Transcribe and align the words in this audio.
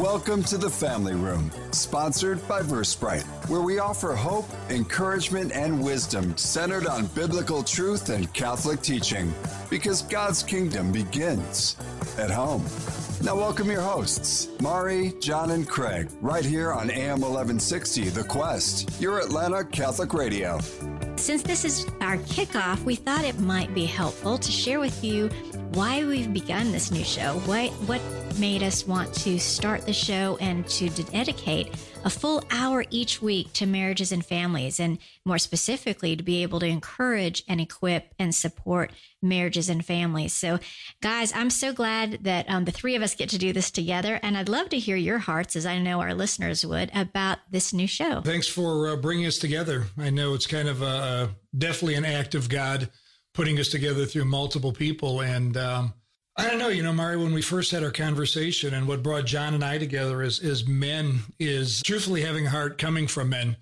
Welcome 0.00 0.42
to 0.44 0.58
the 0.58 0.68
Family 0.68 1.14
Room, 1.14 1.52
sponsored 1.70 2.46
by 2.48 2.62
Versprite, 2.62 3.22
where 3.48 3.60
we 3.60 3.78
offer 3.78 4.16
hope, 4.16 4.44
encouragement, 4.68 5.52
and 5.52 5.84
wisdom 5.84 6.36
centered 6.36 6.88
on 6.88 7.06
biblical 7.06 7.62
truth 7.62 8.08
and 8.08 8.30
Catholic 8.34 8.82
teaching, 8.82 9.32
because 9.70 10.02
God's 10.02 10.42
kingdom 10.42 10.90
begins 10.90 11.76
at 12.18 12.28
home. 12.28 12.64
Now, 13.22 13.36
welcome 13.36 13.70
your 13.70 13.82
hosts, 13.82 14.48
Mari, 14.60 15.14
John, 15.20 15.52
and 15.52 15.68
Craig, 15.68 16.08
right 16.20 16.44
here 16.44 16.72
on 16.72 16.90
AM 16.90 17.20
1160 17.20 18.08
The 18.08 18.24
Quest, 18.24 19.00
your 19.00 19.20
Atlanta 19.20 19.64
Catholic 19.64 20.12
Radio. 20.12 20.58
Since 21.14 21.44
this 21.44 21.64
is 21.64 21.86
our 22.00 22.16
kickoff, 22.16 22.82
we 22.82 22.96
thought 22.96 23.24
it 23.24 23.38
might 23.38 23.72
be 23.72 23.84
helpful 23.84 24.38
to 24.38 24.50
share 24.50 24.80
with 24.80 25.04
you 25.04 25.28
why 25.72 26.04
we've 26.04 26.32
begun 26.32 26.72
this 26.72 26.90
new 26.90 27.04
show, 27.04 27.34
what, 27.46 27.70
what 27.86 28.00
made 28.38 28.62
us 28.62 28.86
want 28.86 29.14
to 29.14 29.38
start 29.38 29.86
the 29.86 29.92
show 29.92 30.36
and 30.40 30.66
to 30.68 30.88
dedicate 30.88 31.68
a 32.04 32.10
full 32.10 32.44
hour 32.50 32.84
each 32.90 33.22
week 33.22 33.52
to 33.54 33.66
marriages 33.66 34.12
and 34.12 34.24
families, 34.24 34.78
and 34.78 34.98
more 35.24 35.38
specifically, 35.38 36.14
to 36.16 36.22
be 36.22 36.42
able 36.42 36.60
to 36.60 36.66
encourage 36.66 37.42
and 37.48 37.60
equip 37.60 38.14
and 38.18 38.34
support 38.34 38.92
marriages 39.22 39.68
and 39.68 39.84
families. 39.84 40.32
So, 40.32 40.58
guys, 41.00 41.32
I'm 41.34 41.50
so 41.50 41.72
glad 41.72 42.24
that 42.24 42.48
um, 42.48 42.66
the 42.66 42.72
three 42.72 42.94
of 42.94 43.02
us 43.02 43.14
get 43.14 43.30
to 43.30 43.38
do 43.38 43.52
this 43.52 43.70
together, 43.70 44.20
and 44.22 44.36
I'd 44.36 44.48
love 44.48 44.68
to 44.70 44.78
hear 44.78 44.96
your 44.96 45.18
hearts, 45.18 45.56
as 45.56 45.64
I 45.64 45.78
know 45.78 46.00
our 46.00 46.14
listeners 46.14 46.64
would, 46.64 46.90
about 46.94 47.38
this 47.50 47.72
new 47.72 47.86
show. 47.86 48.20
Thanks 48.20 48.48
for 48.48 48.88
uh, 48.88 48.96
bringing 48.96 49.26
us 49.26 49.38
together. 49.38 49.86
I 49.96 50.10
know 50.10 50.34
it's 50.34 50.46
kind 50.46 50.68
of 50.68 50.82
a, 50.82 51.30
definitely 51.56 51.94
an 51.94 52.04
act 52.04 52.34
of 52.34 52.48
God 52.48 52.90
putting 53.32 53.58
us 53.58 53.68
together 53.68 54.06
through 54.06 54.24
multiple 54.24 54.72
people. 54.72 55.20
And 55.20 55.56
um, 55.56 55.94
I 56.36 56.48
don't 56.48 56.58
know, 56.58 56.68
you 56.68 56.82
know, 56.82 56.92
Mari, 56.92 57.16
when 57.16 57.32
we 57.32 57.42
first 57.42 57.70
had 57.70 57.84
our 57.84 57.92
conversation 57.92 58.74
and 58.74 58.88
what 58.88 59.04
brought 59.04 59.24
John 59.24 59.54
and 59.54 59.64
I 59.64 59.78
together 59.78 60.20
as, 60.20 60.40
as 60.40 60.66
men 60.66 61.20
is 61.38 61.80
truthfully 61.82 62.22
having 62.22 62.46
a 62.46 62.50
heart 62.50 62.76
coming 62.76 63.06
from 63.06 63.28
men. 63.28 63.56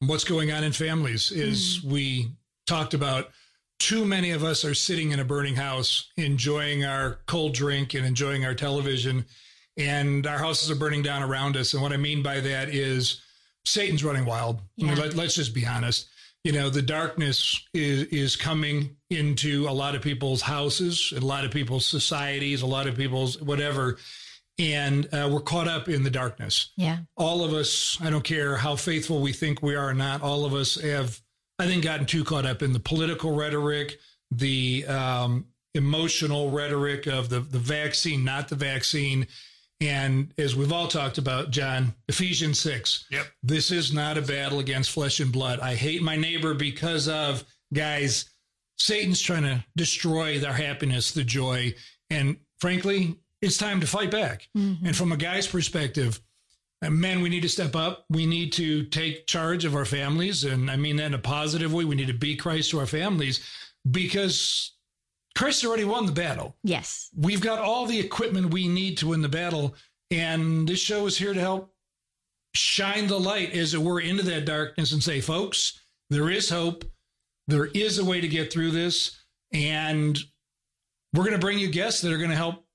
What's 0.00 0.24
going 0.24 0.52
on 0.52 0.62
in 0.62 0.72
families 0.72 1.32
is 1.32 1.78
mm. 1.78 1.90
we 1.90 2.28
talked 2.66 2.92
about 2.92 3.30
too 3.78 4.04
many 4.04 4.32
of 4.32 4.44
us 4.44 4.64
are 4.64 4.74
sitting 4.74 5.12
in 5.12 5.20
a 5.20 5.24
burning 5.24 5.56
house, 5.56 6.10
enjoying 6.16 6.84
our 6.84 7.18
cold 7.26 7.54
drink 7.54 7.94
and 7.94 8.04
enjoying 8.04 8.44
our 8.44 8.54
television, 8.54 9.24
and 9.78 10.26
our 10.26 10.38
houses 10.38 10.70
are 10.70 10.76
burning 10.76 11.02
down 11.02 11.22
around 11.22 11.56
us. 11.56 11.72
And 11.72 11.82
what 11.82 11.92
I 11.92 11.96
mean 11.96 12.22
by 12.22 12.40
that 12.40 12.68
is 12.68 13.22
Satan's 13.64 14.04
running 14.04 14.26
wild. 14.26 14.60
Yeah. 14.76 14.86
I 14.86 14.90
mean, 14.90 15.00
let, 15.00 15.14
let's 15.14 15.34
just 15.34 15.54
be 15.54 15.64
honest 15.64 16.08
you 16.44 16.52
know 16.52 16.70
the 16.70 16.82
darkness 16.82 17.66
is 17.74 18.04
is 18.04 18.36
coming 18.36 18.96
into 19.10 19.66
a 19.68 19.72
lot 19.72 19.94
of 19.94 20.02
people's 20.02 20.42
houses 20.42 21.12
a 21.16 21.20
lot 21.20 21.44
of 21.44 21.50
people's 21.50 21.86
societies 21.86 22.62
a 22.62 22.66
lot 22.66 22.86
of 22.86 22.96
people's 22.96 23.40
whatever. 23.40 23.98
And 24.60 25.06
uh, 25.14 25.28
we're 25.30 25.38
caught 25.38 25.68
up 25.68 25.88
in 25.88 26.02
the 26.02 26.10
darkness. 26.10 26.72
Yeah. 26.76 26.98
All 27.16 27.44
of 27.44 27.52
us 27.52 27.96
i 28.00 28.10
don't 28.10 28.24
care 28.24 28.56
how 28.56 28.76
faithful 28.76 29.20
we 29.20 29.32
think 29.32 29.62
we 29.62 29.76
are 29.76 29.90
or 29.90 29.94
not 29.94 30.22
all 30.22 30.44
of 30.44 30.52
us 30.52 30.80
have 30.80 31.20
i 31.58 31.66
think 31.66 31.84
gotten 31.84 32.06
too 32.06 32.24
caught 32.24 32.46
up 32.46 32.62
in 32.62 32.72
the 32.72 32.80
political 32.80 33.34
rhetoric 33.34 33.98
the 34.30 34.84
um, 34.86 35.46
emotional 35.74 36.50
rhetoric 36.50 37.06
of 37.06 37.28
the 37.28 37.40
the 37.40 37.58
vaccine 37.58 38.24
not 38.24 38.48
the 38.48 38.56
vaccine 38.56 39.26
and 39.80 40.32
as 40.38 40.56
we've 40.56 40.72
all 40.72 40.88
talked 40.88 41.18
about, 41.18 41.50
John, 41.50 41.94
Ephesians 42.08 42.58
6. 42.60 43.06
Yep. 43.10 43.26
This 43.42 43.70
is 43.70 43.92
not 43.92 44.18
a 44.18 44.22
battle 44.22 44.58
against 44.58 44.90
flesh 44.90 45.20
and 45.20 45.32
blood. 45.32 45.60
I 45.60 45.74
hate 45.74 46.02
my 46.02 46.16
neighbor 46.16 46.54
because 46.54 47.08
of, 47.08 47.44
guys, 47.72 48.28
Satan's 48.76 49.20
trying 49.20 49.44
to 49.44 49.64
destroy 49.76 50.38
their 50.38 50.52
happiness, 50.52 51.12
the 51.12 51.22
joy. 51.22 51.74
And 52.10 52.38
frankly, 52.58 53.16
it's 53.40 53.56
time 53.56 53.80
to 53.80 53.86
fight 53.86 54.10
back. 54.10 54.48
Mm-hmm. 54.56 54.86
And 54.86 54.96
from 54.96 55.12
a 55.12 55.16
guy's 55.16 55.46
perspective, 55.46 56.20
uh, 56.82 56.90
men, 56.90 57.20
we 57.20 57.28
need 57.28 57.42
to 57.42 57.48
step 57.48 57.76
up. 57.76 58.04
We 58.10 58.26
need 58.26 58.52
to 58.54 58.84
take 58.84 59.26
charge 59.26 59.64
of 59.64 59.76
our 59.76 59.84
families. 59.84 60.44
And 60.44 60.70
I 60.70 60.76
mean 60.76 60.96
that 60.96 61.06
in 61.06 61.14
a 61.14 61.18
positive 61.18 61.72
way. 61.72 61.84
We 61.84 61.94
need 61.94 62.08
to 62.08 62.12
be 62.14 62.36
Christ 62.36 62.70
to 62.70 62.80
our 62.80 62.86
families 62.86 63.48
because 63.88 64.72
Christ 65.38 65.64
already 65.64 65.84
won 65.84 66.04
the 66.04 66.10
battle. 66.10 66.56
Yes. 66.64 67.10
We've 67.16 67.40
got 67.40 67.60
all 67.60 67.86
the 67.86 68.00
equipment 68.00 68.52
we 68.52 68.66
need 68.66 68.98
to 68.98 69.06
win 69.06 69.22
the 69.22 69.28
battle. 69.28 69.76
And 70.10 70.68
this 70.68 70.80
show 70.80 71.06
is 71.06 71.16
here 71.16 71.32
to 71.32 71.38
help 71.38 71.72
shine 72.56 73.06
the 73.06 73.20
light, 73.20 73.52
as 73.52 73.72
it 73.72 73.80
were, 73.80 74.00
into 74.00 74.24
that 74.24 74.46
darkness 74.46 74.90
and 74.90 75.00
say, 75.00 75.20
folks, 75.20 75.80
there 76.10 76.28
is 76.28 76.50
hope. 76.50 76.84
There 77.46 77.66
is 77.66 78.00
a 78.00 78.04
way 78.04 78.20
to 78.20 78.26
get 78.26 78.52
through 78.52 78.72
this. 78.72 79.16
And 79.52 80.18
we're 81.14 81.22
going 81.22 81.36
to 81.36 81.40
bring 81.40 81.60
you 81.60 81.70
guests 81.70 82.00
that 82.00 82.12
are 82.12 82.18
going 82.18 82.30
to 82.30 82.36
help 82.36 82.66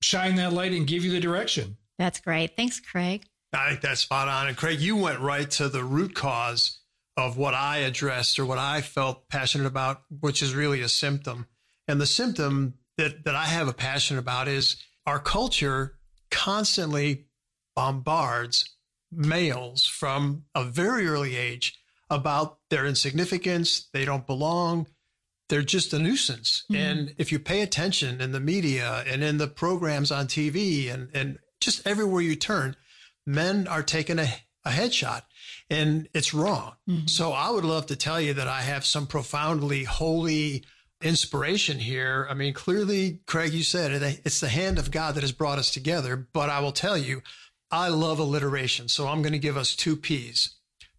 shine 0.00 0.36
that 0.36 0.52
light 0.52 0.70
and 0.70 0.86
give 0.86 1.04
you 1.04 1.10
the 1.10 1.18
direction. 1.18 1.76
That's 1.98 2.20
great. 2.20 2.54
Thanks, 2.54 2.78
Craig. 2.78 3.24
I 3.52 3.70
think 3.70 3.80
that's 3.80 4.02
spot 4.02 4.28
on. 4.28 4.46
And 4.46 4.56
Craig, 4.56 4.78
you 4.78 4.94
went 4.94 5.18
right 5.18 5.50
to 5.52 5.68
the 5.68 5.82
root 5.82 6.14
cause 6.14 6.78
of 7.16 7.36
what 7.36 7.54
I 7.54 7.78
addressed 7.78 8.38
or 8.38 8.46
what 8.46 8.58
I 8.58 8.80
felt 8.80 9.28
passionate 9.28 9.66
about, 9.66 10.02
which 10.20 10.40
is 10.40 10.54
really 10.54 10.82
a 10.82 10.88
symptom. 10.88 11.48
And 11.88 12.00
the 12.00 12.06
symptom 12.06 12.74
that, 12.96 13.24
that 13.24 13.34
I 13.34 13.44
have 13.44 13.68
a 13.68 13.72
passion 13.72 14.18
about 14.18 14.48
is 14.48 14.76
our 15.06 15.18
culture 15.18 15.98
constantly 16.30 17.26
bombards 17.74 18.76
males 19.12 19.86
from 19.86 20.44
a 20.54 20.64
very 20.64 21.06
early 21.06 21.36
age 21.36 21.78
about 22.10 22.58
their 22.70 22.86
insignificance. 22.86 23.88
They 23.92 24.04
don't 24.04 24.26
belong. 24.26 24.86
They're 25.48 25.62
just 25.62 25.92
a 25.92 25.98
nuisance. 25.98 26.64
Mm-hmm. 26.70 26.82
And 26.82 27.14
if 27.18 27.30
you 27.30 27.38
pay 27.38 27.62
attention 27.62 28.20
in 28.20 28.32
the 28.32 28.40
media 28.40 29.04
and 29.06 29.22
in 29.22 29.38
the 29.38 29.46
programs 29.46 30.10
on 30.10 30.26
TV 30.26 30.92
and, 30.92 31.08
and 31.14 31.38
just 31.60 31.86
everywhere 31.86 32.22
you 32.22 32.34
turn, 32.34 32.76
men 33.24 33.68
are 33.68 33.82
taking 33.82 34.18
a, 34.18 34.28
a 34.64 34.70
headshot 34.70 35.22
and 35.70 36.08
it's 36.12 36.34
wrong. 36.34 36.72
Mm-hmm. 36.88 37.06
So 37.06 37.32
I 37.32 37.50
would 37.50 37.64
love 37.64 37.86
to 37.86 37.96
tell 37.96 38.20
you 38.20 38.34
that 38.34 38.48
I 38.48 38.62
have 38.62 38.84
some 38.84 39.06
profoundly 39.06 39.84
holy 39.84 40.64
inspiration 41.02 41.78
here. 41.78 42.26
I 42.30 42.34
mean, 42.34 42.54
clearly, 42.54 43.20
Craig, 43.26 43.52
you 43.52 43.62
said 43.62 43.90
it, 43.92 44.20
it's 44.24 44.40
the 44.40 44.48
hand 44.48 44.78
of 44.78 44.90
God 44.90 45.14
that 45.14 45.22
has 45.22 45.32
brought 45.32 45.58
us 45.58 45.70
together. 45.70 46.28
But 46.32 46.50
I 46.50 46.60
will 46.60 46.72
tell 46.72 46.96
you, 46.96 47.22
I 47.70 47.88
love 47.88 48.18
alliteration. 48.18 48.88
So 48.88 49.08
I'm 49.08 49.22
going 49.22 49.32
to 49.32 49.38
give 49.38 49.56
us 49.56 49.74
two 49.74 49.96
P's 49.96 50.56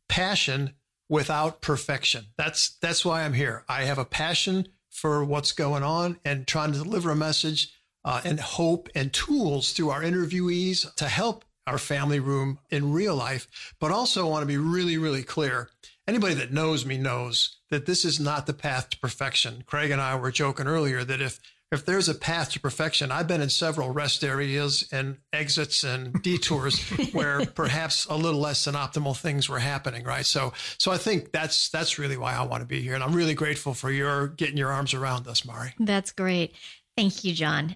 passion 0.07 0.73
without 1.09 1.61
perfection. 1.61 2.25
That's, 2.37 2.77
that's 2.81 3.05
why 3.05 3.23
I'm 3.23 3.33
here. 3.33 3.63
I 3.67 3.83
have 3.83 3.97
a 3.97 4.05
passion 4.05 4.67
for 4.89 5.23
what's 5.23 5.51
going 5.51 5.83
on 5.83 6.19
and 6.25 6.47
trying 6.47 6.73
to 6.73 6.83
deliver 6.83 7.11
a 7.11 7.15
message 7.15 7.73
uh, 8.03 8.21
and 8.23 8.39
hope 8.39 8.89
and 8.95 9.13
tools 9.13 9.73
through 9.73 9.89
our 9.89 10.01
interviewees 10.01 10.93
to 10.95 11.07
help 11.07 11.45
our 11.65 11.77
family 11.77 12.19
room 12.19 12.59
in 12.69 12.93
real 12.93 13.15
life. 13.15 13.75
But 13.79 13.91
also 13.91 14.25
I 14.25 14.29
want 14.29 14.43
to 14.43 14.47
be 14.47 14.57
really, 14.57 14.97
really 14.97 15.23
clear. 15.23 15.69
Anybody 16.07 16.35
that 16.35 16.53
knows 16.53 16.85
me 16.85 16.97
knows 16.97 17.57
that 17.69 17.85
this 17.85 18.05
is 18.05 18.19
not 18.19 18.45
the 18.45 18.53
path 18.53 18.89
to 18.91 18.99
perfection. 18.99 19.63
Craig 19.65 19.91
and 19.91 20.01
I 20.01 20.15
were 20.15 20.31
joking 20.31 20.67
earlier 20.67 21.03
that 21.03 21.21
if 21.21 21.39
if 21.71 21.85
there's 21.85 22.07
a 22.07 22.15
path 22.15 22.51
to 22.51 22.61
perfection, 22.61 23.11
I've 23.11 23.27
been 23.27 23.41
in 23.41 23.49
several 23.49 23.89
rest 23.89 24.23
areas 24.23 24.87
and 24.91 25.17
exits 25.33 25.83
and 25.83 26.13
detours 26.23 26.79
where 27.11 27.45
perhaps 27.45 28.05
a 28.05 28.15
little 28.15 28.39
less 28.39 28.63
than 28.63 28.75
optimal 28.75 29.17
things 29.17 29.49
were 29.49 29.59
happening, 29.59 30.03
right? 30.05 30.25
So, 30.25 30.53
so 30.77 30.91
I 30.91 30.97
think 30.97 31.33
that's 31.33 31.69
that's 31.69 31.99
really 31.99 32.15
why 32.15 32.33
I 32.35 32.43
want 32.43 32.61
to 32.61 32.67
be 32.67 32.81
here, 32.81 32.95
and 32.95 33.03
I'm 33.03 33.13
really 33.13 33.33
grateful 33.33 33.73
for 33.73 33.91
your 33.91 34.27
getting 34.29 34.57
your 34.57 34.71
arms 34.71 34.93
around 34.93 35.27
us, 35.27 35.43
Mari. 35.43 35.73
That's 35.77 36.11
great. 36.11 36.55
Thank 36.95 37.23
you, 37.23 37.33
John. 37.33 37.75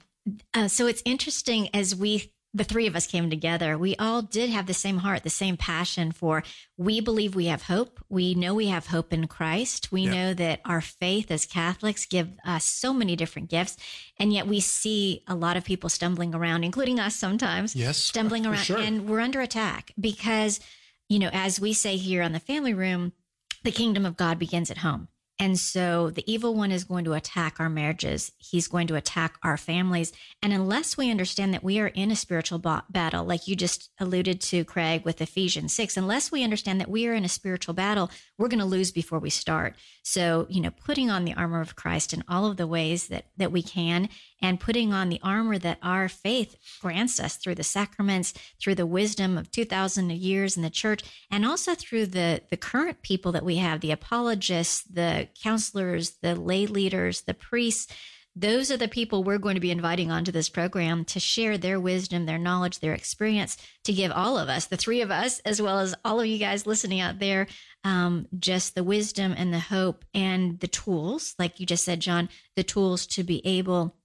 Uh, 0.54 0.68
so 0.68 0.88
it's 0.88 1.02
interesting 1.04 1.70
as 1.74 1.96
we 1.96 2.32
the 2.54 2.64
three 2.66 2.86
of 2.86 2.96
us 2.96 3.08
came 3.08 3.30
together, 3.30 3.78
we 3.78 3.96
all 3.96 4.22
did 4.22 4.50
have 4.50 4.66
the 4.66 4.74
same 4.74 4.98
heart, 4.98 5.24
the 5.24 5.30
same 5.30 5.56
passion 5.56 6.12
for 6.12 6.44
we 6.78 7.00
believe 7.00 7.34
we 7.34 7.46
have 7.46 7.64
hope. 7.64 8.04
We 8.10 8.34
know 8.36 8.54
we 8.54 8.68
have 8.68 8.88
hope 8.88 9.14
in 9.14 9.28
Christ. 9.28 9.92
We 9.92 10.04
yeah. 10.04 10.14
know 10.14 10.34
that 10.34 10.60
our 10.66 10.82
faith 10.82 11.32
as 11.32 11.46
Catholics 11.46 12.06
give 12.06 12.30
us 12.46 12.66
so 12.66 12.94
many 12.94 13.16
different 13.16 13.50
gifts. 13.50 13.78
And 14.20 14.34
yet 14.34 14.48
we 14.48 14.60
see 14.60 15.24
a 15.28 15.36
lot 15.36 15.56
of 15.56 15.64
people 15.64 15.90
stumbling 15.90 16.36
around, 16.36 16.64
including 16.64 17.00
us 17.00 17.16
sometimes, 17.16 17.76
yes, 17.76 17.98
stumbling 17.98 18.46
around 18.46 18.64
sure. 18.64 18.80
and 18.80 19.08
we're 19.08 19.22
under 19.22 19.40
attack 19.40 19.94
because, 20.00 20.60
you 21.08 21.20
know, 21.20 21.30
as 21.32 21.60
we 21.60 21.72
say 21.72 21.96
here 21.96 22.22
on 22.22 22.34
the 22.34 22.40
family 22.40 22.74
room, 22.74 23.14
the 23.64 23.72
kingdom 23.72 24.06
of 24.06 24.18
God 24.18 24.40
begins 24.40 24.70
at 24.70 24.80
home. 24.80 25.08
And 25.42 25.58
so 25.58 26.12
the 26.12 26.32
evil 26.32 26.54
one 26.54 26.72
is 26.72 26.84
going 26.84 27.04
to 27.06 27.14
attack 27.14 27.60
our 27.60 27.68
marriages. 27.68 28.32
He's 28.38 28.68
going 28.68 28.86
to 28.86 28.96
attack 28.96 29.40
our 29.42 29.58
families. 29.58 30.14
And 30.44 30.54
unless 30.54 30.98
we 30.98 31.10
understand 31.10 31.52
that 31.52 31.64
we 31.64 31.80
are 31.80 31.88
in 31.88 32.12
a 32.12 32.16
spiritual 32.16 32.60
battle, 32.60 33.26
like 33.26 33.48
you 33.48 33.56
just 33.56 33.90
alluded 34.00 34.40
to, 34.42 34.64
Craig, 34.64 35.04
with 35.04 35.20
Ephesians 35.20 35.74
6, 35.74 35.98
unless 35.98 36.32
we 36.32 36.44
understand 36.44 36.80
that 36.80 36.92
we 36.92 37.08
are 37.08 37.16
in 37.16 37.26
a 37.26 37.30
spiritual 37.30 37.74
battle, 37.74 38.12
we're 38.38 38.50
going 38.50 38.60
to 38.60 38.66
lose 38.66 38.92
before 38.92 39.18
we 39.18 39.32
start. 39.32 39.76
So, 40.04 40.46
you 40.48 40.62
know, 40.62 40.70
putting 40.70 41.10
on 41.10 41.26
the 41.26 41.34
armor 41.34 41.60
of 41.60 41.76
Christ 41.76 42.14
in 42.14 42.24
all 42.28 42.46
of 42.46 42.58
the 42.58 42.68
ways 42.68 43.08
that, 43.08 43.26
that 43.38 43.52
we 43.52 43.64
can 43.64 44.10
and 44.42 44.60
putting 44.60 44.92
on 44.92 45.10
the 45.10 45.20
armor 45.24 45.58
that 45.60 45.78
our 45.82 46.10
faith 46.10 46.56
grants 46.82 47.20
us 47.20 47.36
through 47.36 47.56
the 47.56 47.64
sacraments, 47.64 48.34
through 48.60 48.76
the 48.76 48.86
wisdom 48.86 49.38
of 49.38 49.52
2000 49.52 50.12
years 50.12 50.58
in 50.58 50.64
the 50.64 50.70
church, 50.70 51.04
and 51.30 51.46
also 51.46 51.76
through 51.76 52.08
the, 52.08 52.42
the 52.50 52.58
current 52.58 53.02
people 53.02 53.32
that 53.32 53.46
we 53.46 53.58
have, 53.58 53.82
the 53.82 53.92
apologists, 53.92 54.84
the 54.84 55.28
counselors, 55.42 56.12
the 56.22 56.36
lay 56.36 56.66
leaders, 56.66 57.22
the 57.22 57.34
priests, 57.34 57.94
those 58.36 58.72
are 58.72 58.78
the 58.78 58.88
people 58.88 59.24
we're 59.24 59.38
going 59.38 59.56
to 59.56 59.62
be 59.62 59.72
inviting 59.72 60.10
onto 60.10 60.32
this 60.32 60.48
program 60.48 61.04
to 61.06 61.20
share 61.20 61.58
their 61.58 61.80
wisdom, 61.80 62.26
their 62.26 62.38
knowledge, 62.38 62.80
their 62.80 62.94
experience, 62.94 63.58
to 63.84 63.92
give 63.92 64.12
all 64.12 64.38
of 64.38 64.48
us, 64.48 64.68
the 64.68 64.78
three 64.78 65.02
of 65.02 65.12
us, 65.12 65.40
as 65.40 65.62
well 65.62 65.80
as 65.80 65.96
all 66.06 66.22
of 66.22 66.28
you 66.28 66.38
guys 66.38 66.66
listening 66.66 67.02
out 67.02 67.20
there, 67.20 67.48
um, 67.84 68.28
just 68.40 68.74
the 68.74 68.86
wisdom 68.86 69.34
and 69.38 69.54
the 69.54 69.60
hope 69.60 70.06
and 70.14 70.60
the 70.62 70.68
tools, 70.68 71.36
like 71.38 71.60
you 71.60 71.66
just 71.66 71.84
said, 71.84 72.00
John, 72.00 72.30
the 72.56 72.64
tools 72.64 73.06
to 73.08 73.24
be 73.24 73.46
able 73.46 73.98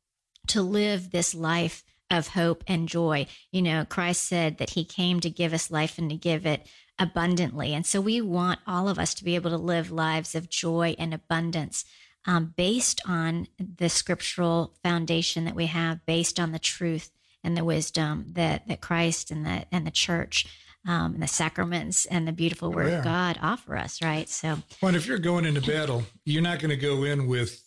to 0.49 0.61
live 0.61 1.11
this 1.11 1.33
life 1.33 1.85
of 2.11 2.29
hope 2.29 2.65
and 2.67 2.89
joy. 2.89 3.27
You 3.53 3.63
know, 3.63 3.85
Christ 3.85 4.25
said 4.25 4.59
that 4.59 4.71
he 4.71 4.85
came 4.85 5.21
to 5.21 5.31
give 5.31 5.53
us 5.53 5.71
life 5.71 5.99
and 5.99 6.11
to 6.11 6.17
give 6.17 6.47
it 6.47 6.67
abundantly. 6.99 7.75
And 7.75 7.85
so 7.85 8.01
we 8.01 8.21
want 8.21 8.61
all 8.67 8.89
of 8.89 8.99
us 8.99 9.15
to 9.15 9.25
be 9.25 9.35
able 9.35 9.51
to 9.51 9.57
live 9.57 9.91
lives 9.91 10.35
of 10.35 10.49
joy 10.49 10.95
and 10.99 11.13
abundance 11.13 11.85
um, 12.27 12.55
based 12.57 13.01
on 13.07 13.49
the 13.59 13.89
scriptural 13.89 14.75
foundation 14.83 15.45
that 15.45 15.55
we 15.55 15.67
have, 15.67 16.05
based 16.07 16.41
on 16.41 16.53
the 16.53 16.59
truth 16.59 17.11
and 17.45 17.57
the 17.57 17.65
wisdom 17.65 18.27
that, 18.33 18.67
that 18.67 18.81
Christ 18.81 19.31
and 19.31 19.47
the, 19.47 19.65
and 19.71 19.87
the 19.87 19.91
church 19.93 20.47
um, 20.87 21.15
and 21.15 21.23
the 21.23 21.29
sacraments 21.29 22.07
and 22.07 22.27
the 22.27 22.33
beautiful 22.33 22.73
word 22.73 22.91
yeah. 22.91 22.99
of 22.99 23.05
God 23.05 23.39
offer 23.43 23.77
us, 23.77 24.03
right? 24.03 24.29
So, 24.29 24.59
well, 24.81 24.95
if 24.95 25.07
you're 25.07 25.19
going 25.19 25.45
into 25.45 25.61
battle, 25.61 26.05
you're 26.25 26.43
not 26.43 26.61
going 26.61 26.71
to 26.71 26.77
go 26.77 27.05
in 27.05 27.27
with 27.27 27.63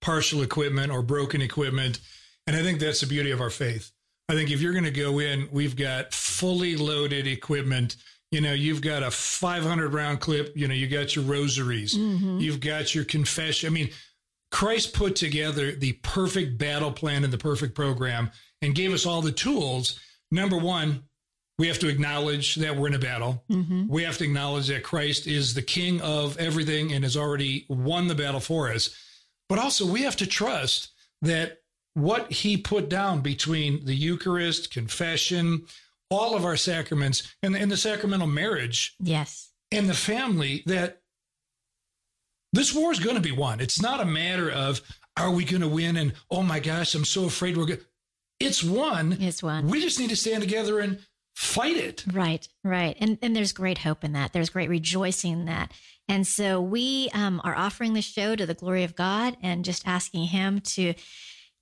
partial 0.00 0.42
equipment 0.42 0.92
or 0.92 1.02
broken 1.02 1.40
equipment. 1.40 2.00
And 2.46 2.54
I 2.54 2.62
think 2.62 2.78
that's 2.78 3.00
the 3.00 3.06
beauty 3.06 3.30
of 3.30 3.40
our 3.40 3.50
faith. 3.50 3.90
I 4.28 4.34
think 4.34 4.50
if 4.50 4.60
you're 4.60 4.72
going 4.72 4.84
to 4.84 4.90
go 4.90 5.18
in, 5.18 5.48
we've 5.50 5.76
got 5.76 6.12
fully 6.12 6.76
loaded 6.76 7.26
equipment 7.26 7.96
you 8.34 8.40
know, 8.40 8.52
you've 8.52 8.82
got 8.82 9.04
a 9.04 9.12
500 9.12 9.94
round 9.94 10.18
clip, 10.18 10.56
you 10.56 10.66
know, 10.66 10.74
you 10.74 10.88
got 10.88 11.14
your 11.14 11.24
rosaries, 11.24 11.94
mm-hmm. 11.94 12.40
you've 12.40 12.58
got 12.58 12.92
your 12.92 13.04
confession. 13.04 13.68
I 13.68 13.70
mean, 13.70 13.90
Christ 14.50 14.92
put 14.92 15.14
together 15.14 15.70
the 15.70 15.92
perfect 16.02 16.58
battle 16.58 16.90
plan 16.90 17.22
and 17.22 17.32
the 17.32 17.38
perfect 17.38 17.76
program 17.76 18.32
and 18.60 18.74
gave 18.74 18.92
us 18.92 19.06
all 19.06 19.22
the 19.22 19.30
tools. 19.30 20.00
Number 20.32 20.58
one, 20.58 21.04
we 21.60 21.68
have 21.68 21.78
to 21.78 21.88
acknowledge 21.88 22.56
that 22.56 22.74
we're 22.74 22.88
in 22.88 22.94
a 22.94 22.98
battle. 22.98 23.44
Mm-hmm. 23.48 23.86
We 23.86 24.02
have 24.02 24.18
to 24.18 24.24
acknowledge 24.24 24.66
that 24.66 24.82
Christ 24.82 25.28
is 25.28 25.54
the 25.54 25.62
king 25.62 26.00
of 26.00 26.36
everything 26.38 26.92
and 26.92 27.04
has 27.04 27.16
already 27.16 27.66
won 27.68 28.08
the 28.08 28.16
battle 28.16 28.40
for 28.40 28.68
us. 28.68 28.98
But 29.48 29.60
also, 29.60 29.86
we 29.86 30.02
have 30.02 30.16
to 30.16 30.26
trust 30.26 30.88
that 31.22 31.58
what 31.94 32.32
he 32.32 32.56
put 32.56 32.88
down 32.88 33.20
between 33.20 33.84
the 33.84 33.94
Eucharist, 33.94 34.72
confession, 34.72 35.66
all 36.14 36.36
of 36.36 36.44
our 36.44 36.56
sacraments 36.56 37.34
and, 37.42 37.56
and 37.56 37.70
the 37.70 37.76
sacramental 37.76 38.26
marriage. 38.26 38.94
Yes. 39.00 39.50
And 39.70 39.88
the 39.88 39.94
family 39.94 40.62
that 40.66 41.00
this 42.52 42.72
war 42.72 42.92
is 42.92 43.00
going 43.00 43.16
to 43.16 43.22
be 43.22 43.32
won. 43.32 43.60
It's 43.60 43.82
not 43.82 44.00
a 44.00 44.04
matter 44.04 44.50
of 44.50 44.80
are 45.16 45.30
we 45.30 45.44
going 45.44 45.62
to 45.62 45.68
win 45.68 45.96
and 45.96 46.12
oh 46.30 46.42
my 46.42 46.60
gosh, 46.60 46.94
I'm 46.94 47.04
so 47.04 47.24
afraid 47.24 47.56
we're 47.56 47.66
going 47.66 47.80
it's 48.40 48.64
won. 48.64 49.16
It's 49.20 49.42
won. 49.42 49.68
We 49.68 49.80
just 49.80 49.98
need 49.98 50.10
to 50.10 50.16
stand 50.16 50.42
together 50.42 50.80
and 50.80 50.98
fight 51.34 51.76
it. 51.76 52.04
Right, 52.12 52.46
right. 52.62 52.96
And 53.00 53.18
and 53.22 53.34
there's 53.34 53.52
great 53.52 53.78
hope 53.78 54.04
in 54.04 54.12
that. 54.12 54.32
There's 54.32 54.50
great 54.50 54.68
rejoicing 54.68 55.32
in 55.32 55.44
that. 55.46 55.72
And 56.08 56.26
so 56.26 56.60
we 56.60 57.08
um, 57.14 57.40
are 57.44 57.56
offering 57.56 57.94
the 57.94 58.02
show 58.02 58.36
to 58.36 58.44
the 58.44 58.54
glory 58.54 58.84
of 58.84 58.94
God 58.94 59.36
and 59.42 59.64
just 59.64 59.86
asking 59.86 60.26
Him 60.26 60.60
to 60.60 60.94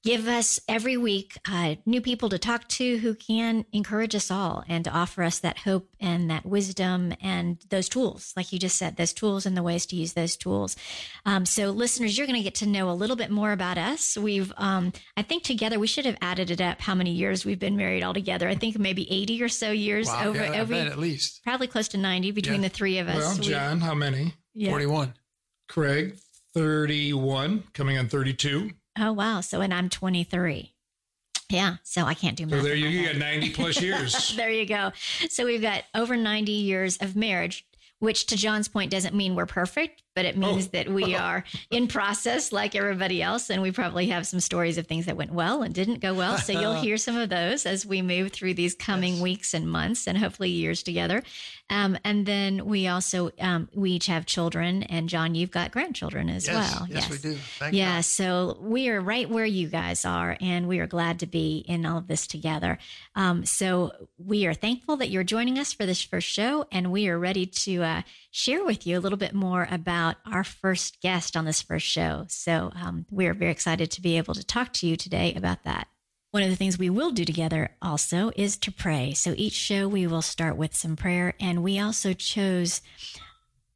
give 0.02 0.26
us 0.26 0.58
every 0.69 0.96
week 0.96 1.38
uh, 1.49 1.76
new 1.87 2.00
people 2.00 2.28
to 2.28 2.38
talk 2.38 2.66
to 2.66 2.99
who 2.99 3.14
can 3.14 3.64
encourage 3.72 4.14
us 4.14 4.31
all 4.31 4.64
and 4.69 4.84
to 4.84 4.90
offer 4.90 5.22
us 5.22 5.38
that 5.38 5.58
hope 5.58 5.88
and 6.00 6.28
that 6.28 6.44
wisdom 6.44 7.14
and 7.22 7.58
those 7.70 7.88
tools, 7.88 8.32
like 8.37 8.52
you 8.52 8.58
just 8.58 8.76
said, 8.76 8.96
those 8.96 9.12
tools 9.12 9.46
and 9.46 9.56
the 9.56 9.62
ways 9.62 9.87
to 9.87 9.96
use 9.96 10.14
those 10.14 10.37
tools. 10.37 10.76
Um, 11.25 11.46
so, 11.46 11.70
listeners, 11.70 12.19
you're 12.19 12.26
going 12.26 12.38
to 12.38 12.43
get 12.43 12.56
to 12.56 12.66
know 12.66 12.90
a 12.90 12.93
little 12.93 13.16
bit 13.16 13.31
more 13.31 13.52
about 13.52 13.78
us. 13.78 14.16
We've, 14.16 14.52
um, 14.56 14.93
I 15.16 15.22
think, 15.22 15.44
together 15.44 15.78
we 15.78 15.87
should 15.87 16.06
have 16.06 16.19
added 16.20 16.50
it 16.50 16.60
up 16.60 16.81
how 16.81 16.94
many 16.94 17.12
years 17.12 17.44
we've 17.44 17.60
been 17.60 17.76
married 17.76 18.02
all 18.02 18.14
together. 18.14 18.48
I 18.48 18.56
think 18.56 18.78
maybe 18.78 19.10
80 19.10 19.43
or 19.43 19.48
so 19.48 19.70
years 19.70 20.08
wow, 20.08 20.28
over, 20.28 20.44
yeah, 20.44 20.60
over 20.60 20.75
at 20.75 20.98
least 20.98 21.43
probably 21.44 21.69
close 21.69 21.88
to 21.88 21.98
90 21.98 22.32
between 22.32 22.62
yeah. 22.62 22.69
the 22.69 22.75
three 22.75 22.98
of 22.98 23.08
us. 23.08 23.16
Well, 23.16 23.37
John, 23.37 23.78
we, 23.78 23.84
how 23.84 23.94
many? 23.94 24.34
Yeah. 24.55 24.70
41. 24.70 25.14
Craig, 25.69 26.19
31, 26.55 27.64
coming 27.72 27.98
on 27.98 28.08
32. 28.08 28.72
Oh, 28.98 29.12
wow. 29.12 29.40
So, 29.40 29.60
and 29.60 29.72
I'm 29.72 29.88
23. 29.88 30.72
Yeah. 31.48 31.76
So 31.82 32.04
I 32.04 32.14
can't 32.14 32.36
do 32.36 32.46
math. 32.46 32.60
So 32.60 32.66
there 32.66 32.74
you, 32.74 32.88
you 32.88 33.06
got 33.06 33.16
90 33.16 33.50
plus 33.50 33.80
years. 33.82 34.34
there 34.36 34.50
you 34.50 34.66
go. 34.66 34.92
So 35.28 35.44
we've 35.44 35.60
got 35.62 35.84
over 35.94 36.16
90 36.16 36.50
years 36.52 36.96
of 36.98 37.14
marriage, 37.14 37.66
which 37.98 38.26
to 38.26 38.36
John's 38.36 38.68
point 38.68 38.90
doesn't 38.90 39.14
mean 39.14 39.34
we're 39.34 39.46
perfect, 39.46 40.02
but 40.14 40.24
it 40.24 40.36
means 40.36 40.66
oh. 40.66 40.70
that 40.72 40.88
we 40.88 41.14
are 41.16 41.44
in 41.70 41.88
process 41.88 42.52
like 42.52 42.74
everybody 42.74 43.22
else. 43.22 43.50
And 43.50 43.62
we 43.62 43.70
probably 43.70 44.06
have 44.08 44.26
some 44.26 44.40
stories 44.40 44.78
of 44.78 44.86
things 44.86 45.06
that 45.06 45.16
went 45.16 45.32
well 45.32 45.62
and 45.62 45.74
didn't 45.74 46.00
go 46.00 46.14
well. 46.14 46.38
So 46.38 46.52
you'll 46.52 46.74
hear 46.80 46.96
some 46.96 47.16
of 47.16 47.28
those 47.28 47.66
as 47.66 47.86
we 47.86 48.02
move 48.02 48.32
through 48.32 48.54
these 48.54 48.74
coming 48.74 49.14
yes. 49.14 49.22
weeks 49.22 49.54
and 49.54 49.68
months 49.70 50.06
and 50.06 50.18
hopefully 50.18 50.50
years 50.50 50.82
together. 50.82 51.22
Um, 51.70 51.96
and 52.04 52.26
then 52.26 52.66
we 52.66 52.86
also, 52.86 53.30
um, 53.40 53.68
we 53.74 53.92
each 53.92 54.06
have 54.06 54.26
children 54.26 54.82
and 54.84 55.08
John, 55.08 55.34
you've 55.34 55.50
got 55.50 55.70
grandchildren 55.70 56.28
as 56.28 56.46
yes. 56.46 56.54
well. 56.54 56.86
Yes, 56.88 57.08
yes, 57.08 57.10
we 57.10 57.30
do. 57.30 57.38
Thank 57.58 57.74
yeah. 57.74 57.96
God. 57.96 58.04
So 58.04 58.58
we 58.60 58.88
are 58.90 59.00
right 59.00 59.28
where 59.28 59.46
you 59.46 59.68
guys 59.68 60.04
are 60.04 60.36
and 60.40 60.68
we 60.68 60.80
are 60.80 60.86
glad 60.86 61.20
to 61.20 61.26
be 61.26 61.64
in 61.66 61.86
all 61.86 61.98
of 61.98 62.08
this 62.08 62.26
together. 62.26 62.78
Um, 63.14 63.46
so 63.46 63.92
we 64.18 64.46
are 64.46 64.54
thankful 64.54 64.96
that 64.96 65.10
you're 65.10 65.24
joining 65.24 65.58
us 65.58 65.72
for 65.72 65.86
this 65.86 66.02
first 66.02 66.28
show 66.28 66.66
and 66.70 66.92
we 66.92 67.08
are 67.08 67.18
ready 67.18 67.46
to 67.46 67.82
uh, 67.82 68.02
share 68.30 68.64
with 68.64 68.86
you 68.86 68.98
a 68.98 69.00
little 69.00 69.18
bit 69.18 69.34
more 69.34 69.66
about 69.70 70.01
our 70.26 70.44
first 70.44 71.00
guest 71.00 71.37
on 71.37 71.44
this 71.44 71.62
first 71.62 71.87
show. 71.87 72.26
So 72.28 72.72
um, 72.75 73.06
we 73.10 73.26
are 73.26 73.34
very 73.34 73.50
excited 73.50 73.90
to 73.93 74.00
be 74.00 74.16
able 74.16 74.34
to 74.34 74.44
talk 74.44 74.72
to 74.75 74.87
you 74.87 74.96
today 74.96 75.34
about 75.34 75.64
that. 75.64 75.88
One 76.31 76.43
of 76.43 76.49
the 76.49 76.56
things 76.56 76.78
we 76.78 76.88
will 76.88 77.10
do 77.10 77.25
together 77.25 77.76
also 77.82 78.32
is 78.37 78.56
to 78.58 78.72
pray. 78.72 79.12
So 79.12 79.34
each 79.37 79.52
show 79.52 79.87
we 79.87 80.06
will 80.06 80.22
start 80.22 80.56
with 80.56 80.75
some 80.75 80.96
prayer, 80.96 81.34
and 81.38 81.62
we 81.62 81.78
also 81.78 82.14
chose 82.14 82.81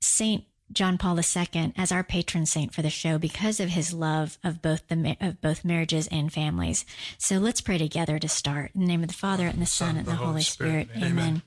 Saint 0.00 0.44
John 0.73 0.99
Paul 0.99 1.19
II 1.19 1.73
as 1.76 1.93
our 1.93 2.02
patron 2.02 2.46
saint 2.46 2.75
for 2.75 2.82
the 2.82 2.90
show 2.90 3.19
because 3.19 3.61
of 3.61 3.69
his 3.69 3.93
love 3.93 4.38
of 4.43 4.62
both 4.62 4.88
the 4.88 5.17
of 5.20 5.40
both 5.40 5.64
marriages 5.64 6.08
and 6.08 6.32
families. 6.32 6.84
So 7.19 7.37
let's 7.37 7.61
pray 7.61 7.79
together 7.79 8.19
to 8.19 8.29
start. 8.29 8.72
In 8.75 8.81
the 8.81 8.87
name 8.87 9.02
of 9.02 9.08
the 9.08 9.14
Father 9.14 9.46
and 9.46 9.61
the 9.61 9.67
Son, 9.67 9.96
and 9.96 10.06
the, 10.06 10.12
the 10.12 10.17
Holy 10.17 10.43
Spirit. 10.43 10.88
Spirit. 10.88 11.05
Amen. 11.05 11.19
Amen. 11.19 11.43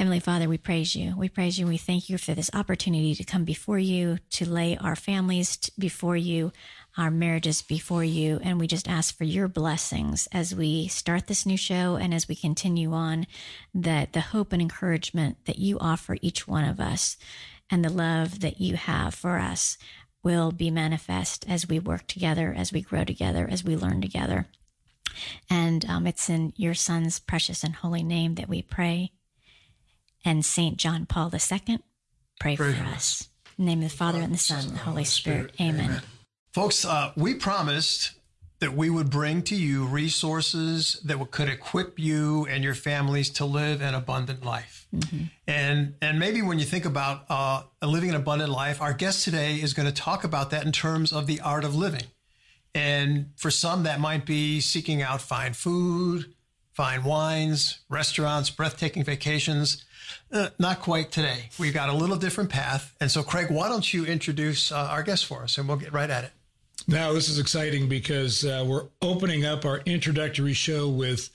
Heavenly 0.00 0.20
Father, 0.20 0.48
we 0.48 0.56
praise 0.56 0.96
you. 0.96 1.14
We 1.14 1.28
praise 1.28 1.58
you. 1.58 1.66
We 1.66 1.76
thank 1.76 2.08
you 2.08 2.16
for 2.16 2.32
this 2.32 2.48
opportunity 2.54 3.14
to 3.14 3.22
come 3.22 3.44
before 3.44 3.78
you, 3.78 4.16
to 4.30 4.48
lay 4.48 4.74
our 4.78 4.96
families 4.96 5.58
before 5.78 6.16
you, 6.16 6.52
our 6.96 7.10
marriages 7.10 7.60
before 7.60 8.02
you. 8.02 8.40
And 8.42 8.58
we 8.58 8.66
just 8.66 8.88
ask 8.88 9.14
for 9.14 9.24
your 9.24 9.46
blessings 9.46 10.26
as 10.32 10.54
we 10.54 10.88
start 10.88 11.26
this 11.26 11.44
new 11.44 11.58
show 11.58 11.96
and 11.96 12.14
as 12.14 12.28
we 12.28 12.34
continue 12.34 12.94
on, 12.94 13.26
that 13.74 14.14
the 14.14 14.22
hope 14.22 14.54
and 14.54 14.62
encouragement 14.62 15.44
that 15.44 15.58
you 15.58 15.78
offer 15.78 16.16
each 16.22 16.48
one 16.48 16.64
of 16.64 16.80
us 16.80 17.18
and 17.70 17.84
the 17.84 17.90
love 17.90 18.40
that 18.40 18.58
you 18.58 18.76
have 18.76 19.14
for 19.14 19.36
us 19.36 19.76
will 20.22 20.50
be 20.50 20.70
manifest 20.70 21.44
as 21.46 21.68
we 21.68 21.78
work 21.78 22.06
together, 22.06 22.54
as 22.56 22.72
we 22.72 22.80
grow 22.80 23.04
together, 23.04 23.46
as 23.50 23.64
we 23.64 23.76
learn 23.76 24.00
together. 24.00 24.46
And 25.50 25.84
um, 25.84 26.06
it's 26.06 26.30
in 26.30 26.54
your 26.56 26.72
son's 26.72 27.18
precious 27.18 27.62
and 27.62 27.74
holy 27.74 28.02
name 28.02 28.36
that 28.36 28.48
we 28.48 28.62
pray 28.62 29.12
and 30.24 30.44
St. 30.44 30.76
John 30.76 31.06
Paul 31.06 31.32
II, 31.32 31.78
pray, 32.38 32.56
pray 32.56 32.72
for 32.72 32.84
us. 32.84 33.28
In 33.58 33.66
the 33.66 33.70
name 33.70 33.82
of 33.82 33.90
the 33.90 33.96
Father, 33.96 34.20
and 34.20 34.34
the 34.34 34.38
Son, 34.38 34.64
and 34.64 34.70
the 34.72 34.78
Holy 34.78 35.04
Spirit. 35.04 35.54
Spirit. 35.54 35.74
Amen. 35.74 35.90
Amen. 35.90 36.02
Folks, 36.52 36.84
uh, 36.84 37.12
we 37.16 37.34
promised 37.34 38.12
that 38.60 38.74
we 38.74 38.90
would 38.90 39.10
bring 39.10 39.42
to 39.42 39.56
you 39.56 39.86
resources 39.86 41.00
that 41.04 41.30
could 41.30 41.48
equip 41.48 41.98
you 41.98 42.46
and 42.46 42.62
your 42.62 42.74
families 42.74 43.30
to 43.30 43.44
live 43.44 43.80
an 43.80 43.94
abundant 43.94 44.44
life. 44.44 44.86
Mm-hmm. 44.94 45.24
And 45.46 45.94
and 46.02 46.18
maybe 46.18 46.42
when 46.42 46.58
you 46.58 46.66
think 46.66 46.84
about 46.84 47.24
uh, 47.30 47.62
living 47.82 48.10
an 48.10 48.16
abundant 48.16 48.50
life, 48.50 48.82
our 48.82 48.92
guest 48.92 49.24
today 49.24 49.56
is 49.56 49.72
going 49.72 49.86
to 49.86 49.94
talk 49.94 50.24
about 50.24 50.50
that 50.50 50.64
in 50.64 50.72
terms 50.72 51.12
of 51.12 51.26
the 51.26 51.40
art 51.40 51.64
of 51.64 51.74
living. 51.74 52.04
And 52.74 53.30
for 53.36 53.50
some, 53.50 53.82
that 53.84 53.98
might 53.98 54.26
be 54.26 54.60
seeking 54.60 55.02
out 55.02 55.20
fine 55.20 55.54
food, 55.54 56.34
fine 56.72 57.02
wines, 57.02 57.80
restaurants, 57.88 58.50
breathtaking 58.50 59.04
vacations. 59.04 59.84
Uh, 60.32 60.48
not 60.58 60.80
quite 60.80 61.10
today. 61.10 61.50
We've 61.58 61.74
got 61.74 61.88
a 61.88 61.92
little 61.92 62.16
different 62.16 62.50
path. 62.50 62.94
And 63.00 63.10
so, 63.10 63.22
Craig, 63.22 63.50
why 63.50 63.68
don't 63.68 63.92
you 63.92 64.04
introduce 64.04 64.70
uh, 64.70 64.76
our 64.76 65.02
guest 65.02 65.26
for 65.26 65.42
us 65.42 65.58
and 65.58 65.66
we'll 65.66 65.76
get 65.76 65.92
right 65.92 66.08
at 66.08 66.24
it. 66.24 66.30
Now, 66.86 67.12
this 67.12 67.28
is 67.28 67.38
exciting 67.38 67.88
because 67.88 68.44
uh, 68.44 68.64
we're 68.66 68.86
opening 69.02 69.44
up 69.44 69.64
our 69.64 69.78
introductory 69.86 70.52
show 70.52 70.88
with 70.88 71.30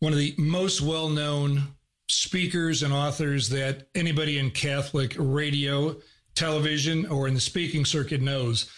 one 0.00 0.12
of 0.12 0.18
the 0.18 0.34
most 0.38 0.80
well 0.80 1.08
known 1.08 1.68
speakers 2.08 2.82
and 2.82 2.92
authors 2.92 3.48
that 3.50 3.88
anybody 3.94 4.38
in 4.38 4.50
Catholic 4.50 5.14
radio, 5.18 5.96
television, 6.34 7.06
or 7.06 7.28
in 7.28 7.34
the 7.34 7.40
speaking 7.40 7.84
circuit 7.84 8.20
knows. 8.20 8.70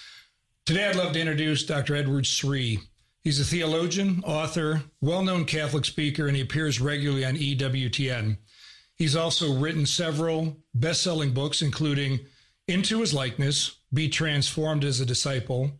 Today, 0.67 0.89
I'd 0.89 0.97
love 0.97 1.13
to 1.13 1.21
introduce 1.21 1.65
Dr. 1.65 1.95
Edward 1.95 2.27
Sri. 2.27 2.81
He's 3.23 3.41
a 3.41 3.45
theologian, 3.45 4.23
author, 4.27 4.83
well 5.01 5.23
known 5.23 5.47
Catholic 5.47 5.85
speaker, 5.85 6.27
and 6.27 6.37
he 6.37 6.43
appears 6.43 6.81
regularly 6.81 7.25
on 7.25 7.37
EWTN. 7.37 8.37
He's 8.97 9.17
also 9.17 9.55
written 9.55 9.87
several 9.87 10.57
best 10.75 11.03
selling 11.03 11.33
books, 11.33 11.63
including 11.63 12.21
Into 12.69 13.01
His 13.01 13.13
Likeness, 13.13 13.77
Be 13.93 14.09
Transformed 14.09 14.85
as 14.85 15.01
a 15.01 15.07
Disciple, 15.07 15.73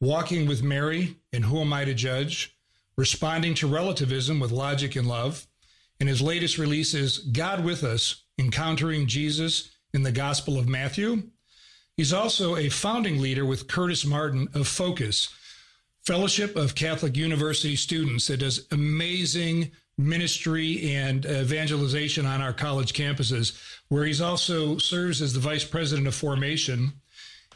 Walking 0.00 0.46
with 0.46 0.62
Mary 0.62 1.16
and 1.32 1.44
Who 1.44 1.60
Am 1.60 1.72
I 1.72 1.84
to 1.84 1.94
Judge, 1.94 2.56
Responding 2.96 3.54
to 3.54 3.66
Relativism 3.66 4.40
with 4.40 4.50
Logic 4.50 4.94
and 4.94 5.08
Love, 5.08 5.46
and 5.98 6.08
his 6.08 6.22
latest 6.22 6.58
release 6.58 6.94
is 6.94 7.18
God 7.18 7.64
with 7.64 7.82
Us 7.82 8.24
Encountering 8.38 9.06
Jesus 9.06 9.70
in 9.92 10.02
the 10.02 10.12
Gospel 10.12 10.58
of 10.58 10.68
Matthew. 10.68 11.24
He's 11.96 12.12
also 12.12 12.56
a 12.56 12.70
founding 12.70 13.20
leader 13.20 13.44
with 13.44 13.68
Curtis 13.68 14.04
Martin 14.04 14.48
of 14.54 14.66
Focus, 14.66 15.28
Fellowship 16.06 16.56
of 16.56 16.74
Catholic 16.74 17.16
University 17.16 17.76
Students, 17.76 18.26
that 18.28 18.38
does 18.38 18.66
amazing 18.70 19.70
ministry 20.00 20.94
and 20.94 21.24
evangelization 21.26 22.26
on 22.26 22.40
our 22.40 22.52
college 22.52 22.92
campuses, 22.92 23.60
where 23.88 24.04
he's 24.04 24.20
also 24.20 24.78
serves 24.78 25.20
as 25.20 25.32
the 25.32 25.40
vice 25.40 25.64
president 25.64 26.08
of 26.08 26.14
formation. 26.14 26.92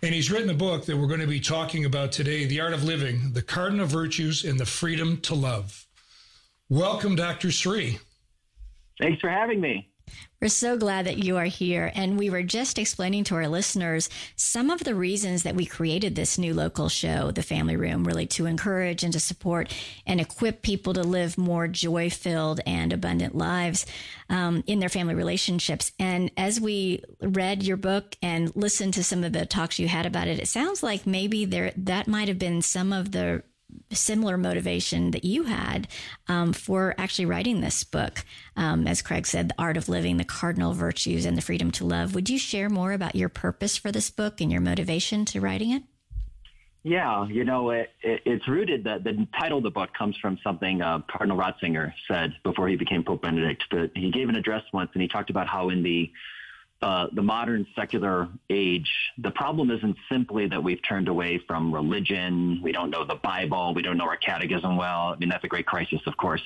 And 0.03 0.15
he's 0.15 0.31
written 0.31 0.51
a 0.51 0.55
book 0.55 0.85
that 0.87 0.97
we're 0.97 1.07
going 1.07 1.21
to 1.21 1.27
be 1.27 1.41
talking 1.41 1.85
about 1.85 2.13
today 2.13 2.45
The 2.45 2.61
Art 2.61 2.75
of 2.75 2.85
Living, 2.85 3.33
the 3.33 3.43
Cardinal 3.43 3.87
Virtues, 3.87 4.45
and 4.45 4.61
the 4.61 4.67
Freedom 4.67 5.21
to 5.23 5.35
Love. 5.35 5.87
Welcome, 6.69 7.17
Dr. 7.17 7.51
Sri. 7.51 7.99
Thanks 9.01 9.21
for 9.21 9.31
having 9.31 9.61
me. 9.61 9.89
We're 10.45 10.49
so 10.49 10.77
glad 10.77 11.07
that 11.07 11.25
you 11.25 11.39
are 11.39 11.47
here. 11.47 11.91
And 11.95 12.19
we 12.19 12.29
were 12.29 12.43
just 12.43 12.79
explaining 12.79 13.25
to 13.25 13.35
our 13.35 13.49
listeners 13.49 14.11
some 14.37 14.69
of 14.69 14.85
the 14.85 14.95
reasons 14.95 15.43
that 15.43 15.55
we 15.55 15.65
created 15.65 16.15
this 16.15 16.37
new 16.37 16.53
local 16.53 16.91
show, 16.91 17.31
The 17.31 17.43
Family 17.43 17.77
Room, 17.77 18.05
really 18.05 18.27
to 18.27 18.45
encourage 18.45 19.03
and 19.03 19.13
to 19.15 19.21
support 19.21 19.75
and 20.07 20.21
equip 20.21 20.61
people 20.61 20.93
to 20.93 21.03
live 21.03 21.39
more 21.39 21.67
joy 21.67 22.11
filled 22.11 22.61
and 22.67 22.93
abundant 22.93 23.35
lives 23.35 23.87
um, 24.29 24.63
in 24.67 24.81
their 24.81 24.91
family 24.91 25.15
relationships. 25.15 25.93
And 25.99 26.31
as 26.37 26.61
we 26.61 27.03
read 27.23 27.63
your 27.63 27.79
book 27.79 28.17
and 28.21 28.55
listened 28.55 28.93
to 28.95 29.05
some 29.05 29.25
of 29.25 29.33
the 29.33 29.47
talks 29.47 29.79
you 29.79 29.89
had 29.89 30.05
about 30.05 30.29
it, 30.29 30.39
it 30.39 30.49
sounds 30.49 30.83
like 30.83 31.07
maybe 31.07 31.47
there 31.47 31.73
that 31.77 32.07
might 32.07 32.29
have 32.29 32.39
been 32.39 32.61
some 32.61 32.93
of 32.93 33.13
the 33.13 33.43
similar 33.91 34.37
motivation 34.37 35.11
that 35.13 35.25
you 35.25 35.45
had 35.45 35.89
um, 36.29 36.53
for 36.53 36.95
actually 36.99 37.27
writing 37.27 37.61
this 37.61 37.85
book. 37.85 38.25
Um, 38.57 38.87
as 38.87 39.03
Craig 39.03 39.27
said, 39.27 39.49
The 39.49 39.55
Art 39.59 39.77
of 39.77 39.89
Living, 39.89 40.17
the 40.17 40.25
Cardinal 40.25 40.73
Virtues, 40.73 41.25
and 41.25 41.37
the 41.37 41.43
Freedom 41.43 41.71
to 41.73 41.85
Love. 41.85 42.15
Would 42.15 42.29
you 42.29 42.39
share 42.39 42.69
more 42.69 42.93
about 42.93 43.15
your 43.15 43.29
purpose 43.29 43.77
for 43.77 43.93
this 43.93 44.11
book 44.11 44.41
and 44.41 44.51
your 44.51 44.61
motivation 44.61 45.25
to 45.27 45.41
writing 45.41 45.71
it? 45.71 45.83
Yeah, 46.83 47.27
you 47.29 47.45
know, 47.45 47.71
it, 47.71 47.91
it, 48.03 48.21
it's 48.27 48.47
rooted 48.47 48.85
that 48.85 49.05
the 49.05 49.27
title 49.41 49.57
of 49.59 49.65
the 49.65 49.71
book 49.71 49.91
comes 49.97 50.17
from 50.19 50.39
something 50.45 50.83
uh, 50.83 51.01
Cardinal 51.11 51.39
Ratzinger 51.39 51.95
said 52.07 52.35
before 52.43 52.69
he 52.69 52.77
became 52.77 53.03
Pope 53.03 53.23
Benedict. 53.23 53.65
But 53.71 53.91
he 53.95 54.11
gave 54.11 54.29
an 54.29 54.37
address 54.37 54.63
once 54.71 54.91
and 54.93 55.01
he 55.01 55.09
talked 55.09 55.31
about 55.31 55.49
how 55.49 55.71
in 55.71 55.83
the 55.83 56.13
uh, 56.85 57.07
the 57.15 57.23
modern 57.23 57.67
secular 57.75 58.29
age, 58.51 58.91
the 59.17 59.31
problem 59.31 59.71
isn't 59.71 59.97
simply 60.13 60.47
that 60.49 60.63
we've 60.63 60.83
turned 60.87 61.09
away 61.09 61.39
from 61.47 61.73
religion. 61.73 62.61
We 62.63 62.73
don't 62.73 62.91
know 62.91 63.07
the 63.07 63.15
Bible. 63.15 63.73
We 63.73 63.81
don't 63.81 63.97
know 63.97 64.05
our 64.05 64.19
catechism 64.19 64.77
well. 64.77 65.15
I 65.15 65.17
mean, 65.17 65.31
that's 65.31 65.45
a 65.45 65.49
great 65.49 65.65
crisis, 65.65 66.01
of 66.07 66.15
course. 66.19 66.43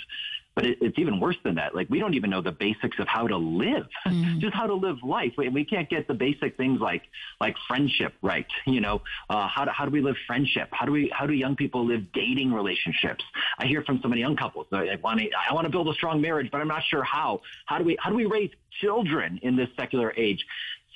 But 0.58 0.66
it, 0.66 0.78
it's 0.80 0.98
even 0.98 1.20
worse 1.20 1.36
than 1.44 1.54
that. 1.54 1.76
Like 1.76 1.88
we 1.88 2.00
don't 2.00 2.14
even 2.14 2.30
know 2.30 2.42
the 2.42 2.50
basics 2.50 2.98
of 2.98 3.06
how 3.06 3.28
to 3.28 3.36
live, 3.36 3.86
mm. 4.04 4.40
just 4.40 4.54
how 4.54 4.66
to 4.66 4.74
live 4.74 4.96
life. 5.04 5.32
We, 5.38 5.48
we, 5.50 5.64
can't 5.64 5.88
get 5.88 6.08
the 6.08 6.14
basic 6.14 6.56
things 6.56 6.80
like 6.80 7.02
like 7.40 7.54
friendship 7.68 8.14
right. 8.22 8.44
You 8.66 8.80
know, 8.80 9.02
uh, 9.30 9.46
how 9.46 9.66
do 9.66 9.70
how 9.70 9.84
do 9.84 9.92
we 9.92 10.00
live 10.00 10.16
friendship? 10.26 10.68
How 10.72 10.84
do 10.84 10.90
we 10.90 11.12
how 11.16 11.26
do 11.26 11.32
young 11.32 11.54
people 11.54 11.86
live 11.86 12.10
dating 12.12 12.52
relationships? 12.52 13.22
I 13.56 13.66
hear 13.66 13.82
from 13.82 14.00
so 14.02 14.08
many 14.08 14.20
young 14.20 14.34
couples. 14.34 14.66
I 14.72 14.98
want 15.00 15.20
to 15.20 15.30
I 15.48 15.54
want 15.54 15.66
to 15.66 15.70
build 15.70 15.86
a 15.90 15.94
strong 15.94 16.20
marriage, 16.20 16.48
but 16.50 16.60
I'm 16.60 16.66
not 16.66 16.82
sure 16.90 17.04
how. 17.04 17.40
How 17.66 17.78
do 17.78 17.84
we 17.84 17.96
how 18.00 18.10
do 18.10 18.16
we 18.16 18.26
raise 18.26 18.50
children 18.80 19.38
in 19.44 19.54
this 19.54 19.68
secular 19.78 20.12
age? 20.16 20.44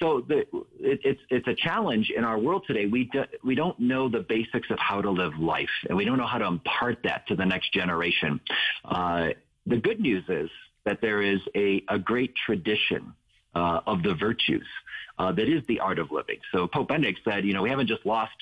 So 0.02 0.24
the, 0.26 0.38
it, 0.80 1.00
it's 1.04 1.20
it's 1.30 1.46
a 1.46 1.54
challenge 1.54 2.10
in 2.16 2.24
our 2.24 2.36
world 2.36 2.64
today. 2.66 2.86
We 2.86 3.04
do, 3.04 3.22
we 3.44 3.54
don't 3.54 3.78
know 3.78 4.08
the 4.08 4.20
basics 4.20 4.68
of 4.70 4.78
how 4.80 5.00
to 5.00 5.10
live 5.10 5.38
life, 5.38 5.70
and 5.88 5.96
we 5.96 6.04
don't 6.04 6.18
know 6.18 6.26
how 6.26 6.38
to 6.38 6.46
impart 6.46 6.98
that 7.04 7.28
to 7.28 7.36
the 7.36 7.44
next 7.44 7.72
generation. 7.72 8.40
Uh, 8.84 9.28
the 9.66 9.76
good 9.76 10.00
news 10.00 10.24
is 10.28 10.50
that 10.84 11.00
there 11.00 11.22
is 11.22 11.40
a, 11.54 11.84
a 11.88 11.98
great 11.98 12.34
tradition 12.34 13.14
uh, 13.54 13.80
of 13.86 14.02
the 14.02 14.14
virtues 14.14 14.66
uh, 15.18 15.32
that 15.32 15.48
is 15.48 15.62
the 15.66 15.80
art 15.80 15.98
of 15.98 16.10
living. 16.10 16.38
So 16.52 16.66
Pope 16.66 16.88
Benedict 16.88 17.20
said, 17.24 17.44
you 17.44 17.52
know, 17.52 17.62
we 17.62 17.70
haven't 17.70 17.86
just 17.86 18.04
lost 18.06 18.32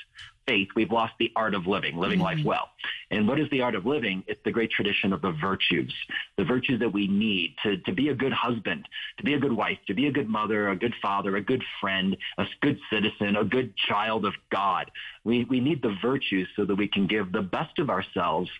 faith, 0.46 0.68
we've 0.74 0.90
lost 0.90 1.12
the 1.18 1.30
art 1.36 1.54
of 1.54 1.66
living, 1.66 1.96
living 1.96 2.18
mm-hmm. 2.18 2.38
life 2.38 2.44
well. 2.44 2.70
And 3.10 3.28
what 3.28 3.38
is 3.38 3.48
the 3.50 3.62
art 3.62 3.74
of 3.74 3.86
living? 3.86 4.24
It's 4.26 4.40
the 4.44 4.50
great 4.50 4.70
tradition 4.70 5.12
of 5.12 5.20
the 5.20 5.32
virtues, 5.32 5.92
the 6.36 6.44
virtues 6.44 6.80
that 6.80 6.92
we 6.92 7.06
need 7.08 7.54
to, 7.64 7.76
to 7.78 7.92
be 7.92 8.08
a 8.08 8.14
good 8.14 8.32
husband, 8.32 8.88
to 9.18 9.24
be 9.24 9.34
a 9.34 9.38
good 9.38 9.52
wife, 9.52 9.78
to 9.88 9.94
be 9.94 10.06
a 10.06 10.12
good 10.12 10.28
mother, 10.28 10.68
a 10.68 10.76
good 10.76 10.94
father, 11.02 11.36
a 11.36 11.40
good 11.40 11.62
friend, 11.80 12.16
a 12.38 12.46
good 12.62 12.78
citizen, 12.90 13.36
a 13.36 13.44
good 13.44 13.76
child 13.76 14.24
of 14.24 14.34
God. 14.50 14.90
We, 15.24 15.44
we 15.44 15.60
need 15.60 15.82
the 15.82 15.96
virtues 16.00 16.48
so 16.56 16.64
that 16.64 16.74
we 16.76 16.88
can 16.88 17.06
give 17.06 17.32
the 17.32 17.42
best 17.42 17.78
of 17.78 17.90
ourselves 17.90 18.50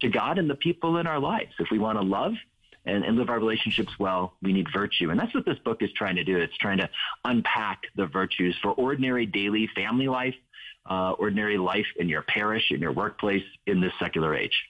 to 0.00 0.08
God 0.08 0.38
and 0.38 0.48
the 0.48 0.54
people 0.54 0.98
in 0.98 1.06
our 1.06 1.18
lives. 1.18 1.52
If 1.58 1.68
we 1.70 1.78
want 1.78 1.98
to 1.98 2.04
love 2.04 2.32
and, 2.84 3.04
and, 3.04 3.16
live 3.16 3.30
our 3.30 3.38
relationships 3.38 3.92
well, 3.98 4.34
we 4.42 4.52
need 4.52 4.66
virtue. 4.72 5.10
And 5.10 5.18
that's 5.18 5.34
what 5.34 5.44
this 5.44 5.58
book 5.64 5.82
is 5.82 5.90
trying 5.92 6.16
to 6.16 6.24
do. 6.24 6.38
It's 6.38 6.56
trying 6.58 6.78
to 6.78 6.88
unpack 7.24 7.82
the 7.96 8.06
virtues 8.06 8.56
for 8.62 8.72
ordinary 8.72 9.26
daily 9.26 9.68
family 9.74 10.08
life, 10.08 10.34
uh, 10.88 11.12
ordinary 11.12 11.58
life 11.58 11.86
in 11.96 12.08
your 12.08 12.22
parish, 12.22 12.70
in 12.70 12.80
your 12.80 12.92
workplace, 12.92 13.44
in 13.66 13.80
this 13.80 13.92
secular 13.98 14.36
age. 14.36 14.64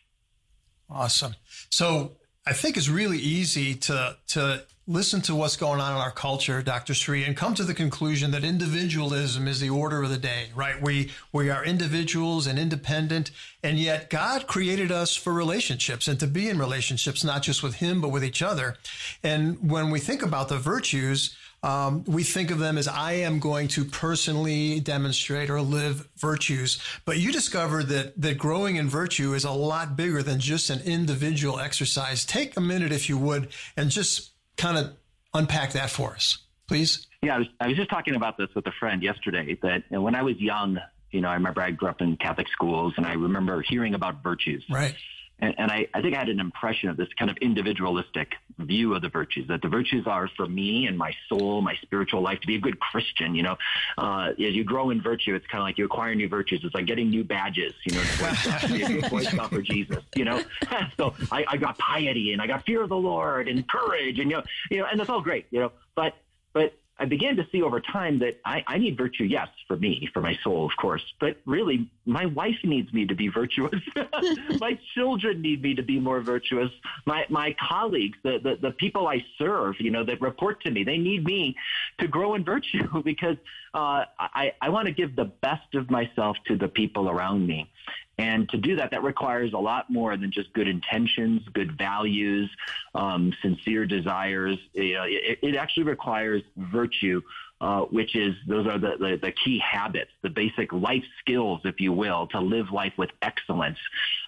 Awesome. 0.88 1.35
So 1.71 2.12
I 2.49 2.53
think 2.53 2.76
it's 2.76 2.88
really 2.88 3.19
easy 3.19 3.75
to 3.75 4.17
to 4.29 4.62
listen 4.88 5.21
to 5.21 5.35
what's 5.35 5.57
going 5.57 5.81
on 5.81 5.91
in 5.91 5.99
our 5.99 6.12
culture, 6.12 6.62
Dr. 6.62 6.95
Sri, 6.95 7.25
and 7.25 7.37
come 7.37 7.55
to 7.55 7.65
the 7.65 7.75
conclusion 7.75 8.31
that 8.31 8.45
individualism 8.45 9.49
is 9.49 9.59
the 9.59 9.69
order 9.69 10.00
of 10.05 10.11
the 10.11 10.17
day, 10.17 10.50
right? 10.55 10.81
We 10.81 11.11
we 11.33 11.50
are 11.50 11.65
individuals 11.65 12.47
and 12.47 12.57
independent, 12.57 13.33
and 13.65 13.81
yet 13.81 14.11
God 14.11 14.47
created 14.47 14.93
us 14.93 15.17
for 15.17 15.33
relationships 15.33 16.07
and 16.07 16.21
to 16.21 16.29
be 16.29 16.49
in 16.49 16.57
relationships, 16.57 17.25
not 17.25 17.43
just 17.43 17.65
with 17.65 17.76
Him 17.76 18.00
but 18.00 18.11
with 18.11 18.23
each 18.23 18.43
other. 18.43 18.76
And 19.25 19.69
when 19.69 19.91
we 19.91 19.99
think 19.99 20.23
about 20.23 20.49
the 20.49 20.59
virtues, 20.59 21.35
um, 21.67 22.05
we 22.05 22.23
think 22.23 22.53
of 22.53 22.61
them 22.61 22.79
as 22.79 22.87
I 22.87 23.13
am 23.15 23.41
going 23.41 23.67
to 23.69 23.85
personally 23.85 24.79
demonstrate 24.79 25.51
or 25.51 25.61
live 25.61 26.09
virtues. 26.17 26.81
But 27.05 27.19
you 27.19 27.33
discovered 27.33 27.89
that 27.89 28.21
that 28.23 28.39
growing 28.39 28.77
in 28.77 28.89
virtue 28.89 29.35
is 29.35 29.45
a 29.45 29.51
lot 29.51 29.97
bigger 29.97 30.23
than 30.23 30.39
just 30.39 30.71
an 30.71 30.81
individual 30.83 31.59
exercise. 31.59 32.25
Take 32.25 32.57
a 32.57 32.61
minute, 32.61 32.93
if 32.93 33.09
you 33.09 33.19
would, 33.19 33.49
and 33.77 33.91
just 33.91 34.31
kind 34.57 34.79
of 34.79 34.93
unpack 35.35 35.73
that 35.73 35.91
for 35.91 36.13
us, 36.13 36.39
please. 36.69 37.09
Yeah, 37.21 37.35
I 37.35 37.39
was, 37.39 37.49
I 37.61 37.67
was 37.67 37.77
just 37.77 37.91
talking 37.91 38.15
about 38.15 38.39
this 38.39 38.49
with 38.55 38.67
a 38.69 38.73
friend 38.79 39.03
yesterday. 39.03 39.59
That 39.61 39.83
you 39.91 39.97
know, 39.97 40.03
when 40.03 40.15
I 40.15 40.23
was 40.23 40.37
young, 40.39 40.79
you 41.11 41.21
know, 41.21 41.29
I 41.29 41.35
remember 41.35 41.63
I 41.63 41.73
grew 41.73 41.89
up 41.89 42.01
in 42.01 42.17
Catholic 42.17 42.47
schools, 42.49 42.95
and 42.97 43.05
I 43.05 43.15
remember 43.15 43.61
hearing 43.63 43.95
about 43.95 44.23
virtues. 44.23 44.65
Right. 44.71 44.95
And, 45.38 45.55
and 45.59 45.71
I, 45.71 45.87
I, 45.93 46.00
think 46.00 46.14
I 46.14 46.19
had 46.19 46.28
an 46.31 46.40
impression 46.40 46.88
of 46.88 46.97
this 46.97 47.09
kind 47.19 47.31
of 47.31 47.37
individualistic 47.38 48.35
view 48.59 48.95
of 48.95 49.02
the 49.02 49.11
virtues, 49.11 49.47
that 49.49 49.61
the 49.61 49.69
virtues 49.69 50.07
are 50.07 50.31
for 50.35 50.47
me 50.47 50.87
and 50.87 50.97
my 50.97 51.12
soul, 51.28 51.61
my 51.61 51.75
spiritual 51.83 52.23
life, 52.23 52.40
to 52.40 52.47
be 52.47 52.57
a 52.57 52.61
good 52.61 52.81
Christian. 52.81 53.35
You 53.35 53.43
know, 53.43 53.57
uh, 53.99 54.31
as 54.31 54.55
you 54.55 54.64
grow 54.64 54.90
in 54.90 55.02
virtue, 55.02 55.35
it's 55.35 55.47
kind 55.47 55.61
of 55.61 55.66
like 55.66 55.76
you 55.76 55.85
acquire 55.85 56.14
new 56.14 56.28
virtues. 56.28 56.61
It's 56.64 56.75
like 56.75 56.87
getting 56.87 57.11
new 57.11 57.23
badges, 57.23 57.75
you 57.85 57.97
know, 57.97 58.02
to 58.02 58.69
be 58.73 58.83
a 58.83 59.00
good 59.00 59.11
Boy 59.11 59.23
Scout 59.25 59.50
for 59.50 59.62
Jesus, 59.62 60.02
you 60.14 60.25
know. 60.25 60.43
so 60.97 61.14
I, 61.31 61.45
I 61.49 61.57
got 61.59 61.76
piety 61.78 62.33
and 62.33 62.40
I 62.40 62.47
got 62.47 62.64
fear 62.64 62.83
of 62.83 62.88
the 62.88 62.97
Lord 62.97 63.49
and 63.49 63.69
courage 63.69 64.19
and, 64.19 64.31
you 64.31 64.38
know, 64.38 64.43
you 64.71 64.78
know, 64.78 64.87
and 64.90 64.99
that's 64.99 65.11
all 65.11 65.21
great, 65.21 65.47
you 65.50 65.61
know, 65.61 65.73
but, 65.95 66.14
but 66.55 66.73
I 66.99 67.05
began 67.05 67.37
to 67.37 67.47
see 67.53 67.62
over 67.62 67.81
time 67.81 68.19
that 68.21 68.41
I, 68.45 68.65
I, 68.67 68.79
need 68.79 68.97
virtue, 68.97 69.25
yes, 69.25 69.49
for 69.69 69.76
me, 69.76 70.09
for 70.15 70.23
my 70.23 70.38
soul, 70.43 70.65
of 70.65 70.73
course, 70.79 71.03
but 71.21 71.37
really, 71.45 71.91
my 72.07 72.25
wife 72.25 72.57
needs 72.65 72.91
me 72.93 73.05
to 73.07 73.15
be 73.15 73.29
virtuous. 73.29 73.83
my 74.61 74.79
children 74.95 75.43
need 75.43 75.62
me 75.62 75.75
to 75.75 75.83
be 75.83 76.00
more 76.00 76.21
virtuous. 76.21 76.71
My 77.05 77.26
my 77.29 77.55
colleagues, 77.61 78.17
the, 78.23 78.38
the 78.43 78.57
the 78.61 78.71
people 78.71 79.09
I 79.09 79.25
serve, 79.37 79.75
you 79.79 79.91
know, 79.91 80.05
that 80.05 80.23
report 80.23 80.62
to 80.62 80.71
me, 80.71 80.85
they 80.85 80.97
need 80.97 81.25
me 81.25 81.55
to 81.99 82.09
grow 82.09 82.35
in 82.35 82.45
virtue 82.45 83.03
because 83.05 83.37
uh, 83.75 84.05
I 84.19 84.53
I 84.62 84.71
want 84.71 84.87
to 84.87 84.93
give 84.93 85.17
the 85.17 85.26
best 85.26 85.75
of 85.75 85.91
myself 85.91 86.38
to 86.47 86.57
the 86.57 86.69
people 86.69 87.11
around 87.11 87.47
me. 87.47 87.71
And 88.19 88.49
to 88.49 88.57
do 88.57 88.76
that, 88.76 88.93
that 88.93 89.02
requires 89.02 89.52
a 89.52 89.59
lot 89.59 89.90
more 89.90 90.16
than 90.16 90.33
just 90.33 90.52
good 90.55 90.69
intentions, 90.69 91.43
good 91.52 91.76
values, 91.76 92.50
um, 92.95 93.33
sincere 93.43 93.85
desires. 93.85 94.57
Know, 94.75 95.05
it, 95.05 95.38
it, 95.43 95.57
actually 95.57 95.83
requires 95.83 96.43
virtue, 96.57 97.21
uh, 97.61 97.83
which 97.83 98.16
is 98.16 98.35
those 98.49 98.66
are 98.66 98.78
the, 98.78 98.97
the, 98.99 99.19
the, 99.21 99.33
key 99.33 99.59
habits, 99.59 100.12
the 100.23 100.31
basic 100.31 100.73
life 100.73 101.05
skills, 101.21 101.61
if 101.64 101.78
you 101.78 101.93
will, 101.93 102.26
to 102.28 102.40
live 102.40 102.71
life 102.73 102.95
with 102.97 103.11
excellence, 103.21 103.78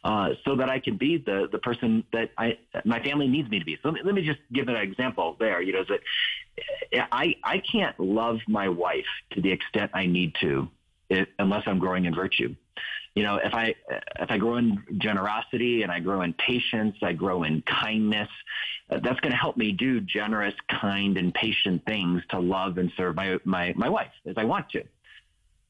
uh, 0.05 0.31
so 0.45 0.55
that 0.57 0.69
I 0.69 0.81
can 0.81 0.99
be 0.99 1.17
the 1.17 1.49
the 1.51 1.59
person 1.59 2.05
that 2.13 2.31
I 2.37 2.59
my 2.85 3.03
family 3.03 3.27
needs 3.27 3.49
me 3.49 3.59
to 3.59 3.65
be. 3.65 3.79
So 3.83 3.89
let 3.89 4.15
me 4.15 4.23
just 4.23 4.41
give 4.53 4.69
an 4.69 4.77
example 4.77 5.37
there. 5.41 5.63
You 5.63 5.73
know, 5.73 5.85
that 5.89 7.09
I 7.11 7.37
I 7.43 7.59
can't 7.59 7.99
love 7.99 8.41
my 8.47 8.69
wife 8.69 9.07
to 9.31 9.41
the 9.41 9.51
extent 9.51 9.93
I 9.95 10.05
need 10.05 10.35
to 10.43 10.69
it, 11.09 11.29
unless 11.39 11.63
I'm 11.67 11.79
growing 11.79 12.05
in 12.05 12.15
virtue 12.15 12.55
you 13.19 13.25
know, 13.25 13.41
if 13.43 13.53
I 13.53 13.75
if 14.21 14.31
I 14.31 14.39
grow 14.39 14.59
in 14.59 14.81
generosity 14.99 15.83
and 15.83 15.91
I 15.91 15.99
grow 15.99 16.23
in 16.23 16.35
patience, 16.35 16.95
I 17.03 17.15
grow 17.15 17.43
in 17.43 17.63
kindness, 17.63 18.29
uh, 18.91 19.01
that's 19.03 19.19
going 19.19 19.33
to 19.33 19.37
help 19.37 19.57
me 19.57 19.73
do 19.73 20.01
generous, 20.01 20.55
kind, 20.71 21.19
and 21.19 21.35
patient 21.35 21.85
things 21.85 22.23
to 22.31 22.39
love 22.39 22.79
and 22.79 22.93
serve 22.97 23.17
my 23.17 23.39
my 23.45 23.75
my 23.77 23.89
wife 23.89 24.13
as 24.25 24.37
I 24.37 24.45
want 24.45 24.71
to. 24.71 24.85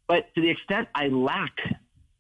But 0.06 0.34
to 0.34 0.42
the 0.42 0.50
extent 0.50 0.88
I 0.94 1.08
lack 1.08 1.58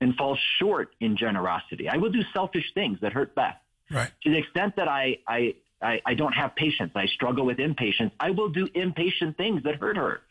and 0.00 0.14
fall 0.16 0.38
short 0.58 0.94
in 1.00 1.14
generosity. 1.14 1.90
I 1.90 1.98
will 1.98 2.10
do 2.10 2.22
selfish 2.32 2.72
things 2.72 2.98
that 3.02 3.12
hurt 3.12 3.34
Beth. 3.34 3.56
Right. 3.90 4.10
To 4.22 4.30
the 4.30 4.38
extent 4.38 4.76
that 4.76 4.88
I, 4.88 5.18
I, 5.26 5.56
I, 5.82 6.00
I 6.04 6.14
don't 6.14 6.32
have 6.32 6.54
patience, 6.56 6.92
I 6.94 7.06
struggle 7.06 7.46
with 7.46 7.60
impatience, 7.60 8.12
I 8.18 8.30
will 8.30 8.48
do 8.48 8.68
impatient 8.74 9.36
things 9.36 9.62
that 9.64 9.76
hurt 9.76 9.96
her. 9.96 10.22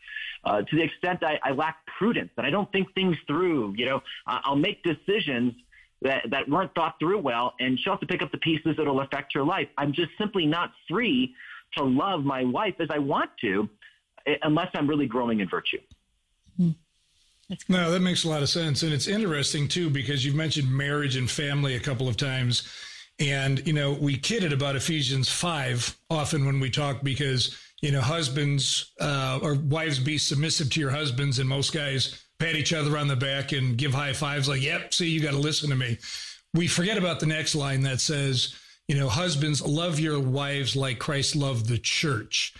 Uh, 0.44 0.62
to 0.62 0.76
the 0.76 0.82
extent 0.82 1.24
I, 1.24 1.38
I 1.42 1.50
lack 1.50 1.78
prudence 1.98 2.30
and 2.36 2.46
I 2.46 2.50
don't 2.50 2.70
think 2.70 2.94
things 2.94 3.16
through, 3.26 3.74
you 3.76 3.86
know, 3.86 4.00
I'll 4.26 4.56
make 4.56 4.82
decisions 4.82 5.54
that, 6.02 6.24
that 6.30 6.48
weren't 6.48 6.72
thought 6.74 6.94
through 7.00 7.18
well, 7.20 7.54
and 7.58 7.78
she'll 7.80 7.94
have 7.94 8.00
to 8.00 8.06
pick 8.06 8.22
up 8.22 8.30
the 8.30 8.38
pieces 8.38 8.76
that'll 8.76 9.00
affect 9.00 9.34
her 9.34 9.42
life. 9.42 9.68
I'm 9.76 9.92
just 9.92 10.10
simply 10.16 10.46
not 10.46 10.70
free 10.88 11.34
to 11.76 11.84
love 11.84 12.24
my 12.24 12.44
wife 12.44 12.74
as 12.78 12.88
I 12.90 12.98
want 12.98 13.30
to 13.40 13.68
eh, 14.26 14.36
unless 14.42 14.68
I'm 14.74 14.86
really 14.86 15.06
growing 15.06 15.40
in 15.40 15.48
virtue. 15.48 15.78
No, 17.68 17.90
that 17.90 18.00
makes 18.00 18.24
a 18.24 18.28
lot 18.28 18.42
of 18.42 18.48
sense. 18.48 18.82
And 18.82 18.92
it's 18.92 19.08
interesting 19.08 19.68
too, 19.68 19.88
because 19.88 20.24
you've 20.24 20.34
mentioned 20.34 20.70
marriage 20.70 21.16
and 21.16 21.30
family 21.30 21.74
a 21.76 21.80
couple 21.80 22.06
of 22.08 22.16
times. 22.16 22.68
And, 23.20 23.66
you 23.66 23.72
know, 23.72 23.92
we 23.92 24.16
kidded 24.16 24.52
about 24.52 24.76
Ephesians 24.76 25.28
5 25.28 25.98
often 26.10 26.46
when 26.46 26.60
we 26.60 26.70
talk 26.70 27.02
because, 27.02 27.56
you 27.82 27.90
know, 27.90 28.00
husbands 28.00 28.92
uh, 29.00 29.40
or 29.42 29.54
wives 29.54 29.98
be 29.98 30.18
submissive 30.18 30.70
to 30.70 30.80
your 30.80 30.90
husbands. 30.90 31.38
And 31.38 31.48
most 31.48 31.72
guys 31.72 32.22
pat 32.38 32.54
each 32.54 32.72
other 32.72 32.96
on 32.96 33.08
the 33.08 33.16
back 33.16 33.52
and 33.52 33.76
give 33.76 33.92
high 33.92 34.12
fives 34.12 34.48
like, 34.48 34.62
yep, 34.62 34.94
see, 34.94 35.08
you 35.08 35.20
got 35.20 35.32
to 35.32 35.38
listen 35.38 35.70
to 35.70 35.76
me. 35.76 35.98
We 36.54 36.68
forget 36.68 36.96
about 36.96 37.20
the 37.20 37.26
next 37.26 37.54
line 37.54 37.82
that 37.82 38.00
says, 38.00 38.54
you 38.86 38.96
know, 38.96 39.08
husbands, 39.08 39.60
love 39.60 40.00
your 40.00 40.18
wives 40.20 40.76
like 40.76 40.98
Christ 40.98 41.36
loved 41.36 41.66
the 41.66 41.78
church. 41.78 42.54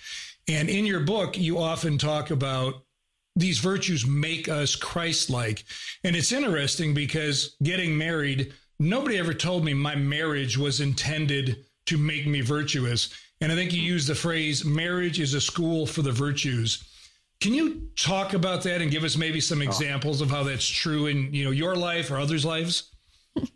And 0.49 0.69
in 0.69 0.87
your 0.87 1.01
book, 1.01 1.39
you 1.39 1.59
often 1.59 1.99
talk 1.99 2.31
about 2.31 2.83
these 3.37 3.59
virtues 3.59 4.07
make 4.07 4.49
us 4.49 4.75
Christ 4.75 5.31
like. 5.31 5.65
And 6.05 6.17
it's 6.17 6.33
interesting 6.33 6.93
because 6.93 7.57
getting 7.63 7.97
married, 7.97 8.53
nobody 8.79 9.19
ever 9.19 9.35
told 9.35 9.65
me 9.65 9.75
my 9.75 9.95
marriage 9.95 10.57
was 10.57 10.81
intended 10.81 11.65
to 11.87 11.99
make 11.99 12.27
me 12.27 12.41
virtuous. 12.41 13.13
And 13.41 13.53
I 13.53 13.55
think 13.55 13.73
you 13.73 13.81
use 13.81 14.07
the 14.07 14.15
phrase 14.15 14.65
marriage 14.65 15.21
is 15.21 15.35
a 15.35 15.41
school 15.41 15.87
for 15.87 16.03
the 16.03 16.13
virtues. 16.13 16.85
Can 17.41 17.55
you 17.55 17.89
talk 17.97 18.35
about 18.35 18.63
that 18.65 18.83
and 18.83 18.91
give 18.91 19.05
us 19.05 19.17
maybe 19.17 19.41
some 19.41 19.61
oh. 19.61 19.65
examples 19.65 20.21
of 20.21 20.31
how 20.31 20.43
that's 20.43 20.67
true 20.67 21.07
in 21.07 21.33
you 21.33 21.45
know 21.45 21.51
your 21.51 21.77
life 21.77 22.11
or 22.11 22.19
others' 22.19 22.45
lives? 22.45 22.91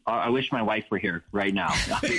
I 0.06 0.28
wish 0.30 0.50
my 0.50 0.62
wife 0.62 0.84
were 0.90 0.98
here 0.98 1.24
right 1.32 1.54
now. 1.54 1.72
we, 2.02 2.18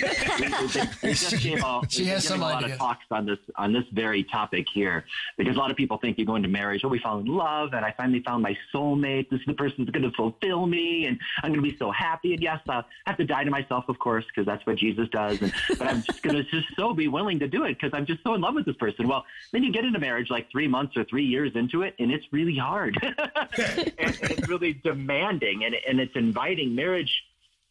just 1.14 1.42
gave 1.42 1.64
a, 1.64 1.82
she 1.90 2.06
has 2.06 2.26
some 2.26 2.42
a 2.42 2.46
lot 2.46 2.64
idea. 2.64 2.74
of 2.74 2.80
talks 2.80 3.06
on 3.12 3.26
this 3.26 3.40
on 3.56 3.74
this 3.74 3.84
very 3.92 4.24
topic 4.24 4.68
here 4.74 5.06
because 5.38 5.56
a 5.56 5.60
lot 5.60 5.70
of 5.70 5.78
people 5.78 5.98
think 5.98 6.18
you 6.18 6.26
go 6.26 6.36
into 6.36 6.48
marriage. 6.48 6.82
Oh, 6.84 6.88
we 6.88 7.00
fall 7.00 7.20
in 7.20 7.26
love, 7.26 7.74
and 7.74 7.86
I 7.86 7.94
finally 7.98 8.22
found 8.22 8.44
my 8.44 8.58
soulmate. 8.74 9.30
This 9.30 9.42
is 9.42 9.46
the 9.46 9.54
person 9.54 9.86
that's 9.86 9.92
going 9.92 10.10
to 10.10 10.16
fulfill 10.16 10.66
me, 10.66 11.06
and 11.06 11.20
I'm 11.44 11.52
going 11.52 11.64
to 11.64 11.70
be 11.72 11.78
so 11.78 11.92
happy. 11.92 12.34
And 12.34 12.42
yes, 12.42 12.60
uh, 12.70 12.82
I 13.06 13.10
have 13.10 13.18
to 13.18 13.26
die 13.26 13.44
to 13.44 13.52
myself, 13.52 13.86
of 13.90 14.00
course, 14.00 14.26
because 14.28 14.46
that's 14.46 14.66
what 14.66 14.78
Jesus 14.78 15.10
does. 15.10 15.42
And, 15.42 15.54
but 15.70 15.88
I'm 15.88 16.04
just 16.04 16.22
going 16.22 16.36
to 16.36 16.44
just 16.44 16.68
so 16.76 16.94
be 16.94 17.08
willing 17.08 17.40
to 17.40 17.48
do 17.48 17.66
it 17.66 17.80
because 17.80 17.92
I'm 17.94 18.06
just 18.06 18.24
so 18.24 18.34
in 18.34 18.42
love 18.42 18.56
with 18.56 18.66
this 18.66 18.78
person. 18.78 19.08
Well, 19.08 19.26
then 19.52 19.64
you 19.64 19.72
get 19.72 19.84
into 19.84 20.00
marriage 20.00 20.30
like 20.30 20.50
three 20.52 20.68
months 20.68 20.96
or 20.96 21.04
three 21.04 21.26
years 21.26 21.52
into 21.56 21.82
it, 21.82 21.96
and 22.00 22.12
it's 22.12 22.26
really 22.32 22.58
hard, 22.58 22.98
and, 23.02 23.16
and 23.98 24.18
it's 24.22 24.48
really 24.48 24.74
demanding, 24.74 25.66
and, 25.66 25.76
and 25.88 26.00
it's 26.00 26.16
inviting 26.16 26.76
marriage 26.76 27.24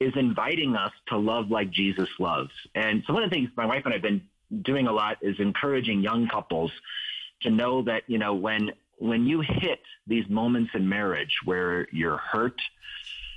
is 0.02 0.12
inviting 0.16 0.75
us 0.76 0.92
to 1.09 1.16
love 1.16 1.50
like 1.50 1.71
Jesus 1.71 2.09
loves. 2.18 2.50
And 2.75 3.02
so 3.06 3.12
one 3.14 3.23
of 3.23 3.30
the 3.30 3.37
things 3.37 3.50
my 3.56 3.66
wife 3.66 3.82
and 3.85 3.94
I've 3.94 4.02
been 4.02 4.23
doing 4.62 4.87
a 4.87 4.92
lot 4.92 5.18
is 5.23 5.37
encouraging 5.38 6.02
young 6.02 6.28
couples 6.28 6.73
to 7.42 7.50
know 7.50 7.82
that, 7.82 8.02
you 8.06 8.18
know, 8.18 8.35
when 8.35 8.73
when 8.99 9.26
you 9.26 9.40
hit 9.40 9.80
these 10.06 10.28
moments 10.28 10.71
in 10.75 10.88
marriage 10.88 11.35
where 11.44 11.88
you're 11.90 12.18
hurt, 12.18 12.61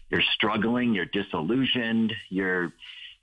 you're 0.09 0.23
struggling, 0.35 0.93
you're 0.93 1.05
disillusioned, 1.05 2.13
you're 2.29 2.73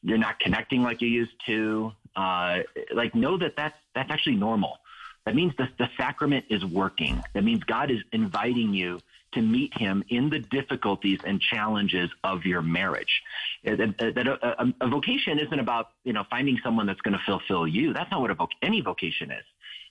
you're 0.03 0.19
not 0.19 0.41
connecting 0.41 0.83
like 0.83 1.01
you 1.01 1.09
used 1.09 1.37
to, 1.47 1.93
uh, 2.17 2.59
like 2.95 3.15
know 3.15 3.39
that 3.39 3.55
that's 3.57 3.79
that's 3.95 4.11
actually 4.11 4.37
normal. 4.37 4.79
That 5.25 5.37
means 5.37 5.53
the, 5.57 5.69
the 5.79 5.89
sacrament 5.97 6.47
is 6.51 6.65
working. 6.65 7.23
That 7.35 7.45
means 7.45 7.63
God 7.63 7.91
is 7.91 8.01
inviting 8.13 8.75
you 8.75 9.01
to 9.33 9.43
meet 9.43 9.77
him 9.77 10.05
in 10.09 10.31
the 10.31 10.39
difficulties 10.39 11.21
and 11.25 11.41
challenges 11.41 12.11
of 12.25 12.45
your 12.45 12.63
marriage. 12.63 13.23
That, 13.65 13.81
a, 13.81 14.63
a, 14.63 14.75
a, 14.81 14.89
vocation 14.89 15.39
isn't 15.39 15.59
about, 15.59 15.91
you 16.05 16.13
know, 16.13 16.25
finding 16.31 16.59
someone 16.63 16.87
that's 16.87 17.01
going 17.01 17.17
to 17.17 17.25
fulfill 17.25 17.67
you. 17.67 17.93
That's 17.93 18.11
not 18.11 18.21
what 18.21 18.31
a 18.31 18.35
voc- 18.35 18.49
any 18.63 18.81
vocation 18.81 19.31
is. 19.31 19.45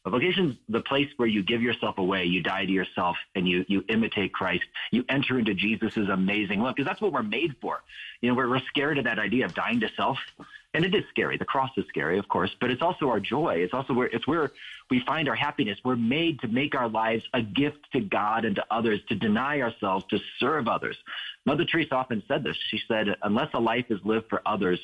A 0.04 0.10
vocation 0.10 0.51
is 0.51 0.56
the 0.67 0.82
place 0.82 1.10
where 1.17 1.27
you 1.27 1.43
give 1.43 1.62
yourself 1.62 1.99
away, 1.99 2.25
you 2.25 2.41
die 2.41 2.65
to 2.65 2.71
yourself, 2.71 3.17
and 3.36 3.47
you 3.47 3.63
you 3.67 3.84
imitate 3.88 4.34
Christ. 4.34 4.63
You 4.91 5.06
enter 5.10 5.38
into 5.38 5.54
Jesus' 5.54 6.10
amazing 6.10 6.60
love 6.60 6.75
because 6.75 6.88
that's 6.88 7.01
what 7.01 7.13
we're 7.13 7.21
made 7.21 7.56
for. 7.62 7.84
You 8.19 8.30
know, 8.30 8.36
we're, 8.36 8.49
we're 8.49 8.65
scared 8.67 8.97
of 8.97 9.04
that 9.04 9.19
idea 9.19 9.45
of 9.45 9.54
dying 9.54 9.80
to 9.82 9.89
self, 9.95 10.17
and 10.73 10.86
it 10.86 10.95
is 10.95 11.03
scary. 11.10 11.38
The 11.38 11.45
cross 11.45 11.71
is 11.77 11.86
scary, 11.88 12.17
of 12.17 12.27
course, 12.27 12.51
but 12.60 12.71
it's 12.71 12.81
also 12.81 13.10
our 13.10 13.19
joy. 13.19 13.55
It's 13.55 13.73
also 13.73 13.93
where 13.93 14.07
it's 14.07 14.27
where 14.27 14.51
we 14.89 15.01
find 15.05 15.27
our 15.27 15.36
happiness. 15.36 15.77
We're 15.84 15.95
made 15.95 16.39
to 16.41 16.47
make 16.47 16.75
our 16.75 16.88
lives 16.88 17.23
a 17.34 17.41
gift 17.41 17.91
to 17.93 17.99
God 17.99 18.45
and 18.45 18.55
to 18.55 18.65
others, 18.71 19.01
to 19.10 19.15
deny 19.15 19.62
ourselves, 19.62 20.05
to 20.10 20.19
serve 20.39 20.67
others. 20.67 20.97
Mother 21.45 21.65
Teresa 21.65 21.95
often 21.95 22.23
said 22.27 22.43
this. 22.43 22.57
She 22.69 22.81
said, 22.88 23.15
"Unless 23.23 23.53
a 23.53 23.60
life 23.60 23.86
is 23.89 23.99
lived 24.05 24.29
for 24.29 24.41
others, 24.45 24.79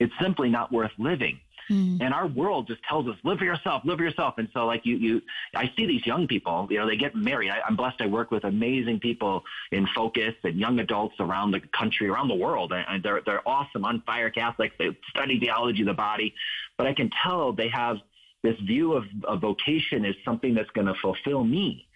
it's 0.00 0.12
simply 0.20 0.48
not 0.48 0.72
worth 0.72 0.92
living." 0.98 1.40
Mm. 1.70 2.00
And 2.00 2.14
our 2.14 2.26
world 2.26 2.66
just 2.66 2.82
tells 2.82 3.06
us, 3.08 3.16
live 3.24 3.38
for 3.38 3.44
yourself, 3.44 3.82
live 3.84 3.98
for 3.98 4.04
yourself. 4.04 4.34
And 4.38 4.48
so 4.52 4.66
like 4.66 4.84
you, 4.84 4.96
you, 4.96 5.22
I 5.54 5.70
see 5.76 5.86
these 5.86 6.06
young 6.06 6.26
people, 6.26 6.66
you 6.70 6.78
know, 6.78 6.86
they 6.86 6.96
get 6.96 7.14
married. 7.14 7.50
I, 7.50 7.60
am 7.68 7.76
blessed. 7.76 8.00
I 8.00 8.06
work 8.06 8.30
with 8.30 8.44
amazing 8.44 9.00
people 9.00 9.42
in 9.70 9.86
focus 9.94 10.34
and 10.44 10.58
young 10.58 10.78
adults 10.80 11.14
around 11.20 11.52
the 11.52 11.60
country, 11.76 12.08
around 12.08 12.28
the 12.28 12.34
world. 12.34 12.72
And 12.72 13.02
they're, 13.02 13.22
they're 13.24 13.46
awesome 13.48 13.84
on 13.84 14.02
fire 14.02 14.30
Catholics. 14.30 14.74
They 14.78 14.96
study 15.10 15.38
theology 15.38 15.82
of 15.82 15.88
the 15.88 15.94
body, 15.94 16.34
but 16.76 16.86
I 16.86 16.94
can 16.94 17.10
tell 17.22 17.52
they 17.52 17.68
have 17.68 17.98
this 18.42 18.58
view 18.60 18.94
of 18.94 19.04
a 19.28 19.36
vocation 19.36 20.04
as 20.04 20.14
something 20.24 20.54
that's 20.54 20.70
going 20.70 20.88
to 20.88 20.94
fulfill 21.00 21.44
me. 21.44 21.86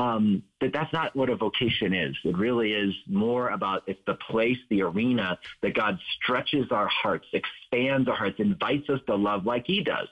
Um, 0.00 0.42
but 0.60 0.72
that's 0.72 0.90
not 0.94 1.14
what 1.14 1.28
a 1.28 1.36
vocation 1.36 1.92
is. 1.92 2.16
It 2.24 2.34
really 2.38 2.72
is 2.72 2.94
more 3.06 3.50
about 3.50 3.82
it's 3.86 4.00
the 4.06 4.14
place, 4.14 4.56
the 4.70 4.80
arena 4.80 5.38
that 5.62 5.74
God 5.74 5.98
stretches 6.16 6.64
our 6.70 6.88
hearts, 6.88 7.26
expands 7.34 8.08
our 8.08 8.14
hearts, 8.14 8.36
invites 8.38 8.88
us 8.88 9.00
to 9.08 9.14
love 9.14 9.44
like 9.44 9.66
He 9.66 9.82
does. 9.82 10.08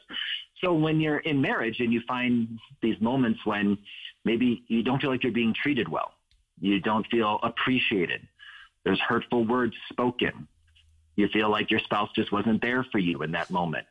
So 0.60 0.74
when 0.74 1.00
you're 1.00 1.20
in 1.20 1.40
marriage 1.40 1.80
and 1.80 1.90
you 1.90 2.02
find 2.06 2.58
these 2.82 3.00
moments 3.00 3.40
when 3.46 3.78
maybe 4.26 4.62
you 4.68 4.82
don't 4.82 5.00
feel 5.00 5.08
like 5.08 5.22
you're 5.22 5.32
being 5.32 5.54
treated 5.54 5.88
well, 5.88 6.12
you 6.60 6.80
don't 6.80 7.06
feel 7.06 7.38
appreciated, 7.42 8.28
there's 8.84 9.00
hurtful 9.00 9.46
words 9.46 9.74
spoken, 9.90 10.46
you 11.16 11.28
feel 11.28 11.48
like 11.50 11.70
your 11.70 11.80
spouse 11.80 12.10
just 12.14 12.30
wasn't 12.30 12.60
there 12.60 12.84
for 12.92 12.98
you 12.98 13.22
in 13.22 13.32
that 13.32 13.50
moment. 13.50 13.86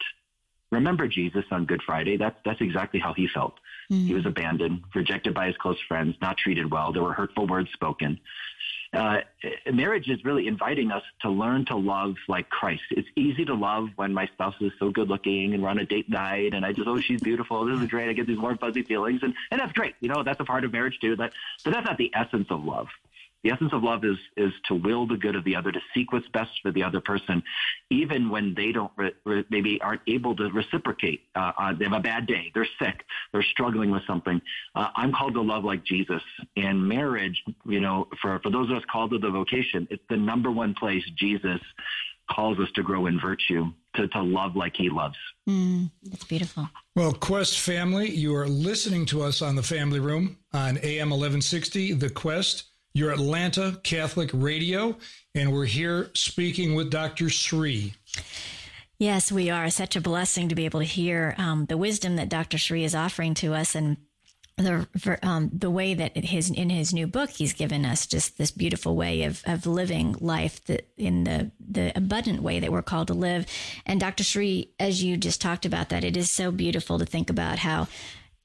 Remember 0.71 1.07
Jesus 1.07 1.45
on 1.49 1.65
Good 1.65 1.81
Friday. 1.81 2.17
That's 2.17 2.37
that's 2.45 2.61
exactly 2.61 2.99
how 2.99 3.13
he 3.13 3.27
felt. 3.33 3.55
Mm-hmm. 3.91 4.07
He 4.07 4.13
was 4.13 4.25
abandoned, 4.25 4.83
rejected 4.93 5.33
by 5.33 5.47
his 5.47 5.57
close 5.57 5.77
friends, 5.87 6.15
not 6.21 6.37
treated 6.37 6.69
well. 6.71 6.91
There 6.91 7.03
were 7.03 7.13
hurtful 7.13 7.47
words 7.47 7.69
spoken. 7.73 8.19
Uh, 8.93 9.17
marriage 9.71 10.07
is 10.07 10.23
really 10.23 10.47
inviting 10.47 10.91
us 10.91 11.03
to 11.21 11.29
learn 11.29 11.65
to 11.65 11.75
love 11.75 12.15
like 12.27 12.49
Christ. 12.49 12.83
It's 12.91 13.07
easy 13.15 13.43
to 13.45 13.53
love 13.53 13.89
when 13.97 14.13
my 14.13 14.27
spouse 14.27 14.55
is 14.61 14.71
so 14.79 14.89
good 14.91 15.09
looking 15.09 15.53
and 15.53 15.61
we're 15.61 15.69
on 15.69 15.79
a 15.79 15.85
date 15.85 16.09
night 16.09 16.53
and 16.53 16.65
I 16.65 16.71
just, 16.71 16.87
oh, 16.87 16.99
she's 16.99 17.21
beautiful. 17.21 17.65
This 17.65 17.81
is 17.81 17.87
great. 17.89 18.09
I 18.09 18.13
get 18.13 18.27
these 18.27 18.39
warm, 18.39 18.57
fuzzy 18.57 18.83
feelings. 18.83 19.21
And, 19.23 19.33
and 19.51 19.59
that's 19.59 19.73
great. 19.73 19.95
You 19.99 20.09
know, 20.09 20.23
that's 20.23 20.39
a 20.39 20.45
part 20.45 20.63
of 20.63 20.71
marriage 20.71 20.97
too. 21.01 21.17
That, 21.17 21.33
but 21.65 21.73
that's 21.73 21.85
not 21.85 21.97
the 21.97 22.11
essence 22.15 22.47
of 22.49 22.63
love. 22.63 22.87
The 23.47 23.53
essence 23.53 23.71
of 23.71 23.81
love 23.81 24.03
is 24.03 24.17
is 24.35 24.51
to 24.67 24.75
will 24.75 25.07
the 25.07 25.15
good 25.15 25.37
of 25.37 25.45
the 25.45 25.55
other, 25.55 25.71
to 25.71 25.79
seek 25.93 26.11
what's 26.11 26.27
best 26.33 26.51
for 26.61 26.73
the 26.73 26.83
other 26.83 26.99
person, 26.99 27.41
even 27.89 28.29
when 28.29 28.53
they 28.53 28.73
don't 28.73 28.91
re, 28.97 29.13
re, 29.23 29.45
maybe 29.49 29.79
aren't 29.79 30.01
able 30.05 30.35
to 30.35 30.49
reciprocate. 30.49 31.21
Uh, 31.33 31.53
uh, 31.57 31.73
they 31.73 31.85
have 31.85 31.93
a 31.93 32.01
bad 32.01 32.27
day, 32.27 32.51
they're 32.53 32.67
sick, 32.77 33.05
they're 33.31 33.45
struggling 33.51 33.89
with 33.89 34.01
something. 34.05 34.41
Uh, 34.75 34.89
I'm 34.97 35.13
called 35.13 35.33
to 35.35 35.41
love 35.41 35.63
like 35.63 35.85
Jesus, 35.85 36.21
and 36.57 36.85
marriage, 36.85 37.41
you 37.65 37.79
know, 37.79 38.09
for 38.21 38.37
for 38.39 38.49
those 38.49 38.69
of 38.69 38.75
us 38.75 38.83
called 38.91 39.11
to 39.11 39.17
the 39.17 39.29
vocation, 39.29 39.87
it's 39.89 40.03
the 40.09 40.17
number 40.17 40.51
one 40.51 40.73
place 40.73 41.03
Jesus 41.15 41.61
calls 42.29 42.59
us 42.59 42.67
to 42.75 42.83
grow 42.83 43.05
in 43.05 43.17
virtue, 43.17 43.71
to, 43.95 44.09
to 44.09 44.21
love 44.21 44.57
like 44.57 44.75
he 44.75 44.89
loves. 44.89 45.15
Mm, 45.47 45.89
that's 46.03 46.25
beautiful. 46.25 46.67
Well, 46.97 47.13
Quest 47.13 47.61
family, 47.61 48.09
you 48.09 48.35
are 48.35 48.49
listening 48.49 49.05
to 49.05 49.21
us 49.21 49.41
on 49.41 49.55
the 49.55 49.63
Family 49.63 50.01
Room 50.01 50.37
on 50.51 50.77
AM 50.79 51.11
1160, 51.11 51.93
The 51.93 52.09
Quest 52.09 52.65
your 52.97 53.11
Atlanta 53.11 53.79
Catholic 53.83 54.31
Radio, 54.33 54.97
and 55.35 55.53
we're 55.53 55.65
here 55.65 56.09
speaking 56.15 56.73
with 56.73 56.89
Dr. 56.89 57.29
Sri. 57.29 57.93
Yes, 58.97 59.31
we 59.31 59.51
are. 59.51 59.69
Such 59.69 59.95
a 59.95 60.01
blessing 60.01 60.49
to 60.49 60.55
be 60.55 60.65
able 60.65 60.79
to 60.79 60.85
hear 60.85 61.35
um, 61.37 61.67
the 61.67 61.77
wisdom 61.77 62.15
that 62.15 62.27
Dr. 62.27 62.57
Sri 62.57 62.83
is 62.83 62.95
offering 62.95 63.35
to 63.35 63.53
us 63.53 63.75
and 63.75 63.97
the 64.57 64.87
um, 65.21 65.51
the 65.53 65.69
way 65.69 65.93
that 65.93 66.17
his 66.17 66.49
in 66.49 66.71
his 66.71 66.91
new 66.91 67.05
book 67.05 67.29
he's 67.29 67.53
given 67.53 67.85
us 67.85 68.07
just 68.07 68.39
this 68.39 68.49
beautiful 68.49 68.95
way 68.95 69.21
of 69.21 69.43
of 69.45 69.67
living 69.67 70.15
life 70.19 70.65
that 70.65 70.89
in 70.97 71.25
the 71.25 71.51
the 71.59 71.95
abundant 71.95 72.41
way 72.41 72.59
that 72.59 72.71
we're 72.71 72.81
called 72.81 73.05
to 73.09 73.13
live 73.13 73.45
and 73.85 73.99
Dr. 73.99 74.23
Sri 74.23 74.71
as 74.79 75.03
you 75.03 75.15
just 75.15 75.41
talked 75.41 75.67
about 75.67 75.89
that 75.89 76.03
it 76.03 76.17
is 76.17 76.31
so 76.31 76.49
beautiful 76.49 76.97
to 76.97 77.05
think 77.05 77.29
about 77.29 77.59
how 77.59 77.87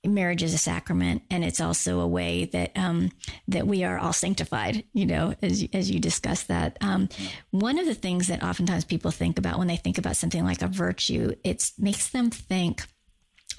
marriage 0.04 0.42
is 0.42 0.54
a 0.54 0.58
sacrament 0.58 1.22
and 1.30 1.44
it's 1.44 1.60
also 1.60 2.00
a 2.00 2.06
way 2.06 2.46
that 2.46 2.72
um, 2.76 3.10
that 3.48 3.66
we 3.66 3.84
are 3.84 3.98
all 3.98 4.12
sanctified 4.12 4.84
you 4.92 5.06
know 5.06 5.34
as, 5.42 5.66
as 5.72 5.90
you 5.90 6.00
discuss 6.00 6.44
that. 6.44 6.76
Um, 6.80 7.08
one 7.50 7.78
of 7.78 7.86
the 7.86 7.94
things 7.94 8.28
that 8.28 8.42
oftentimes 8.42 8.84
people 8.84 9.10
think 9.10 9.38
about 9.38 9.58
when 9.58 9.68
they 9.68 9.76
think 9.76 9.98
about 9.98 10.16
something 10.16 10.44
like 10.44 10.62
a 10.62 10.66
virtue 10.66 11.32
it 11.44 11.70
makes 11.78 12.08
them 12.10 12.30
think 12.30 12.82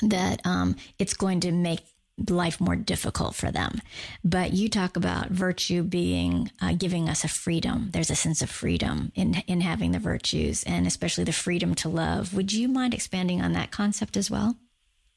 that 0.02 0.42
um, 0.46 0.76
it's 1.00 1.14
going 1.14 1.40
to 1.42 1.52
make 1.52 1.82
life 2.30 2.62
more 2.62 2.76
difficult 2.76 3.34
for 3.36 3.52
them. 3.52 3.82
But 4.24 4.54
you 4.54 4.70
talk 4.70 4.96
about 4.98 5.30
virtue 5.30 5.82
being 5.82 6.52
uh, 6.62 6.74
giving 6.74 7.10
us 7.10 7.24
a 7.24 7.28
freedom. 7.28 7.90
There's 7.92 8.12
a 8.12 8.16
sense 8.16 8.42
of 8.42 8.50
freedom 8.50 9.12
in 9.16 9.36
in 9.48 9.62
having 9.62 9.92
the 9.92 10.00
virtues 10.00 10.64
and 10.64 10.86
especially 10.86 11.24
the 11.24 11.32
freedom 11.34 11.74
to 11.76 11.90
love. 11.90 12.34
Would 12.34 12.54
you 12.54 12.68
mind 12.68 12.94
expanding 12.94 13.42
on 13.42 13.54
that 13.54 13.72
concept 13.72 14.18
as 14.18 14.30
well 14.30 14.58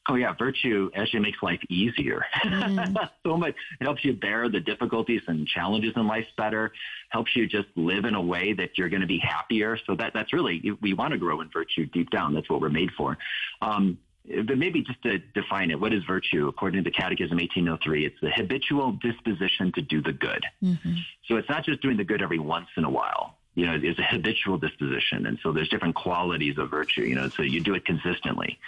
Oh 0.09 0.15
yeah, 0.15 0.33
virtue 0.39 0.91
actually 0.95 1.21
makes 1.21 1.43
life 1.43 1.61
easier. 1.69 2.25
Mm. 2.45 3.11
so 3.27 3.37
much. 3.37 3.55
It 3.81 3.85
helps 3.85 4.05
you 4.05 4.13
bear 4.13 4.49
the 4.49 4.61
difficulties 4.61 5.23
and 5.27 5.47
challenges 5.47 5.93
in 5.97 6.07
life 6.07 6.27
better. 6.37 6.73
Helps 7.09 7.35
you 7.35 7.47
just 7.47 7.69
live 7.75 8.05
in 8.05 8.15
a 8.15 8.23
way 8.23 8.53
that 8.53 8.79
you're 8.79 8.89
going 8.89 9.01
to 9.01 9.07
be 9.07 9.19
happier. 9.19 9.79
So 9.87 9.97
that 9.97 10.13
that's 10.15 10.33
really 10.33 10.63
we 10.81 10.95
want 10.95 11.13
to 11.13 11.19
grow 11.19 11.41
in 11.41 11.51
virtue 11.51 11.87
deep 11.87 12.11
down. 12.11 12.35
That's 12.35 12.49
what 12.49 12.61
we're 12.61 12.69
made 12.69 12.91
for. 12.97 13.19
Um, 13.61 13.99
but 14.45 14.59
maybe 14.59 14.83
just 14.83 15.03
to 15.03 15.19
define 15.35 15.71
it, 15.71 15.81
what 15.81 15.93
is 15.93 16.03
virtue? 16.05 16.49
According 16.49 16.83
to 16.83 16.91
the 16.91 16.95
Catechism 16.95 17.37
1803, 17.37 18.07
it's 18.07 18.17
the 18.21 18.31
habitual 18.31 18.93
disposition 18.93 19.73
to 19.73 19.83
do 19.83 20.03
the 20.03 20.13
good. 20.13 20.45
Mm-hmm. 20.63 20.95
So 21.29 21.37
it's 21.37 21.49
not 21.49 21.65
just 21.65 21.81
doing 21.81 21.97
the 21.97 22.05
good 22.05 22.23
every 22.23 22.39
once 22.39 22.67
in 22.77 22.85
a 22.85 22.91
while. 22.91 23.37
You 23.55 23.67
know, 23.67 23.79
it's 23.81 23.99
a 23.99 24.03
habitual 24.03 24.59
disposition. 24.59 25.27
And 25.27 25.39
so 25.43 25.53
there's 25.53 25.69
different 25.69 25.95
qualities 25.95 26.59
of 26.59 26.71
virtue, 26.71 27.03
you 27.03 27.15
know, 27.15 27.29
so 27.31 27.43
you 27.43 27.61
do 27.61 27.75
it 27.75 27.85
consistently. 27.87 28.59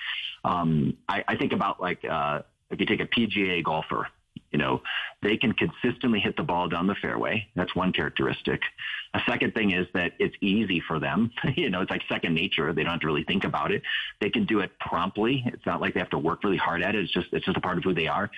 Um, 0.49 0.97
I, 1.09 1.25
I, 1.29 1.37
think 1.37 1.53
about 1.53 1.79
like 1.81 2.05
uh, 2.09 2.41
if 2.71 2.81
you 2.81 2.87
take 2.87 3.01
a 3.01 3.07
PGA 3.07 3.63
golfer, 3.63 4.09
you 4.51 4.59
know, 4.59 4.81
they 5.23 5.37
can 5.37 5.53
consistently 5.53 6.21
hit 6.21 6.37
the 6.37 6.43
ball 6.43 6.69
down 6.69 6.87
the 6.87 6.95
fairway. 6.95 7.47
That's 7.55 7.75
one 7.75 7.93
characteristic. 7.93 8.61
A 9.13 9.21
second 9.29 9.53
thing 9.53 9.73
is 9.73 9.87
that 9.93 10.13
it's 10.19 10.35
easy 10.41 10.81
for 10.81 10.99
them. 10.99 11.31
you 11.57 11.69
know, 11.69 11.83
it's 11.83 11.91
like 11.91 12.03
second 12.09 12.35
nature. 12.35 12.73
They 12.73 12.83
don't 12.83 12.93
have 12.93 13.01
to 13.01 13.07
really 13.07 13.25
think 13.25 13.45
about 13.45 13.73
it. 13.73 13.83
They 14.21 14.31
can 14.31 14.47
do 14.47 14.61
it 14.61 14.71
promptly. 14.79 15.45
It's 15.47 15.67
not 15.67 15.83
like 15.83 15.93
they 15.93 16.01
have 16.01 16.11
to 16.11 16.19
work 16.19 16.43
really 16.45 16.57
hard 16.57 16.83
at 16.83 16.95
it. 16.95 17.05
It's 17.05 17.13
just 17.13 17.29
it's 17.33 17.45
just 17.45 17.59
a 17.59 17.61
part 17.61 17.77
of 17.77 17.85
who 17.85 17.93
they 17.93 18.07
are, 18.07 18.31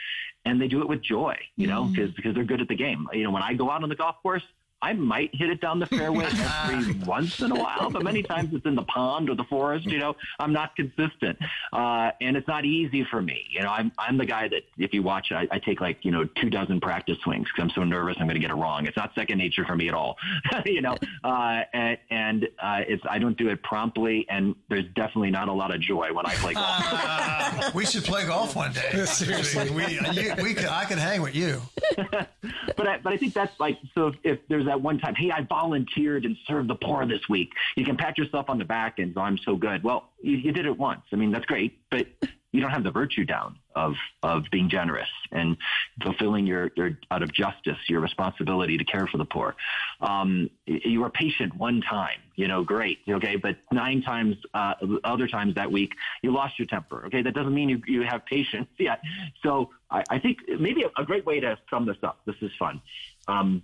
and 0.45 0.61
they 0.61 0.69
do 0.69 0.81
it 0.81 0.89
with 0.89 1.03
joy. 1.03 1.37
You 1.55 1.69
know, 1.69 1.85
because 1.85 2.11
mm. 2.11 2.17
because 2.17 2.35
they're 2.35 2.45
good 2.45 2.61
at 2.61 2.69
the 2.69 2.77
game. 2.77 3.07
You 3.13 3.23
know, 3.23 3.31
when 3.31 3.43
I 3.43 3.55
go 3.55 3.71
out 3.71 3.85
on 3.85 3.89
the 3.89 3.97
golf 3.97 4.17
course, 4.23 4.43
I 4.83 4.95
might 4.95 5.35
hit 5.35 5.51
it 5.51 5.61
down 5.61 5.79
the 5.79 5.87
fairway 5.87 6.27
every 6.65 6.95
once 7.07 7.41
in 7.41 7.53
a 7.53 7.55
while, 7.55 7.91
but 7.91 8.03
many 8.03 8.23
times 8.23 8.55
it's 8.55 8.65
in 8.65 8.75
the 8.75 8.85
pond 8.85 9.29
or 9.29 9.35
the 9.35 9.45
forest. 9.45 9.87
You 9.87 9.99
know, 9.99 10.17
I'm 10.39 10.53
not 10.53 10.75
consistent, 10.75 11.39
uh, 11.73 12.13
and 12.21 12.37
it's 12.37 12.49
not 12.49 12.65
easy 12.65 13.05
for 13.11 13.21
me. 13.21 13.45
You 13.51 13.63
know, 13.63 13.69
I'm 13.69 13.93
I'm 13.99 14.17
the 14.17 14.25
guy 14.25 14.49
that 14.49 14.63
if 14.79 14.95
you 14.95 15.03
watch, 15.03 15.33
I, 15.33 15.47
I 15.51 15.59
take 15.59 15.81
like 15.81 16.05
you 16.05 16.11
know 16.11 16.25
two 16.41 16.49
dozen 16.49 16.81
practice 16.81 17.19
swings 17.23 17.47
because 17.49 17.71
I'm 17.71 17.75
so 17.75 17.85
nervous 17.85 18.17
I'm 18.19 18.27
going 18.27 18.35
to 18.35 18.41
get 18.41 18.51
it 18.51 18.55
wrong. 18.55 18.87
It's 18.87 18.97
not 18.97 19.15
second 19.15 19.39
nature 19.39 19.65
for 19.67 19.77
me 19.77 19.89
at 19.89 19.95
all. 19.95 20.17
you 20.65 20.81
know, 20.81 20.97
uh, 21.25 21.63
and, 21.73 21.99
and 22.11 22.49
uh, 22.59 22.81
it's 22.89 23.03
I 23.09 23.19
don't 23.19 23.37
do 23.37 23.49
it 23.49 23.63
promptly, 23.63 24.27
and 24.31 24.55
there's 24.69 24.87
definitely 24.95 25.31
not 25.31 25.49
a 25.49 25.53
lot 25.53 25.75
of 25.75 25.81
joy 25.81 26.13
when 26.13 26.25
I 26.25 26.35
play 26.37 26.55
golf. 26.55 27.75
we 27.75 27.85
should 27.85 28.05
play 28.05 28.27
golf 28.27 28.57
one 28.57 28.73
day. 28.73 29.05
Seriously, 29.05 29.71
we 29.71 30.01
you, 30.13 30.35
we 30.43 30.55
could, 30.55 30.67
I 30.67 30.87
could 30.87 30.99
hang 30.99 31.21
with 31.21 31.35
you. 31.35 31.61
but 31.97 32.89
I, 32.89 32.99
but 32.99 33.13
I 33.13 33.17
think 33.17 33.35
that's 33.35 33.59
like 33.61 33.79
so 33.95 34.09
if, 34.09 34.15
if 34.25 34.39
there's 34.49 34.67
that 34.71 34.81
one 34.81 34.99
time, 34.99 35.17
hey, 35.17 35.33
I 35.33 35.43
volunteered 35.43 36.25
and 36.25 36.37
served 36.47 36.71
the 36.71 36.77
poor 36.77 37.05
this 37.05 37.29
week. 37.29 37.51
You 37.77 37.85
can 37.85 37.97
pat 37.97 38.17
yourself 38.17 38.49
on 38.49 38.59
the 38.59 38.65
back 38.65 39.01
and 39.01 39.13
go, 39.13 39.21
I'm 39.21 39.39
so 39.39 39.57
good. 39.57 39.83
Well, 39.83 40.11
you, 40.23 40.37
you 40.37 40.53
did 40.53 40.65
it 40.65 40.79
once. 40.79 41.03
I 41.13 41.17
mean, 41.17 41.33
that's 41.33 41.45
great, 41.45 41.79
but 41.91 42.07
you 42.53 42.61
don't 42.61 42.71
have 42.71 42.85
the 42.85 42.91
virtue 42.91 43.25
down 43.25 43.57
of 43.77 43.95
of 44.23 44.45
being 44.51 44.69
generous 44.69 45.09
and 45.31 45.57
fulfilling 46.03 46.47
your, 46.47 46.71
your 46.77 46.99
out 47.11 47.23
of 47.23 47.33
justice 47.33 47.79
your 47.89 48.01
responsibility 48.01 48.77
to 48.77 48.85
care 48.85 49.07
for 49.07 49.19
the 49.19 49.25
poor. 49.25 49.55
Um, 50.01 50.51
you 50.67 51.01
were 51.01 51.11
patient 51.11 51.57
one 51.57 51.81
time, 51.81 52.19
you 52.35 52.49
know, 52.49 52.65
great, 52.65 52.99
okay, 53.09 53.37
but 53.37 53.57
nine 53.71 54.03
times 54.03 54.37
uh, 54.55 54.75
other 55.05 55.29
times 55.29 55.55
that 55.55 55.71
week 55.71 55.93
you 56.23 56.33
lost 56.33 56.59
your 56.59 56.67
temper. 56.67 57.07
Okay, 57.07 57.23
that 57.23 57.35
doesn't 57.35 57.55
mean 57.55 57.69
you 57.69 57.83
you 57.87 58.03
have 58.03 58.27
patience 58.27 58.69
yet. 58.79 59.01
So 59.45 59.71
I, 59.91 60.03
I 60.11 60.19
think 60.19 60.39
maybe 60.49 60.83
a, 60.83 61.01
a, 61.01 61.05
great 61.05 61.25
way 61.25 61.41
to 61.41 61.57
sum 61.69 61.87
this 61.87 61.99
up. 62.03 62.21
This 62.27 62.37
is 62.41 62.51
fun. 62.59 62.81
Um, 63.29 63.63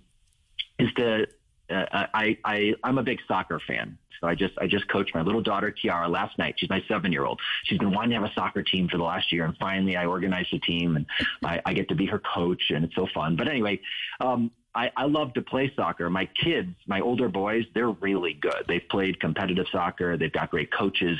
is 0.79 0.89
to 0.97 1.27
uh, 1.69 1.85
I, 2.13 2.37
I 2.45 2.73
I'm 2.83 2.97
a 2.97 3.03
big 3.03 3.19
soccer 3.27 3.59
fan. 3.67 3.97
So 4.21 4.27
I 4.27 4.35
just 4.35 4.57
I 4.57 4.67
just 4.67 4.87
coached 4.87 5.13
my 5.13 5.21
little 5.21 5.41
daughter 5.41 5.71
Tiara 5.71 6.07
last 6.07 6.37
night. 6.37 6.55
She's 6.57 6.69
my 6.69 6.81
seven 6.87 7.11
year 7.11 7.25
old. 7.25 7.39
She's 7.65 7.77
been 7.77 7.91
wanting 7.91 8.11
to 8.11 8.15
have 8.15 8.23
a 8.23 8.33
soccer 8.33 8.63
team 8.63 8.87
for 8.89 8.97
the 8.97 9.03
last 9.03 9.31
year, 9.31 9.45
and 9.45 9.55
finally 9.57 9.95
I 9.95 10.05
organized 10.05 10.53
a 10.53 10.59
team, 10.59 10.95
and 10.95 11.05
I, 11.43 11.61
I 11.65 11.73
get 11.73 11.89
to 11.89 11.95
be 11.95 12.05
her 12.07 12.19
coach, 12.19 12.61
and 12.69 12.83
it's 12.83 12.95
so 12.95 13.07
fun. 13.13 13.35
But 13.35 13.47
anyway, 13.47 13.79
um, 14.19 14.51
I, 14.73 14.91
I 14.95 15.05
love 15.05 15.33
to 15.33 15.41
play 15.41 15.71
soccer. 15.75 16.09
My 16.09 16.29
kids, 16.41 16.75
my 16.85 16.99
older 17.01 17.29
boys, 17.29 17.65
they're 17.73 17.89
really 17.89 18.33
good. 18.33 18.63
They've 18.67 18.87
played 18.89 19.19
competitive 19.19 19.65
soccer. 19.71 20.17
They've 20.17 20.31
got 20.31 20.51
great 20.51 20.71
coaches 20.71 21.17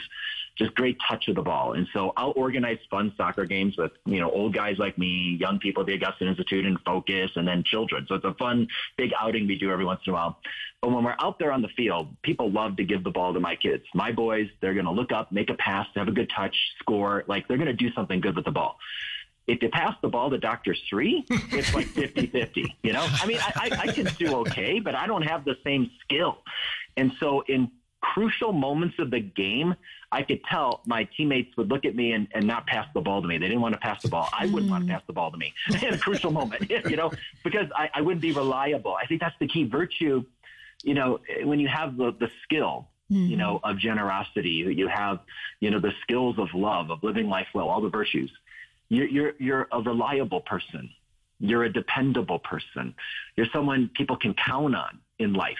just 0.57 0.73
great 0.75 0.97
touch 1.07 1.27
of 1.27 1.35
the 1.35 1.41
ball. 1.41 1.73
And 1.73 1.87
so 1.93 2.13
I'll 2.17 2.33
organize 2.35 2.77
fun 2.89 3.13
soccer 3.15 3.45
games 3.45 3.77
with, 3.77 3.91
you 4.05 4.19
know, 4.19 4.29
old 4.29 4.53
guys 4.53 4.77
like 4.77 4.97
me, 4.97 5.37
young 5.39 5.59
people 5.59 5.81
at 5.81 5.87
the 5.87 5.93
Augustine 5.93 6.27
Institute 6.27 6.65
and 6.65 6.79
Focus, 6.85 7.31
and 7.35 7.47
then 7.47 7.63
children. 7.63 8.05
So 8.07 8.15
it's 8.15 8.25
a 8.25 8.33
fun, 8.33 8.67
big 8.97 9.11
outing 9.19 9.47
we 9.47 9.57
do 9.57 9.71
every 9.71 9.85
once 9.85 10.01
in 10.05 10.11
a 10.11 10.13
while. 10.13 10.39
But 10.81 10.91
when 10.91 11.03
we're 11.03 11.15
out 11.19 11.39
there 11.39 11.51
on 11.51 11.61
the 11.61 11.69
field, 11.69 12.15
people 12.21 12.51
love 12.51 12.77
to 12.77 12.83
give 12.83 13.03
the 13.03 13.11
ball 13.11 13.33
to 13.33 13.39
my 13.39 13.55
kids. 13.55 13.83
My 13.93 14.11
boys, 14.11 14.47
they're 14.61 14.73
going 14.73 14.85
to 14.85 14.91
look 14.91 15.11
up, 15.11 15.31
make 15.31 15.49
a 15.49 15.55
pass, 15.55 15.87
have 15.95 16.07
a 16.07 16.11
good 16.11 16.31
touch, 16.35 16.55
score. 16.79 17.23
Like 17.27 17.47
they're 17.47 17.57
going 17.57 17.67
to 17.67 17.73
do 17.73 17.91
something 17.93 18.21
good 18.21 18.35
with 18.35 18.45
the 18.45 18.51
ball 18.51 18.77
if 19.47 19.63
you 19.63 19.69
pass 19.69 19.95
the 20.01 20.09
ball 20.09 20.29
to 20.29 20.37
Dr. 20.37 20.75
Sri, 20.75 21.25
it's 21.29 21.73
like 21.73 21.87
50 21.87 22.27
50. 22.27 22.75
You 22.83 22.93
know, 22.93 23.05
I 23.09 23.25
mean, 23.25 23.39
I, 23.39 23.69
I, 23.79 23.87
can 23.91 24.05
do 24.17 24.35
okay, 24.37 24.79
but 24.79 24.95
I 24.95 25.07
don't 25.07 25.23
have 25.23 25.43
the 25.45 25.55
same 25.63 25.89
skill. 26.03 26.37
And 26.95 27.11
so, 27.19 27.43
in 27.47 27.71
crucial 28.01 28.53
moments 28.53 28.95
of 28.99 29.11
the 29.11 29.19
game, 29.19 29.75
I 30.11 30.23
could 30.23 30.41
tell 30.45 30.81
my 30.85 31.07
teammates 31.17 31.55
would 31.57 31.69
look 31.69 31.83
at 31.83 31.95
me 31.95 32.13
and, 32.13 32.27
and 32.33 32.47
not 32.47 32.65
pass 32.65 32.87
the 32.93 33.01
ball 33.01 33.21
to 33.21 33.27
me. 33.27 33.37
They 33.37 33.47
didn't 33.47 33.61
want 33.61 33.73
to 33.73 33.79
pass 33.79 34.01
the 34.01 34.07
ball. 34.07 34.29
I 34.31 34.45
wouldn't 34.45 34.67
mm. 34.67 34.71
want 34.71 34.87
to 34.87 34.93
pass 34.93 35.01
the 35.05 35.13
ball 35.13 35.31
to 35.31 35.37
me 35.37 35.53
in 35.81 35.93
a 35.93 35.97
crucial 35.97 36.31
moment, 36.31 36.69
you 36.89 36.95
know, 36.95 37.11
because 37.43 37.67
I, 37.75 37.89
I 37.93 38.01
wouldn't 38.01 38.21
be 38.21 38.31
reliable. 38.31 38.95
I 38.95 39.05
think 39.05 39.19
that's 39.19 39.35
the 39.39 39.47
key 39.47 39.65
virtue, 39.65 40.23
you 40.83 40.93
know, 40.93 41.19
when 41.43 41.59
you 41.59 41.67
have 41.67 41.97
the, 41.97 42.15
the 42.19 42.29
skill, 42.43 42.87
mm. 43.11 43.27
you 43.27 43.35
know, 43.35 43.59
of 43.63 43.77
generosity, 43.77 44.49
you 44.49 44.87
have, 44.87 45.19
you 45.59 45.71
know, 45.71 45.79
the 45.79 45.93
skills 46.03 46.39
of 46.39 46.47
love, 46.53 46.89
of 46.89 47.03
living 47.03 47.27
life 47.27 47.47
well, 47.53 47.67
all 47.67 47.81
the 47.81 47.89
virtues. 47.89 48.31
You're, 48.89 49.07
you're, 49.07 49.33
you're 49.39 49.67
a 49.73 49.81
reliable 49.81 50.39
person. 50.41 50.89
You're 51.39 51.65
a 51.65 51.71
dependable 51.71 52.39
person. 52.39 52.95
You're 53.35 53.47
someone 53.53 53.91
people 53.95 54.15
can 54.15 54.33
count 54.33 54.73
on 54.75 54.99
in 55.19 55.33
life. 55.33 55.57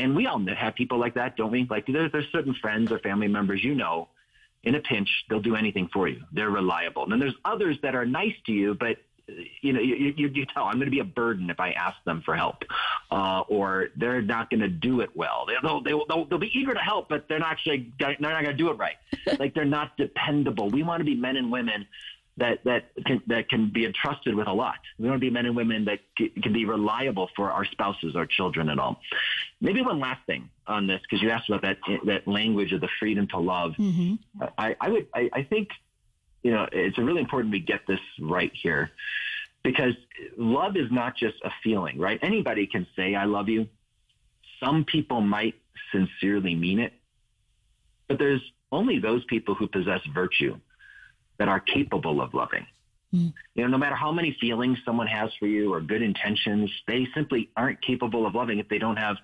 And 0.00 0.16
we 0.16 0.26
all 0.26 0.44
have 0.56 0.74
people 0.74 0.98
like 0.98 1.14
that, 1.14 1.36
don't 1.36 1.50
we? 1.50 1.66
Like 1.68 1.86
there's, 1.86 2.10
there's 2.10 2.28
certain 2.32 2.54
friends 2.54 2.90
or 2.90 2.98
family 2.98 3.28
members 3.28 3.62
you 3.62 3.74
know, 3.74 4.08
in 4.62 4.74
a 4.74 4.80
pinch, 4.80 5.08
they'll 5.28 5.40
do 5.40 5.56
anything 5.56 5.88
for 5.92 6.08
you. 6.08 6.22
They're 6.32 6.50
reliable. 6.50 7.04
And 7.04 7.12
then 7.12 7.18
there's 7.18 7.34
others 7.44 7.78
that 7.82 7.94
are 7.94 8.04
nice 8.04 8.34
to 8.46 8.52
you, 8.52 8.74
but 8.74 8.98
you 9.60 9.72
know, 9.72 9.80
you, 9.80 10.12
you, 10.16 10.28
you 10.28 10.46
tell 10.46 10.64
I'm 10.64 10.74
going 10.74 10.86
to 10.86 10.90
be 10.90 10.98
a 10.98 11.04
burden 11.04 11.50
if 11.50 11.60
I 11.60 11.70
ask 11.70 11.96
them 12.04 12.22
for 12.24 12.34
help, 12.34 12.64
uh, 13.10 13.42
or 13.48 13.88
they're 13.96 14.22
not 14.22 14.50
going 14.50 14.60
to 14.60 14.68
do 14.68 15.00
it 15.00 15.10
well. 15.14 15.46
They'll, 15.62 15.82
they'll, 15.82 16.06
they'll, 16.06 16.24
they'll 16.24 16.38
be 16.38 16.50
eager 16.52 16.74
to 16.74 16.80
help, 16.80 17.08
but 17.08 17.28
they're 17.28 17.38
not 17.38 17.52
actually, 17.52 17.92
they're 17.98 18.16
not 18.18 18.42
going 18.42 18.44
to 18.46 18.52
do 18.54 18.70
it 18.70 18.78
right. 18.78 18.96
like 19.38 19.54
they're 19.54 19.64
not 19.64 19.96
dependable. 19.96 20.68
We 20.68 20.82
want 20.82 21.00
to 21.00 21.04
be 21.04 21.14
men 21.14 21.36
and 21.36 21.50
women 21.50 21.86
that 22.40 22.64
that 22.64 22.90
can, 23.06 23.22
that 23.28 23.48
can 23.48 23.70
be 23.70 23.84
entrusted 23.84 24.34
with 24.34 24.48
a 24.48 24.52
lot. 24.52 24.76
We 24.98 25.06
want 25.08 25.20
to 25.20 25.24
be 25.24 25.30
men 25.30 25.46
and 25.46 25.54
women 25.54 25.84
that 25.84 26.00
can 26.16 26.52
be 26.52 26.64
reliable 26.64 27.28
for 27.36 27.52
our 27.52 27.64
spouses, 27.66 28.16
our 28.16 28.26
children, 28.26 28.70
and 28.70 28.80
all. 28.80 29.00
Maybe 29.60 29.82
one 29.82 30.00
last 30.00 30.26
thing 30.26 30.48
on 30.66 30.86
this, 30.86 31.00
because 31.02 31.22
you 31.22 31.30
asked 31.30 31.48
about 31.48 31.62
that 31.62 31.78
that 32.06 32.26
language 32.26 32.72
of 32.72 32.80
the 32.80 32.88
freedom 32.98 33.28
to 33.28 33.38
love. 33.38 33.72
Mm-hmm. 33.78 34.14
I, 34.58 34.74
I, 34.80 34.88
would 34.88 35.06
I, 35.14 35.30
I 35.32 35.42
think 35.44 35.68
you 36.42 36.50
know 36.50 36.66
it's 36.72 36.98
really 36.98 37.20
important 37.20 37.52
we 37.52 37.60
get 37.60 37.82
this 37.86 38.00
right 38.18 38.52
here, 38.54 38.90
because 39.62 39.94
love 40.36 40.76
is 40.76 40.90
not 40.90 41.16
just 41.16 41.36
a 41.44 41.50
feeling, 41.62 41.98
right? 41.98 42.18
Anybody 42.22 42.66
can 42.66 42.86
say 42.96 43.14
I 43.14 43.26
love 43.26 43.48
you. 43.48 43.68
Some 44.58 44.84
people 44.84 45.20
might 45.20 45.54
sincerely 45.92 46.54
mean 46.54 46.80
it, 46.80 46.94
but 48.08 48.18
there's 48.18 48.42
only 48.72 48.98
those 48.98 49.24
people 49.24 49.54
who 49.54 49.66
possess 49.66 50.00
virtue 50.14 50.56
that 51.40 51.48
are 51.48 51.58
capable 51.58 52.20
of 52.20 52.34
loving. 52.34 52.66
Mm. 53.14 53.32
You 53.54 53.64
know, 53.64 53.68
no 53.70 53.78
matter 53.78 53.96
how 53.96 54.12
many 54.12 54.36
feelings 54.40 54.78
someone 54.84 55.06
has 55.06 55.30
for 55.40 55.46
you 55.46 55.72
or 55.72 55.80
good 55.80 56.02
intentions, 56.02 56.70
they 56.86 57.08
simply 57.14 57.50
aren't 57.56 57.80
capable 57.82 58.26
of 58.26 58.34
loving 58.34 58.58
if 58.58 58.68
they 58.68 58.78
don't 58.78 58.98
have 58.98 59.16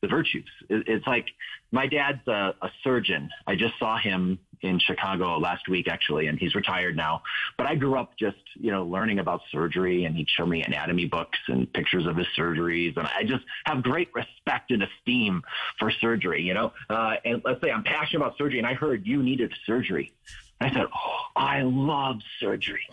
the 0.00 0.08
virtues. 0.08 0.48
It's 0.70 1.06
like 1.06 1.26
my 1.72 1.86
dad's 1.86 2.26
a, 2.28 2.54
a, 2.62 2.70
surgeon. 2.82 3.30
I 3.46 3.56
just 3.56 3.78
saw 3.78 3.98
him 3.98 4.38
in 4.60 4.78
Chicago 4.78 5.38
last 5.38 5.68
week, 5.68 5.88
actually, 5.88 6.28
and 6.28 6.38
he's 6.38 6.54
retired 6.54 6.96
now. 6.96 7.22
But 7.58 7.66
I 7.66 7.74
grew 7.74 7.98
up 7.98 8.16
just, 8.18 8.36
you 8.54 8.70
know, 8.70 8.84
learning 8.84 9.18
about 9.18 9.40
surgery, 9.50 10.04
and 10.04 10.16
he'd 10.16 10.28
show 10.28 10.46
me 10.46 10.62
anatomy 10.62 11.06
books 11.06 11.38
and 11.48 11.70
pictures 11.72 12.06
of 12.06 12.16
his 12.16 12.26
surgeries, 12.38 12.96
and 12.96 13.06
I 13.06 13.24
just 13.24 13.44
have 13.66 13.82
great 13.82 14.08
respect 14.14 14.70
and 14.70 14.82
esteem 14.82 15.42
for 15.78 15.90
surgery. 15.90 16.42
You 16.42 16.54
know, 16.54 16.72
uh, 16.88 17.14
and 17.24 17.42
let's 17.44 17.60
say 17.62 17.70
I'm 17.70 17.82
passionate 17.82 18.24
about 18.24 18.38
surgery, 18.38 18.58
and 18.58 18.66
I 18.66 18.74
heard 18.74 19.06
you 19.06 19.22
needed 19.22 19.52
surgery. 19.66 20.12
I 20.60 20.70
said, 20.72 20.86
oh, 20.86 21.20
I 21.36 21.62
love 21.62 22.20
surgery. 22.40 22.86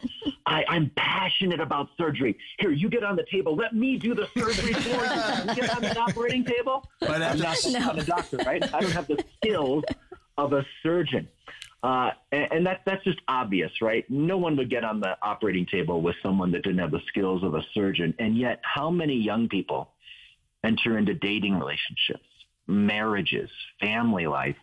I, 0.45 0.65
I'm 0.67 0.91
passionate 0.95 1.60
about 1.60 1.89
surgery. 1.97 2.38
Here, 2.60 2.71
you 2.71 2.89
get 2.89 3.04
on 3.04 3.15
the 3.15 3.26
table. 3.32 3.56
Let 3.56 3.76
me 3.76 3.97
do 3.97 4.13
the 4.13 4.28
surgery 4.38 4.74
for 4.74 4.89
you. 4.89 5.50
you 5.50 5.56
get 5.56 5.76
on 5.76 5.82
the 5.82 5.97
operating 5.97 6.43
table. 6.43 6.84
But 7.00 7.21
I'm 7.21 7.39
not, 7.39 7.58
No. 7.69 7.91
I'm 7.91 8.00
a 8.00 8.04
doctor, 8.04 8.38
right? 8.38 8.63
I 8.74 8.82
don't 8.82 8.91
have 8.91 9.08
the 9.08 9.24
skills 9.38 9.84
of 10.38 10.54
a 10.54 10.65
surgeon. 10.84 11.28
Uh, 11.84 12.12
and, 12.32 12.47
and 12.52 12.65
that, 12.65 12.82
that's 12.86 13.04
just 13.04 13.19
obvious, 13.28 13.71
right? 13.82 14.10
No 14.10 14.38
one 14.38 14.56
would 14.58 14.69
get 14.69 14.84
on 14.84 15.00
the 15.00 15.17
operating 15.21 15.65
table 15.65 16.02
with 16.02 16.15
someone 16.21 16.52
that 16.52 16.63
didn't 16.63 16.80
have 16.80 16.91
the 16.91 17.02
skills 17.08 17.43
of 17.43 17.56
a 17.56 17.63
surgeon. 17.74 18.13
And 18.19 18.38
yet, 18.38 18.60
how 18.63 18.89
many 18.89 19.15
young 19.15 19.50
people 19.50 19.91
enter 20.63 20.97
into 20.97 21.13
dating 21.13 21.58
relationships, 21.58 22.28
marriages, 22.67 23.50
family 23.80 24.28
life 24.28 24.58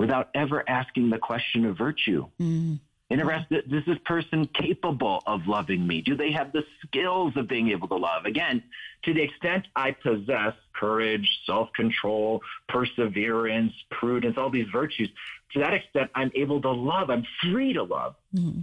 without 0.00 0.30
ever 0.34 0.64
asking 0.66 1.10
the 1.10 1.18
question 1.18 1.66
of 1.66 1.76
virtue? 1.76 2.26
Mm-hmm. 2.40 2.76
They 3.10 3.16
never 3.16 3.32
ask, 3.32 3.46
is 3.50 3.84
this 3.86 3.98
person 4.06 4.48
capable 4.54 5.22
of 5.26 5.46
loving 5.46 5.86
me? 5.86 6.00
Do 6.00 6.16
they 6.16 6.30
have 6.32 6.52
the 6.52 6.64
skills 6.86 7.36
of 7.36 7.48
being 7.48 7.68
able 7.70 7.88
to 7.88 7.96
love? 7.96 8.24
Again, 8.24 8.62
to 9.02 9.12
the 9.12 9.20
extent 9.20 9.66
I 9.76 9.90
possess 9.90 10.54
courage, 10.72 11.28
self-control, 11.44 12.40
perseverance, 12.68 13.74
prudence, 13.90 14.38
all 14.38 14.48
these 14.48 14.68
virtues, 14.72 15.10
to 15.52 15.58
that 15.58 15.74
extent, 15.74 16.10
I'm 16.14 16.30
able 16.34 16.62
to 16.62 16.70
love. 16.70 17.10
I'm 17.10 17.26
free 17.42 17.72
to 17.74 17.82
love. 17.82 18.14
Mm-hmm. 18.34 18.60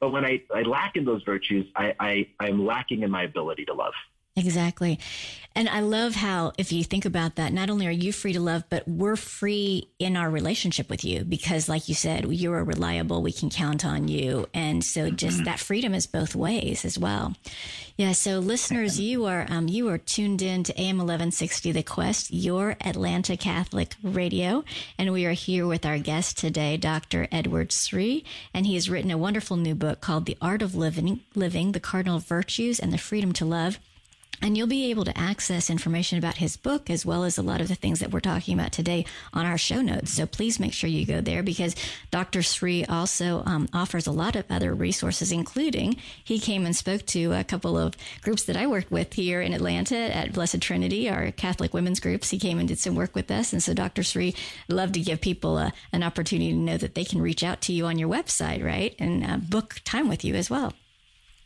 But 0.00 0.10
when 0.10 0.24
I, 0.24 0.42
I 0.52 0.62
lack 0.62 0.96
in 0.96 1.04
those 1.04 1.22
virtues, 1.22 1.66
I, 1.76 1.94
I, 2.00 2.28
I'm 2.40 2.66
lacking 2.66 3.02
in 3.02 3.10
my 3.10 3.24
ability 3.24 3.66
to 3.66 3.74
love. 3.74 3.92
Exactly. 4.40 4.98
And 5.54 5.68
I 5.68 5.80
love 5.80 6.14
how, 6.14 6.52
if 6.58 6.70
you 6.70 6.84
think 6.84 7.04
about 7.04 7.34
that, 7.34 7.52
not 7.52 7.70
only 7.70 7.86
are 7.88 7.90
you 7.90 8.12
free 8.12 8.32
to 8.32 8.40
love, 8.40 8.62
but 8.70 8.86
we're 8.86 9.16
free 9.16 9.88
in 9.98 10.16
our 10.16 10.30
relationship 10.30 10.88
with 10.88 11.04
you 11.04 11.24
because, 11.24 11.68
like 11.68 11.88
you 11.88 11.94
said, 11.94 12.32
you 12.32 12.52
are 12.52 12.62
reliable. 12.62 13.20
We 13.20 13.32
can 13.32 13.50
count 13.50 13.84
on 13.84 14.06
you. 14.06 14.46
And 14.54 14.84
so 14.84 15.10
just 15.10 15.44
that 15.44 15.58
freedom 15.58 15.92
is 15.92 16.06
both 16.06 16.36
ways 16.36 16.84
as 16.84 16.98
well. 16.98 17.34
Yeah. 17.96 18.12
So 18.12 18.38
listeners, 18.38 19.00
you 19.00 19.26
are, 19.26 19.44
um, 19.50 19.66
you 19.66 19.88
are 19.88 19.98
tuned 19.98 20.40
in 20.40 20.62
to 20.64 20.80
AM 20.80 20.98
1160, 20.98 21.72
The 21.72 21.82
Quest, 21.82 22.32
your 22.32 22.76
Atlanta 22.80 23.36
Catholic 23.36 23.96
radio. 24.02 24.64
And 24.98 25.12
we 25.12 25.26
are 25.26 25.32
here 25.32 25.66
with 25.66 25.84
our 25.84 25.98
guest 25.98 26.38
today, 26.38 26.76
Dr. 26.76 27.26
Edward 27.32 27.72
Sri. 27.72 28.24
And 28.54 28.66
he 28.66 28.74
has 28.74 28.88
written 28.88 29.10
a 29.10 29.18
wonderful 29.18 29.56
new 29.56 29.74
book 29.74 30.00
called 30.00 30.26
The 30.26 30.38
Art 30.40 30.62
of 30.62 30.76
Living, 30.76 31.20
Living, 31.34 31.72
the 31.72 31.80
Cardinal 31.80 32.20
Virtues 32.20 32.78
and 32.78 32.92
the 32.92 32.98
Freedom 32.98 33.32
to 33.32 33.44
Love. 33.44 33.80
And 34.42 34.56
you'll 34.56 34.66
be 34.66 34.90
able 34.90 35.04
to 35.04 35.18
access 35.18 35.68
information 35.68 36.16
about 36.18 36.38
his 36.38 36.56
book 36.56 36.88
as 36.88 37.04
well 37.04 37.24
as 37.24 37.36
a 37.36 37.42
lot 37.42 37.60
of 37.60 37.68
the 37.68 37.74
things 37.74 38.00
that 38.00 38.10
we're 38.10 38.20
talking 38.20 38.58
about 38.58 38.72
today 38.72 39.04
on 39.34 39.44
our 39.44 39.58
show 39.58 39.82
notes. 39.82 40.12
So 40.12 40.24
please 40.26 40.58
make 40.58 40.72
sure 40.72 40.88
you 40.88 41.04
go 41.04 41.20
there 41.20 41.42
because 41.42 41.76
Dr. 42.10 42.42
Sri 42.42 42.84
also 42.86 43.42
um, 43.44 43.68
offers 43.74 44.06
a 44.06 44.12
lot 44.12 44.36
of 44.36 44.44
other 44.48 44.74
resources, 44.74 45.30
including 45.30 45.96
he 46.24 46.38
came 46.38 46.64
and 46.64 46.74
spoke 46.74 47.04
to 47.06 47.32
a 47.32 47.44
couple 47.44 47.76
of 47.76 47.94
groups 48.22 48.44
that 48.44 48.56
I 48.56 48.66
worked 48.66 48.90
with 48.90 49.12
here 49.12 49.42
in 49.42 49.52
Atlanta 49.52 49.96
at 49.96 50.32
Blessed 50.32 50.62
Trinity, 50.62 51.10
our 51.10 51.30
Catholic 51.32 51.74
women's 51.74 52.00
groups. 52.00 52.30
He 52.30 52.38
came 52.38 52.58
and 52.58 52.68
did 52.68 52.78
some 52.78 52.94
work 52.94 53.14
with 53.14 53.30
us. 53.30 53.52
And 53.52 53.62
so 53.62 53.74
Dr. 53.74 54.02
Sri 54.02 54.34
love 54.68 54.92
to 54.92 55.00
give 55.00 55.20
people 55.20 55.58
a, 55.58 55.72
an 55.92 56.02
opportunity 56.02 56.52
to 56.52 56.56
know 56.56 56.78
that 56.78 56.94
they 56.94 57.04
can 57.04 57.20
reach 57.20 57.44
out 57.44 57.60
to 57.62 57.72
you 57.72 57.86
on 57.86 57.98
your 57.98 58.08
website, 58.08 58.64
right? 58.64 58.94
And 58.98 59.24
uh, 59.24 59.36
book 59.36 59.80
time 59.84 60.08
with 60.08 60.24
you 60.24 60.34
as 60.34 60.48
well. 60.48 60.72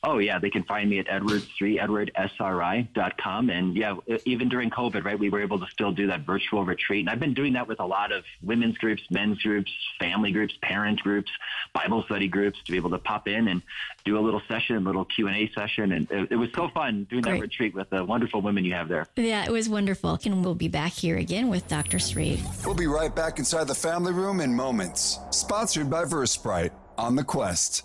Oh 0.07 0.19
yeah, 0.19 0.39
they 0.39 0.51
can 0.51 0.65
find 0.65 0.91
me 0.91 0.99
at 0.99 1.07
EdwardSri, 1.07 1.81
edwardsri.com. 1.81 3.51
And 3.51 3.77
yeah, 3.77 3.97
even 4.27 4.49
during 4.49 4.71
COVID, 4.71 5.05
right, 5.05 5.19
we 5.19 5.31
were 5.31 5.41
able 5.41 5.59
to 5.59 5.67
still 5.71 5.93
do 5.93 6.07
that 6.09 6.21
virtual 6.21 6.65
retreat. 6.65 7.01
And 7.01 7.11
I've 7.11 7.21
been 7.21 7.33
doing 7.33 7.55
that 7.55 7.67
with 7.67 7.81
a 7.81 7.87
lot 7.87 8.13
of 8.13 8.25
women's 8.43 8.77
groups, 8.77 9.03
men's 9.11 9.41
groups, 9.41 9.73
family 9.99 10.31
groups, 10.31 10.55
parent 10.63 11.01
groups, 11.01 11.31
Bible 11.73 12.03
study 12.05 12.29
groups 12.29 12.59
to 12.67 12.73
be 12.73 12.77
able 12.77 12.91
to 12.91 12.99
pop 12.99 13.29
in 13.29 13.49
and 13.49 13.63
do 14.05 14.19
a 14.19 14.21
little 14.21 14.43
session, 14.47 14.77
a 14.77 14.81
little 14.81 15.07
Q&A 15.07 15.51
session. 15.55 15.93
And 15.93 16.11
it, 16.11 16.33
it 16.33 16.37
was 16.37 16.51
so 16.55 16.69
fun 16.69 17.05
doing 17.05 17.23
Great. 17.23 17.37
that 17.37 17.41
retreat 17.41 17.75
with 17.75 17.89
the 17.89 18.05
wonderful 18.05 18.43
women 18.43 18.65
you 18.65 18.75
have 18.75 18.89
there. 18.89 19.07
Yeah, 19.17 19.45
it 19.45 19.51
was 19.51 19.69
wonderful. 19.71 20.19
And 20.25 20.45
we'll 20.45 20.55
be 20.55 20.69
back 20.69 20.93
here 20.93 21.17
again 21.17 21.49
with 21.49 21.67
Dr. 21.69 21.99
Sri. 21.99 22.43
We'll 22.65 22.75
be 22.75 22.87
right 22.87 23.15
back 23.15 23.39
inside 23.39 23.69
the 23.69 23.75
family 23.75 24.13
room 24.13 24.41
in 24.41 24.55
moments. 24.55 25.19
Sponsored 25.31 25.89
by 25.89 26.05
Versprite 26.05 26.73
on 26.99 27.17
the 27.17 27.25
Quest. 27.25 27.85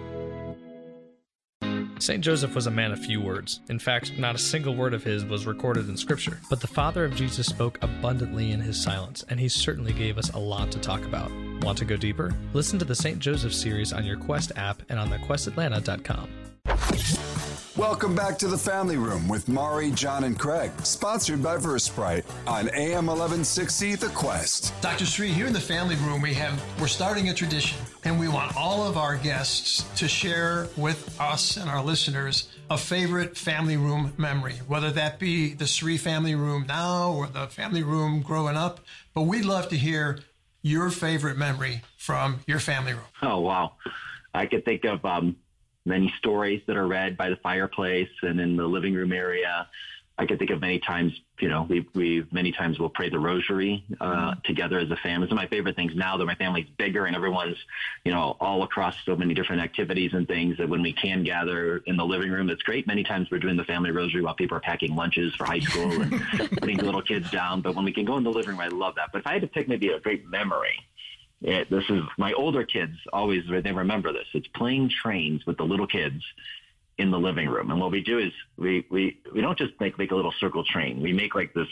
St. 2.01 2.23
Joseph 2.23 2.55
was 2.55 2.65
a 2.65 2.71
man 2.71 2.91
of 2.91 2.97
few 2.97 3.21
words. 3.21 3.59
In 3.69 3.77
fact, 3.77 4.17
not 4.17 4.33
a 4.33 4.39
single 4.39 4.73
word 4.73 4.95
of 4.95 5.03
his 5.03 5.23
was 5.23 5.45
recorded 5.45 5.87
in 5.87 5.95
Scripture. 5.95 6.39
But 6.49 6.59
the 6.59 6.65
father 6.65 7.05
of 7.05 7.13
Jesus 7.13 7.45
spoke 7.45 7.77
abundantly 7.83 8.53
in 8.53 8.59
his 8.59 8.81
silence, 8.81 9.23
and 9.29 9.39
he 9.39 9.47
certainly 9.47 9.93
gave 9.93 10.17
us 10.17 10.31
a 10.31 10.39
lot 10.39 10.71
to 10.71 10.79
talk 10.79 11.05
about. 11.05 11.31
Want 11.61 11.77
to 11.77 11.85
go 11.85 11.95
deeper? 11.95 12.33
Listen 12.53 12.79
to 12.79 12.85
the 12.85 12.95
St. 12.95 13.19
Joseph 13.19 13.53
series 13.53 13.93
on 13.93 14.03
your 14.03 14.17
Quest 14.17 14.51
app 14.55 14.81
and 14.89 14.97
on 14.97 15.11
thequestatlanta.com. 15.11 16.27
Welcome 17.77 18.15
back 18.15 18.37
to 18.39 18.47
the 18.47 18.57
Family 18.57 18.97
Room 18.97 19.27
with 19.27 19.47
Mari, 19.47 19.91
John, 19.91 20.23
and 20.23 20.37
Craig, 20.37 20.71
sponsored 20.83 21.41
by 21.43 21.57
Versprite 21.57 22.25
on 22.47 22.67
AM 22.69 23.05
1160 23.05 23.95
The 23.95 24.09
Quest. 24.09 24.73
Dr. 24.81 25.05
Sri, 25.05 25.29
here 25.29 25.45
in 25.45 25.53
the 25.53 25.59
Family 25.59 25.95
Room, 25.97 26.21
we 26.21 26.33
have 26.33 26.61
we're 26.81 26.87
starting 26.87 27.29
a 27.29 27.33
tradition, 27.33 27.77
and 28.03 28.19
we 28.19 28.27
want 28.27 28.55
all 28.57 28.87
of 28.87 28.97
our 28.97 29.15
guests 29.15 29.83
to 29.99 30.07
share 30.07 30.67
with 30.75 31.19
us 31.19 31.57
and 31.57 31.69
our 31.69 31.83
listeners 31.83 32.49
a 32.69 32.77
favorite 32.77 33.37
family 33.37 33.77
room 33.77 34.13
memory, 34.17 34.55
whether 34.67 34.91
that 34.91 35.19
be 35.19 35.53
the 35.53 35.67
Sri 35.67 35.97
family 35.97 36.35
room 36.35 36.65
now 36.67 37.11
or 37.11 37.27
the 37.27 37.47
family 37.47 37.83
room 37.83 38.21
growing 38.21 38.57
up. 38.57 38.79
But 39.13 39.23
we'd 39.23 39.45
love 39.45 39.69
to 39.69 39.77
hear 39.77 40.19
your 40.61 40.89
favorite 40.89 41.37
memory 41.37 41.81
from 41.97 42.39
your 42.47 42.59
family 42.59 42.93
room. 42.93 43.03
Oh 43.21 43.39
wow, 43.41 43.73
I 44.33 44.45
could 44.45 44.65
think 44.65 44.85
of 44.85 45.03
um, 45.05 45.35
many 45.85 46.13
stories 46.17 46.61
that 46.67 46.77
are 46.77 46.87
read 46.87 47.17
by 47.17 47.29
the 47.29 47.35
fireplace 47.37 48.09
and 48.21 48.39
in 48.39 48.55
the 48.55 48.65
living 48.65 48.93
room 48.93 49.11
area. 49.11 49.67
I 50.21 50.27
can 50.27 50.37
think 50.37 50.51
of 50.51 50.61
many 50.61 50.77
times, 50.77 51.19
you 51.39 51.49
know, 51.49 51.65
we 51.67 51.83
we 51.95 52.23
many 52.31 52.51
times 52.51 52.77
we'll 52.77 52.89
pray 52.89 53.09
the 53.09 53.17
rosary 53.17 53.83
uh, 53.99 54.35
together 54.43 54.77
as 54.77 54.91
a 54.91 54.95
family. 54.97 55.25
It's 55.25 55.33
one 55.33 55.43
of 55.43 55.49
my 55.49 55.55
favorite 55.55 55.75
things 55.75 55.93
now 55.95 56.15
that 56.15 56.25
my 56.25 56.35
family's 56.35 56.67
bigger 56.77 57.07
and 57.07 57.15
everyone's, 57.15 57.57
you 58.05 58.11
know, 58.11 58.37
all 58.39 58.61
across 58.61 58.93
so 59.03 59.15
many 59.15 59.33
different 59.33 59.63
activities 59.63 60.11
and 60.13 60.27
things 60.27 60.59
that 60.59 60.69
when 60.69 60.83
we 60.83 60.93
can 60.93 61.23
gather 61.23 61.77
in 61.87 61.97
the 61.97 62.05
living 62.05 62.29
room, 62.29 62.51
it's 62.51 62.61
great. 62.61 62.85
Many 62.85 63.03
times 63.03 63.29
we're 63.31 63.39
doing 63.39 63.57
the 63.57 63.63
family 63.63 63.89
rosary 63.89 64.21
while 64.21 64.35
people 64.35 64.55
are 64.55 64.61
packing 64.61 64.95
lunches 64.95 65.33
for 65.33 65.45
high 65.45 65.59
school 65.59 65.89
and 65.89 66.11
putting 66.59 66.77
the 66.77 66.85
little 66.85 67.01
kids 67.01 67.31
down. 67.31 67.61
But 67.61 67.73
when 67.73 67.83
we 67.83 67.91
can 67.91 68.05
go 68.05 68.15
in 68.17 68.23
the 68.23 68.29
living 68.29 68.51
room, 68.51 68.59
I 68.59 68.67
love 68.67 68.93
that. 68.97 69.09
But 69.11 69.21
if 69.21 69.27
I 69.27 69.33
had 69.33 69.41
to 69.41 69.47
pick 69.47 69.67
maybe 69.67 69.87
a 69.87 69.99
great 69.99 70.27
memory, 70.27 70.79
it, 71.41 71.67
this 71.71 71.85
is 71.89 72.03
my 72.19 72.31
older 72.33 72.63
kids 72.63 72.95
always 73.11 73.43
they 73.49 73.71
remember 73.71 74.13
this. 74.13 74.27
It's 74.35 74.47
playing 74.49 74.91
trains 75.01 75.47
with 75.47 75.57
the 75.57 75.63
little 75.63 75.87
kids 75.87 76.23
in 77.01 77.09
the 77.09 77.19
living 77.19 77.49
room. 77.49 77.71
And 77.71 77.81
what 77.81 77.91
we 77.91 78.01
do 78.01 78.19
is 78.19 78.31
we, 78.57 78.85
we, 78.91 79.17
we 79.33 79.41
don't 79.41 79.57
just 79.57 79.73
make, 79.79 79.97
make 79.97 80.11
a 80.11 80.15
little 80.15 80.33
circle 80.39 80.63
train. 80.63 81.01
We 81.01 81.13
make 81.13 81.33
like 81.33 81.51
this 81.53 81.67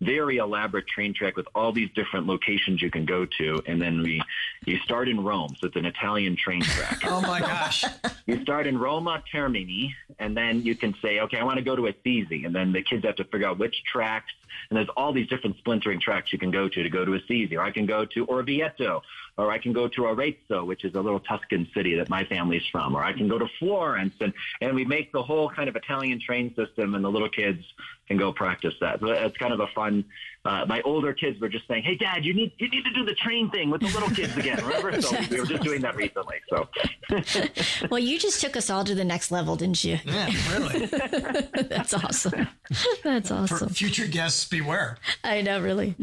very 0.00 0.38
elaborate 0.38 0.86
train 0.86 1.12
track 1.12 1.36
with 1.36 1.46
all 1.54 1.70
these 1.70 1.90
different 1.94 2.26
locations 2.26 2.80
you 2.80 2.90
can 2.90 3.04
go 3.04 3.26
to. 3.38 3.62
And 3.66 3.80
then 3.80 4.02
we, 4.02 4.22
you 4.64 4.78
start 4.78 5.10
in 5.10 5.22
Rome. 5.22 5.54
So 5.60 5.66
it's 5.66 5.76
an 5.76 5.84
Italian 5.84 6.34
train 6.34 6.62
track. 6.62 7.02
oh 7.04 7.20
my 7.20 7.40
gosh. 7.40 7.84
you 8.26 8.40
start 8.42 8.66
in 8.66 8.78
Roma 8.78 9.22
Termini 9.30 9.94
and 10.18 10.34
then 10.34 10.62
you 10.62 10.74
can 10.74 10.94
say, 11.02 11.20
okay, 11.20 11.36
I 11.36 11.44
want 11.44 11.58
to 11.58 11.64
go 11.64 11.76
to 11.76 11.86
Assisi. 11.88 12.46
And 12.46 12.54
then 12.54 12.72
the 12.72 12.82
kids 12.82 13.04
have 13.04 13.16
to 13.16 13.24
figure 13.24 13.48
out 13.48 13.58
which 13.58 13.82
tracks. 13.84 14.32
And 14.70 14.78
there's 14.78 14.88
all 14.96 15.12
these 15.12 15.28
different 15.28 15.58
splintering 15.58 16.00
tracks 16.00 16.32
you 16.32 16.38
can 16.38 16.50
go 16.50 16.68
to 16.68 16.82
to 16.82 16.88
go 16.88 17.04
to 17.04 17.14
Assisi, 17.14 17.56
or 17.56 17.62
I 17.62 17.70
can 17.70 17.86
go 17.86 18.04
to 18.04 18.26
Orvieto, 18.26 19.02
or 19.40 19.50
I 19.50 19.58
can 19.58 19.72
go 19.72 19.88
to 19.88 20.06
Arezzo, 20.06 20.64
which 20.64 20.84
is 20.84 20.94
a 20.94 21.00
little 21.00 21.20
Tuscan 21.20 21.66
city 21.74 21.96
that 21.96 22.08
my 22.08 22.24
family's 22.24 22.66
from, 22.70 22.94
or 22.94 23.02
I 23.02 23.12
can 23.12 23.28
go 23.28 23.38
to 23.38 23.46
Florence, 23.58 24.14
and 24.20 24.32
and 24.60 24.74
we 24.74 24.84
make 24.84 25.12
the 25.12 25.22
whole 25.22 25.48
kind 25.48 25.68
of 25.68 25.76
Italian 25.76 26.20
train 26.20 26.54
system, 26.54 26.94
and 26.94 27.04
the 27.04 27.10
little 27.10 27.28
kids 27.28 27.64
can 28.08 28.16
go 28.16 28.32
practice 28.32 28.74
that. 28.80 29.00
So 29.00 29.06
it's 29.06 29.36
kind 29.36 29.52
of 29.52 29.60
a 29.60 29.68
fun. 29.68 30.04
Uh, 30.42 30.64
my 30.66 30.80
older 30.82 31.12
kids 31.12 31.38
were 31.38 31.50
just 31.50 31.68
saying, 31.68 31.82
"Hey, 31.82 31.96
Dad, 31.96 32.24
you 32.24 32.32
need 32.32 32.52
you 32.58 32.70
need 32.70 32.82
to 32.84 32.92
do 32.92 33.04
the 33.04 33.14
train 33.14 33.50
thing 33.50 33.68
with 33.68 33.82
the 33.82 33.88
little 33.88 34.08
kids 34.08 34.34
again." 34.38 34.58
Remember? 34.64 35.02
So 35.02 35.14
we 35.30 35.38
were 35.38 35.44
just 35.44 35.62
doing 35.62 35.82
that 35.82 35.96
recently. 35.96 36.36
So. 36.48 36.68
well, 37.90 37.98
you 38.00 38.18
just 38.18 38.40
took 38.40 38.56
us 38.56 38.70
all 38.70 38.82
to 38.84 38.94
the 38.94 39.04
next 39.04 39.30
level, 39.30 39.54
didn't 39.56 39.84
you? 39.84 39.98
Yeah, 40.04 40.30
really. 40.50 40.86
That's 41.68 41.92
awesome. 41.92 42.48
That's 43.04 43.30
awesome. 43.30 43.68
For 43.68 43.74
future 43.74 44.06
guests, 44.06 44.46
beware. 44.46 44.96
I 45.24 45.42
know, 45.42 45.60
really. 45.60 45.94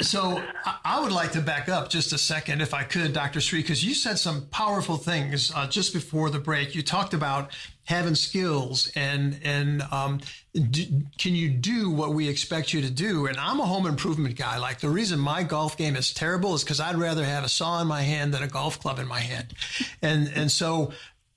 so 0.00 0.42
I 0.84 1.00
would 1.00 1.12
like 1.12 1.30
to 1.32 1.40
back 1.40 1.68
up 1.68 1.88
just 1.88 2.12
a 2.12 2.18
second, 2.18 2.62
if 2.62 2.74
I 2.74 2.82
could, 2.82 3.12
Dr. 3.12 3.40
Sri, 3.40 3.60
because 3.60 3.84
you 3.84 3.94
said 3.94 4.18
some 4.18 4.46
powerful 4.46 4.96
things 4.96 5.52
uh, 5.54 5.68
just 5.68 5.92
before 5.92 6.30
the 6.30 6.40
break. 6.40 6.74
You 6.74 6.82
talked 6.82 7.14
about 7.14 7.52
having 7.84 8.14
skills 8.14 8.90
and 8.94 9.38
and 9.42 9.82
um, 9.90 10.20
can 10.54 11.34
you 11.34 11.48
do 11.48 11.90
what 11.90 12.14
we 12.14 12.28
expect 12.28 12.72
you 12.72 12.80
to 12.82 12.90
do? 12.90 13.26
And 13.26 13.36
I'm 13.38 13.60
a 13.60 13.66
home 13.66 13.86
improvement 13.86 14.36
guy. 14.36 14.58
Like 14.58 14.80
the 14.80 14.90
reason 14.90 15.18
my 15.18 15.42
golf 15.42 15.76
game 15.76 15.96
is 15.96 16.12
terrible 16.12 16.54
is 16.54 16.62
because 16.62 16.80
I'd 16.80 16.96
rather 16.96 17.24
have 17.24 17.44
a 17.44 17.48
saw 17.48 17.80
in 17.80 17.86
my 17.86 18.02
hand 18.02 18.34
than 18.34 18.42
a 18.42 18.48
golf 18.48 18.78
club 18.80 18.98
in 18.98 19.06
my 19.06 19.20
hand, 19.20 19.54
and 20.00 20.30
and 20.34 20.50
so 20.50 20.92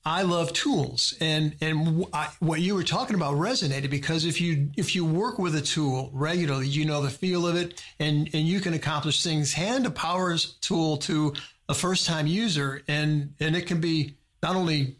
I 0.05 0.21
love 0.21 0.53
tools, 0.53 1.15
and 1.19 1.55
and 1.61 2.05
what 2.39 2.61
you 2.61 2.75
were 2.75 2.83
talking 2.83 3.15
about 3.15 3.33
resonated 3.35 3.89
because 3.89 4.25
if 4.25 4.39
you 4.39 4.69
if 4.77 4.93
you 4.93 5.03
work 5.03 5.39
with 5.39 5.55
a 5.55 5.61
tool 5.61 6.11
regularly, 6.13 6.67
you 6.67 6.85
know 6.85 7.01
the 7.01 7.09
feel 7.09 7.47
of 7.47 7.55
it, 7.55 7.83
and 7.99 8.29
and 8.33 8.47
you 8.47 8.59
can 8.59 8.75
accomplish 8.75 9.23
things. 9.23 9.53
Hand 9.53 9.87
a 9.87 9.89
power 9.89 10.37
tool 10.61 10.97
to 10.97 11.33
a 11.67 11.73
first 11.73 12.05
time 12.05 12.27
user, 12.27 12.83
and 12.87 13.33
and 13.39 13.55
it 13.55 13.65
can 13.65 13.81
be 13.81 14.15
not 14.43 14.55
only 14.55 14.97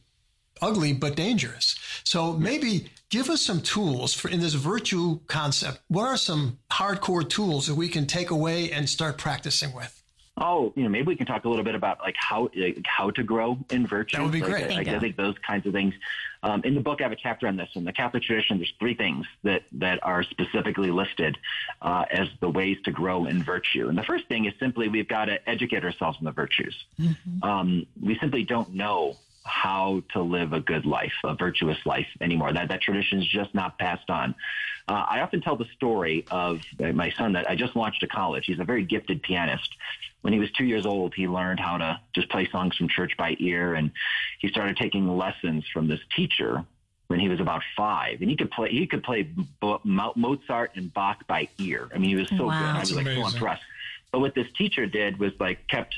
ugly 0.62 0.94
but 0.94 1.16
dangerous. 1.16 1.76
So 2.04 2.34
maybe 2.34 2.88
give 3.10 3.30
us 3.30 3.42
some 3.42 3.62
tools 3.62 4.14
for 4.14 4.30
in 4.30 4.40
this 4.40 4.54
virtue 4.54 5.20
concept. 5.28 5.80
What 5.88 6.08
are 6.08 6.18
some 6.18 6.60
hardcore 6.72 7.28
tools 7.28 7.68
that 7.68 7.76
we 7.76 7.88
can 7.88 8.06
take 8.06 8.30
away 8.30 8.72
and 8.72 8.90
start 8.90 9.18
practicing 9.18 9.74
with? 9.74 10.02
oh, 10.38 10.74
you 10.76 10.84
know, 10.84 10.90
maybe 10.90 11.08
we 11.08 11.16
can 11.16 11.26
talk 11.26 11.46
a 11.46 11.50
little 11.50 11.64
bit 11.64 11.76
about 11.76 12.00
like 12.00 12.16
how 12.18 12.50
like, 12.56 12.82
how 12.86 13.10
to 13.12 13.24
grow 13.24 13.58
in 13.70 13.88
virtue. 13.88 14.18
That 14.18 14.24
would 14.24 14.32
be 14.32 14.42
like, 14.42 14.50
great. 14.50 14.70
Like, 14.70 14.88
I 14.88 15.00
think 15.00 15.16
those 15.16 15.36
kinds 15.46 15.66
of 15.66 15.74
things. 15.74 15.94
Um, 16.44 16.62
in 16.64 16.76
the 16.76 16.82
book, 16.82 17.02
I 17.02 17.04
have 17.04 17.12
a 17.12 17.16
chapter 17.16 17.48
on 17.48 17.56
this. 17.56 17.70
In 17.74 17.86
the 17.86 17.94
Catholic 17.94 18.22
tradition, 18.22 18.58
there's 18.58 18.74
three 18.80 18.94
things 18.94 19.26
that 19.44 19.64
that 19.74 20.00
are 20.04 20.24
specifically 20.24 20.92
listed 20.92 21.38
uh, 21.82 22.06
as 22.12 22.28
the 22.40 22.50
ways 22.50 22.78
to 22.86 22.92
grow 22.92 23.26
in 23.26 23.42
virtue. 23.44 23.88
And 23.90 23.98
the 23.98 24.04
first 24.04 24.28
thing 24.28 24.46
is 24.46 24.54
simply 24.60 24.88
we've 24.88 25.08
got 25.08 25.26
to 25.26 25.50
educate 25.50 25.84
ourselves 25.84 26.18
in 26.20 26.26
the 26.26 26.32
virtues. 26.32 26.76
Mm-hmm. 27.00 27.44
Um, 27.44 27.88
we 28.02 28.18
simply 28.20 28.44
don't 28.44 28.74
know 28.74 29.18
how 29.46 30.04
to 30.14 30.22
live 30.22 30.54
a 30.54 30.60
good 30.60 30.86
life, 30.86 31.14
a 31.24 31.36
virtuous 31.36 31.78
life 31.86 32.08
anymore. 32.20 32.52
That 32.52 32.70
that 32.70 32.82
tradition 32.82 33.20
is 33.20 33.28
just 33.28 33.54
not 33.54 33.78
passed 33.78 34.10
on. 34.10 34.36
Uh, 34.88 35.06
I 35.08 35.22
often 35.22 35.42
tell 35.42 35.56
the 35.56 35.66
story 35.76 36.26
of 36.30 36.62
my 36.80 37.12
son 37.12 37.34
that 37.34 37.50
I 37.50 37.56
just 37.56 37.76
launched 37.76 38.02
to 38.02 38.08
college. 38.08 38.46
He's 38.46 38.60
a 38.60 38.64
very 38.64 38.84
gifted 38.84 39.24
pianist. 39.24 39.70
When 40.22 40.34
he 40.34 40.40
was 40.40 40.52
two 40.52 40.66
years 40.66 40.86
old, 40.86 41.14
he 41.16 41.28
learned 41.28 41.60
how 41.60 41.78
to 41.78 42.00
just 42.14 42.30
play 42.30 42.48
songs 42.52 42.76
from 42.76 42.90
church 42.90 43.16
by 43.18 43.36
ear, 43.40 43.76
and 43.76 43.92
he 44.40 44.50
started 44.50 44.78
taking 44.78 45.08
lessons 45.08 45.64
from 45.72 45.88
this 45.88 46.00
teacher 46.16 46.66
when 47.08 47.20
he 47.20 47.30
was 47.30 47.40
about 47.40 47.62
five, 47.78 48.22
and 48.22 48.30
he 48.30 48.36
could 48.36 48.50
play 48.52 48.72
he 48.72 48.88
could 48.88 49.04
play 49.04 49.30
Mozart 49.84 50.72
and 50.76 50.94
Bach 50.94 51.26
by 51.28 51.48
ear. 51.60 51.88
I 51.94 52.00
mean, 52.00 52.10
he 52.10 52.16
was 52.16 52.30
so 52.30 52.48
wow. 52.48 52.60
good. 52.60 52.78
I 52.78 52.80
was 52.80 52.96
like 52.96 53.06
so 53.06 53.28
impressed. 53.28 53.64
But 54.12 54.20
what 54.20 54.34
this 54.34 54.48
teacher 54.58 54.86
did 54.86 55.20
was 55.20 55.34
like 55.40 55.68
kept 55.68 55.96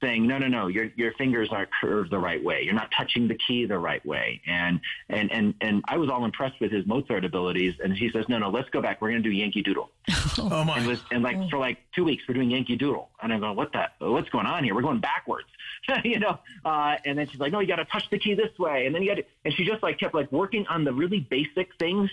saying, 0.00 0.26
no, 0.26 0.38
no, 0.38 0.48
no, 0.48 0.66
your 0.66 0.90
your 0.96 1.12
fingers 1.12 1.48
aren't 1.50 1.70
curved 1.80 2.10
the 2.10 2.18
right 2.18 2.42
way. 2.42 2.62
You're 2.62 2.74
not 2.74 2.90
touching 2.96 3.28
the 3.28 3.36
key 3.46 3.64
the 3.66 3.78
right 3.78 4.04
way. 4.04 4.40
And 4.46 4.80
and 5.08 5.30
and 5.32 5.54
and 5.60 5.82
I 5.86 5.96
was 5.96 6.10
all 6.10 6.24
impressed 6.24 6.60
with 6.60 6.70
his 6.72 6.86
Mozart 6.86 7.24
abilities. 7.24 7.74
And 7.82 7.96
he 7.96 8.10
says, 8.10 8.28
no, 8.28 8.38
no, 8.38 8.50
let's 8.50 8.68
go 8.70 8.82
back. 8.82 9.00
We're 9.00 9.10
going 9.10 9.22
to 9.22 9.28
do 9.28 9.34
Yankee 9.34 9.62
Doodle. 9.62 9.90
oh 10.38 10.64
my! 10.64 10.78
And, 10.78 10.86
was, 10.86 11.00
and 11.10 11.22
like 11.22 11.48
for 11.50 11.58
like 11.58 11.78
two 11.94 12.04
weeks, 12.04 12.24
we're 12.28 12.34
doing 12.34 12.50
Yankee 12.50 12.76
Doodle. 12.76 13.08
And 13.22 13.32
I'm 13.32 13.40
going, 13.40 13.56
what 13.56 13.72
the? 13.72 13.88
What's 13.98 14.28
going 14.30 14.46
on 14.46 14.64
here? 14.64 14.74
We're 14.74 14.82
going 14.82 15.00
backwards, 15.00 15.48
you 16.04 16.18
know. 16.18 16.38
Uh, 16.64 16.96
and 17.04 17.18
then 17.18 17.28
she's 17.28 17.40
like, 17.40 17.52
no, 17.52 17.60
you 17.60 17.66
got 17.66 17.76
to 17.76 17.84
touch 17.86 18.08
the 18.10 18.18
key 18.18 18.34
this 18.34 18.56
way. 18.58 18.86
And 18.86 18.94
then 18.94 19.02
you 19.02 19.08
got 19.08 19.16
to, 19.16 19.24
and 19.44 19.54
she 19.54 19.64
just 19.64 19.82
like 19.82 19.98
kept 19.98 20.14
like 20.14 20.30
working 20.32 20.66
on 20.68 20.84
the 20.84 20.92
really 20.92 21.20
basic 21.20 21.74
things 21.78 22.10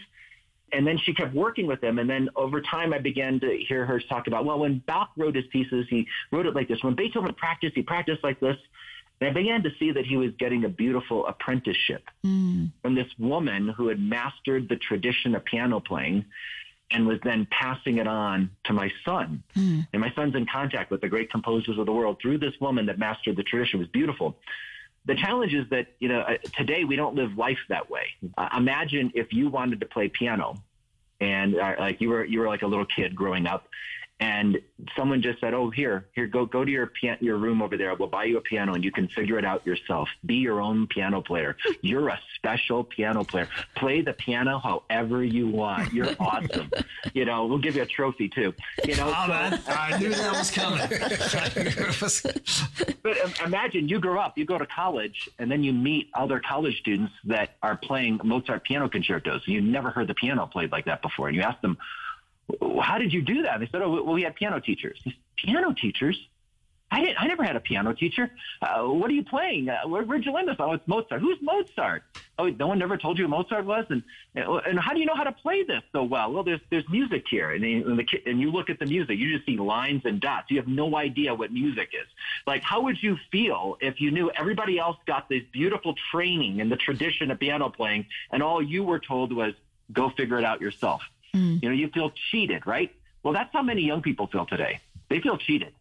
and 0.73 0.86
then 0.86 0.97
she 0.97 1.13
kept 1.13 1.34
working 1.34 1.67
with 1.67 1.84
him. 1.84 1.99
And 1.99 2.10
then 2.10 2.29
over 2.36 2.62
time, 2.62 2.93
I 2.93 2.99
began 2.99 3.39
to 3.41 3.57
hear 3.67 3.86
her 3.86 3.99
talk 3.99 4.27
about, 4.27 4.45
well, 4.45 4.60
when 4.60 4.79
Bach 4.79 5.12
wrote 5.17 5.36
his 5.36 5.45
pieces, 5.51 5.86
he 5.89 6.07
wrote 6.31 6.45
it 6.45 6.55
like 6.55 6.67
this. 6.67 6.84
When 6.84 6.95
Beethoven 6.95 7.34
practiced, 7.34 7.75
he 7.75 7.81
practiced 7.81 8.23
like 8.23 8.39
this. 8.39 8.57
And 9.19 9.29
I 9.29 9.34
began 9.34 9.62
to 9.63 9.69
see 9.77 9.91
that 9.91 10.05
he 10.05 10.17
was 10.17 10.31
getting 10.39 10.65
a 10.65 10.69
beautiful 10.69 11.27
apprenticeship 11.27 12.03
mm. 12.25 12.71
from 12.81 12.95
this 12.95 13.07
woman 13.19 13.69
who 13.69 13.88
had 13.88 13.99
mastered 13.99 14.67
the 14.67 14.77
tradition 14.77 15.36
of 15.36 15.45
piano 15.45 15.79
playing 15.79 16.25
and 16.89 17.07
was 17.07 17.19
then 17.23 17.47
passing 17.51 17.97
it 17.97 18.07
on 18.07 18.49
to 18.65 18.73
my 18.73 18.91
son. 19.05 19.43
Mm. 19.55 19.88
And 19.93 20.01
my 20.01 20.12
son's 20.15 20.36
in 20.36 20.45
contact 20.45 20.91
with 20.91 21.01
the 21.01 21.07
great 21.07 21.32
composers 21.32 21.78
of 21.78 21.86
the 21.86 21.91
world 21.91 22.17
through 22.22 22.39
this 22.39 22.53
woman 22.59 22.88
that 22.88 22.99
mastered 22.99 23.38
the 23.38 23.43
tradition. 23.43 23.80
It 23.80 23.84
was 23.84 23.89
beautiful. 23.89 24.38
The 25.06 25.16
challenge 25.16 25.54
is 25.54 25.68
that, 25.72 25.88
you 25.99 26.10
know, 26.10 26.20
uh, 26.22 26.38
today 26.56 26.84
we 26.84 26.95
don't 26.95 27.16
live 27.16 27.38
life 27.38 27.58
that 27.70 27.89
way. 27.89 28.06
Uh, 28.38 28.49
imagine 28.56 29.12
if 29.16 29.34
you 29.34 29.49
wanted 29.49 29.80
to 29.80 29.86
play 29.88 30.10
piano 30.10 30.62
and 31.20 31.56
uh, 31.56 31.76
like 31.80 32.02
you 32.02 32.10
were, 32.10 32.24
you 32.24 32.39
were 32.39 32.47
like 32.47 32.62
a 32.62 32.68
little 32.68 32.86
kid 32.86 33.16
growing 33.16 33.47
up 33.47 33.68
and 34.22 34.59
someone 34.95 35.22
just 35.22 35.39
said, 35.41 35.53
"Oh, 35.53 35.69
here, 35.72 36.05
here, 36.13 36.28
go, 36.28 36.45
go 36.45 36.63
to 36.63 36.72
your 36.72 36.88
pian- 36.88 37.19
your 37.22 37.38
room 37.38 37.61
over 37.61 37.76
there. 37.76 37.93
We'll 37.95 38.07
buy 38.07 38.26
you 38.26 38.38
a 38.38 38.41
piano, 38.41 38.74
and 38.76 38.84
you 38.84 38.91
can 38.91 39.07
figure 39.07 39.38
it 39.39 39.43
out 39.43 39.65
yourself. 39.65 40.07
Be 40.26 40.36
your 40.36 40.61
own 40.61 40.86
piano 40.88 41.22
player. 41.22 41.57
You're 41.82 42.07
a 42.09 42.19
special 42.36 42.84
piano 42.84 43.24
player. 43.24 43.49
Play 43.76 44.01
the 44.01 44.13
piano 44.13 44.59
however 44.59 45.24
you 45.24 45.47
want. 45.49 45.91
You're 45.91 46.13
awesome. 46.19 46.69
you 47.13 47.26
know, 47.26 47.47
we'll 47.47 47.57
give 47.57 47.76
you 47.76 47.82
a 47.82 47.86
trophy 47.86 48.30
too. 48.30 48.53
You 48.86 48.95
know, 48.95 49.07
Oh, 49.13 49.24
so- 49.26 49.28
man, 49.34 49.61
I 49.67 49.97
knew 49.97 50.09
that 50.13 50.32
was 50.34 50.51
coming. 50.51 50.88
but 53.03 53.26
um, 53.26 53.34
imagine 53.45 53.88
you 53.89 53.99
grow 53.99 54.19
up, 54.19 54.38
you 54.38 54.45
go 54.45 54.57
to 54.57 54.65
college, 54.67 55.30
and 55.39 55.51
then 55.51 55.63
you 55.63 55.74
meet 55.74 56.09
other 56.13 56.39
college 56.39 56.78
students 56.80 57.13
that 57.26 57.55
are 57.63 57.76
playing 57.76 58.19
Mozart 58.24 58.63
piano 58.65 58.88
concertos. 58.88 59.47
You 59.47 59.61
never 59.61 59.89
heard 59.89 60.07
the 60.07 60.13
piano 60.13 60.45
played 60.47 60.72
like 60.72 60.86
that 60.86 61.01
before, 61.01 61.28
and 61.28 61.36
you 61.36 61.41
ask 61.41 61.59
them, 61.61 61.78
"How 62.82 62.97
did 62.97 63.14
you 63.14 63.22
do 63.22 63.43
that?" 63.43 63.56
And 63.56 63.64
they 63.64 63.70
said, 63.72 63.82
"Oh, 63.82 64.04
well, 64.04 64.14
we 64.14 64.24
had 64.24 64.36
piano 64.36 64.60
teachers." 64.60 64.99
Said, 65.04 65.14
piano 65.38 65.74
teachers? 65.74 66.18
I 66.93 66.99
didn't. 66.99 67.22
I 67.22 67.28
never 67.28 67.43
had 67.43 67.56
a 67.56 67.62
piano 67.62 67.93
teacher. 67.93 68.30
Uh, 68.62 68.84
what 68.84 69.10
are 69.10 69.14
you 69.14 69.24
playing? 69.24 69.70
Uh, 69.70 69.88
where, 69.88 70.04
where'd 70.04 70.26
you 70.26 70.34
learn 70.34 70.45
this? 70.45 70.58
Oh, 70.60 70.74
it's 70.74 70.86
Mozart. 70.88 71.22
Who's 71.22 71.38
Mozart? 71.41 72.04
Oh, 72.38 72.49
no 72.49 72.68
one 72.68 72.80
never 72.80 72.97
told 72.97 73.18
you 73.18 73.26
who 73.26 73.30
Mozart 73.30 73.66
was. 73.66 73.86
And 73.89 74.04
and 74.36 74.78
how 74.78 74.93
do 74.93 74.99
you 74.99 75.06
know 75.06 75.16
how 75.16 75.24
to 75.24 75.32
play 75.32 75.64
this 75.64 75.82
so 75.93 76.04
well? 76.04 76.34
Well, 76.34 76.43
there's 76.43 76.60
there's 76.70 76.88
music 76.89 77.24
here, 77.30 77.52
and, 77.52 77.64
and 77.64 77.97
the 77.97 78.06
and 78.26 78.41
you 78.41 78.52
look 78.52 78.70
at 78.70 78.78
the 78.78 78.86
music, 78.86 79.18
you 79.18 79.34
just 79.34 79.45
see 79.45 79.56
lines 79.56 80.02
and 80.04 80.20
dots. 80.20 80.52
You 80.52 80.58
have 80.58 80.68
no 80.68 80.97
idea 80.97 81.34
what 81.34 81.54
music 81.54 81.91
is. 81.93 82.08
Like, 82.45 82.62
how 82.62 82.82
would 82.82 83.02
you 83.02 83.18
feel 83.32 83.78
if 83.80 84.02
you 84.02 84.12
knew 84.12 84.30
everybody 84.32 84.78
else 84.78 84.97
got 85.06 85.30
this 85.30 85.43
beautiful 85.54 85.95
training 86.12 86.60
in 86.60 86.68
the 86.68 86.78
tradition 86.78 87.32
of 87.32 87.39
piano 87.39 87.70
playing, 87.70 88.08
and 88.32 88.43
all 88.43 88.62
you 88.62 88.84
were 88.84 88.99
told 88.99 89.32
was 89.32 89.54
go 89.93 90.10
figure 90.10 90.38
it 90.38 90.43
out 90.43 90.60
yourself? 90.60 91.02
Mm. 91.36 91.61
You 91.61 91.69
know, 91.69 91.75
you 91.75 91.89
feel 91.89 92.11
cheated, 92.32 92.65
right? 92.67 92.93
Well, 93.23 93.34
that's 93.34 93.51
how 93.53 93.61
many 93.61 93.84
young 93.84 94.01
people 94.01 94.27
feel 94.27 94.45
today. 94.45 94.79
They 95.09 95.19
feel 95.19 95.38
cheated 95.38 95.73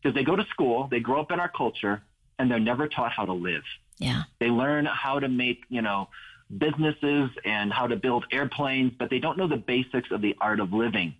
because 0.00 0.14
they 0.14 0.24
go 0.24 0.36
to 0.36 0.44
school, 0.46 0.88
they 0.90 1.00
grow 1.00 1.20
up 1.20 1.32
in 1.32 1.40
our 1.40 1.48
culture, 1.48 2.02
and 2.38 2.50
they're 2.50 2.60
never 2.60 2.88
taught 2.88 3.12
how 3.12 3.24
to 3.24 3.32
live. 3.32 3.64
Yeah. 3.98 4.22
They 4.38 4.48
learn 4.48 4.86
how 4.86 5.18
to 5.18 5.28
make, 5.28 5.64
you 5.68 5.82
know, 5.82 6.08
businesses 6.56 7.30
and 7.44 7.72
how 7.72 7.88
to 7.88 7.96
build 7.96 8.24
airplanes, 8.32 8.92
but 8.98 9.10
they 9.10 9.18
don't 9.18 9.36
know 9.36 9.48
the 9.48 9.56
basics 9.56 10.10
of 10.10 10.22
the 10.22 10.36
art 10.40 10.60
of 10.60 10.72
living. 10.72 11.14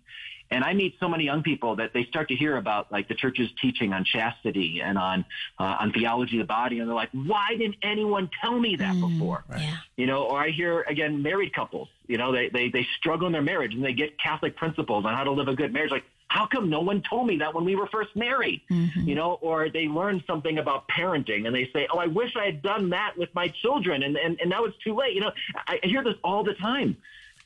And 0.51 0.63
I 0.63 0.73
meet 0.73 0.95
so 0.99 1.07
many 1.07 1.25
young 1.25 1.43
people 1.43 1.75
that 1.75 1.93
they 1.93 2.05
start 2.05 2.27
to 2.29 2.35
hear 2.35 2.57
about 2.57 2.91
like 2.91 3.07
the 3.07 3.13
church's 3.13 3.49
teaching 3.61 3.93
on 3.93 4.03
chastity 4.03 4.81
and 4.83 4.97
on 4.97 5.25
uh, 5.59 5.77
on 5.79 5.91
theology 5.91 6.37
of 6.37 6.47
the 6.47 6.47
body, 6.47 6.79
and 6.79 6.87
they're 6.87 6.95
like, 6.95 7.11
"Why 7.11 7.55
didn't 7.57 7.77
anyone 7.83 8.29
tell 8.41 8.59
me 8.59 8.75
that 8.77 8.99
before?" 8.99 9.43
Yeah. 9.49 9.77
You 9.95 10.07
know, 10.07 10.23
or 10.23 10.39
I 10.39 10.49
hear 10.49 10.81
again 10.81 11.21
married 11.21 11.53
couples. 11.53 11.87
You 12.07 12.17
know, 12.17 12.31
they 12.31 12.49
they 12.49 12.69
they 12.69 12.87
struggle 12.97 13.27
in 13.27 13.33
their 13.33 13.43
marriage 13.43 13.75
and 13.75 13.83
they 13.83 13.93
get 13.93 14.19
Catholic 14.19 14.55
principles 14.55 15.05
on 15.05 15.13
how 15.13 15.23
to 15.23 15.31
live 15.31 15.47
a 15.47 15.55
good 15.55 15.71
marriage. 15.71 15.91
Like, 15.91 16.05
how 16.29 16.47
come 16.47 16.69
no 16.69 16.81
one 16.81 17.03
told 17.07 17.27
me 17.27 17.37
that 17.37 17.53
when 17.53 17.63
we 17.63 17.75
were 17.75 17.87
first 17.87 18.15
married? 18.15 18.61
You 19.05 19.13
know, 19.13 19.33
or 19.41 19.69
they 19.69 19.87
learn 19.87 20.23
something 20.25 20.57
about 20.57 20.87
parenting 20.87 21.45
and 21.45 21.55
they 21.55 21.69
say, 21.73 21.87
"Oh, 21.93 21.99
I 21.99 22.07
wish 22.07 22.35
I 22.35 22.45
had 22.45 22.63
done 22.63 22.89
that 22.89 23.15
with 23.17 23.29
my 23.35 23.49
children," 23.61 24.01
and 24.01 24.17
and, 24.17 24.39
and 24.41 24.49
now 24.49 24.63
it's 24.63 24.77
too 24.83 24.95
late. 24.95 25.13
You 25.13 25.21
know, 25.21 25.31
I, 25.67 25.79
I 25.83 25.87
hear 25.87 26.03
this 26.03 26.15
all 26.23 26.43
the 26.43 26.55
time 26.55 26.97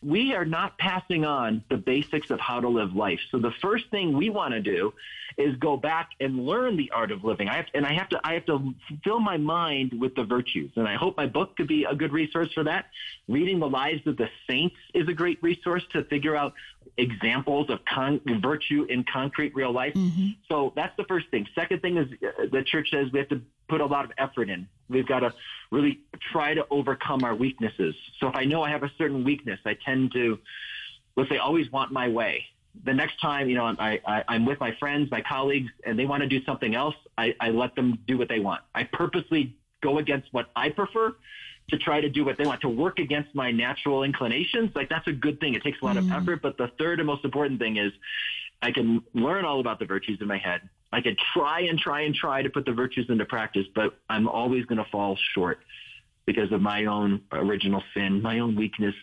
we 0.06 0.34
are 0.34 0.46
not 0.46 0.78
passing 0.78 1.26
on 1.26 1.64
the 1.70 1.78
basics 1.78 2.30
of 2.30 2.40
how 2.40 2.60
to 2.60 2.70
live 2.70 2.96
life. 2.96 3.20
So 3.32 3.40
the 3.40 3.54
first 3.62 3.90
thing 3.90 4.16
we 4.18 4.30
want 4.30 4.54
to 4.54 4.62
do 4.62 4.94
is 5.38 5.56
go 5.58 5.78
back 5.78 6.12
and 6.20 6.46
learn 6.46 6.78
the 6.78 6.92
art 6.92 7.12
of 7.12 7.24
living. 7.24 7.50
I 7.50 7.56
have, 7.56 7.66
and 7.74 7.86
I 7.86 7.94
have 7.94 8.10
to 8.10 8.22
I 8.24 8.34
have 8.34 8.46
to 8.48 8.74
fill 9.04 9.20
my 9.20 9.38
mind 9.38 10.00
with 10.00 10.16
the 10.16 10.24
virtues. 10.24 10.72
And 10.76 10.88
I 10.88 10.96
hope 10.96 11.18
my 11.18 11.26
book 11.26 11.56
could 11.56 11.68
be 11.68 11.86
a 11.86 11.96
good 11.96 12.12
resource 12.12 12.52
for 12.54 12.64
that. 12.66 12.86
Reading 13.28 13.60
the 13.60 13.70
lives 13.70 14.06
of 14.06 14.18
the 14.18 14.30
saints 14.48 14.76
is 14.94 15.08
a 15.08 15.14
great 15.14 15.42
resource 15.42 15.84
to 15.92 16.04
figure 16.04 16.36
out 16.36 16.54
examples 16.98 17.70
of 17.70 17.80
con- 17.86 18.22
virtue 18.42 18.86
in 18.90 19.04
concrete 19.12 19.56
real 19.56 19.72
life. 19.72 19.94
So 20.50 20.74
that's 20.76 20.96
the 20.98 21.06
first 21.06 21.30
thing. 21.30 21.48
Second 21.56 21.82
thing 21.82 21.98
is 21.98 22.08
uh, 22.22 22.46
the 22.52 22.64
church 22.64 22.92
says 22.92 23.12
we 23.12 23.20
have 23.20 23.30
to 23.30 23.42
put 23.74 23.82
a 23.82 23.86
lot 23.88 24.06
of 24.06 24.12
effort 24.20 24.52
in. 24.52 24.68
We've 24.88 25.08
got 25.08 25.22
to 25.22 25.34
really 25.72 26.02
try 26.32 26.54
to 26.54 26.64
overcome 26.70 27.24
our 27.24 27.34
weaknesses. 27.34 27.96
So 28.20 28.28
if 28.28 28.36
I 28.36 28.46
know 28.46 28.62
I 28.62 28.70
have 28.70 28.84
a 28.84 28.92
certain 29.00 29.24
weakness, 29.24 29.60
I 29.66 29.76
tend 29.84 30.12
to, 30.14 30.38
let's 31.16 31.28
say, 31.32 31.40
always 31.40 31.72
want 31.72 31.92
my 31.92 32.08
way. 32.08 32.46
The 32.86 32.94
next 32.94 33.20
time, 33.20 33.50
you 33.50 33.56
know, 33.56 33.66
I, 33.66 34.00
I, 34.06 34.24
I'm 34.28 34.46
with 34.46 34.60
my 34.60 34.76
friends, 34.80 35.10
my 35.10 35.22
colleagues, 35.22 35.72
and 35.88 35.98
they 35.98 36.06
want 36.06 36.22
to 36.22 36.30
do 36.30 36.44
something 36.44 36.76
else, 36.76 36.94
I, 37.18 37.34
I 37.40 37.50
let 37.50 37.76
them 37.76 37.98
do 38.08 38.16
what 38.20 38.30
they 38.30 38.40
want. 38.40 38.62
I 38.76 38.84
purposely 38.84 39.56
go 39.82 39.98
against 39.98 40.28
what 40.32 40.52
I 40.56 40.70
prefer 40.70 41.16
to 41.72 41.78
try 41.80 42.00
to 42.00 42.10
do 42.10 42.24
what 42.26 42.38
they 42.38 42.46
want, 42.46 42.62
to 42.62 42.70
work 42.70 43.00
against 43.00 43.34
my 43.34 43.50
natural 43.50 44.04
inclinations. 44.04 44.70
Like 44.76 44.90
that's 44.90 45.08
a 45.08 45.14
good 45.14 45.40
thing. 45.40 45.56
It 45.56 45.64
takes 45.64 45.82
a 45.82 45.86
lot 45.86 45.98
of 45.98 46.06
mm. 46.06 46.22
effort. 46.22 46.44
But 46.44 46.58
the 46.58 46.70
third 46.78 47.00
and 47.00 47.08
most 47.08 47.26
important 47.26 47.60
thing 47.60 47.78
is 47.78 47.92
I 48.62 48.72
can 48.72 49.02
learn 49.16 49.46
all 49.46 49.60
about 49.60 49.80
the 49.80 49.86
virtues 49.86 50.20
in 50.22 50.28
my 50.28 50.38
head. 50.38 50.62
I 50.94 51.02
could 51.02 51.18
try 51.34 51.62
and 51.62 51.80
try 51.80 52.02
and 52.02 52.14
try 52.14 52.44
to 52.44 52.50
put 52.50 52.66
the 52.66 52.72
virtues 52.72 53.08
into 53.10 53.26
practice, 53.26 53.66
but 53.74 53.98
I'm 54.10 54.28
always 54.28 54.66
going 54.66 54.78
to 54.78 54.90
fall 54.92 55.18
short 55.34 55.60
because 56.26 56.52
of 56.52 56.62
my 56.62 56.86
own 56.86 57.22
original 57.32 57.84
sin, 57.94 58.22
my 58.22 58.40
own 58.40 58.56
weakness. 58.56 58.96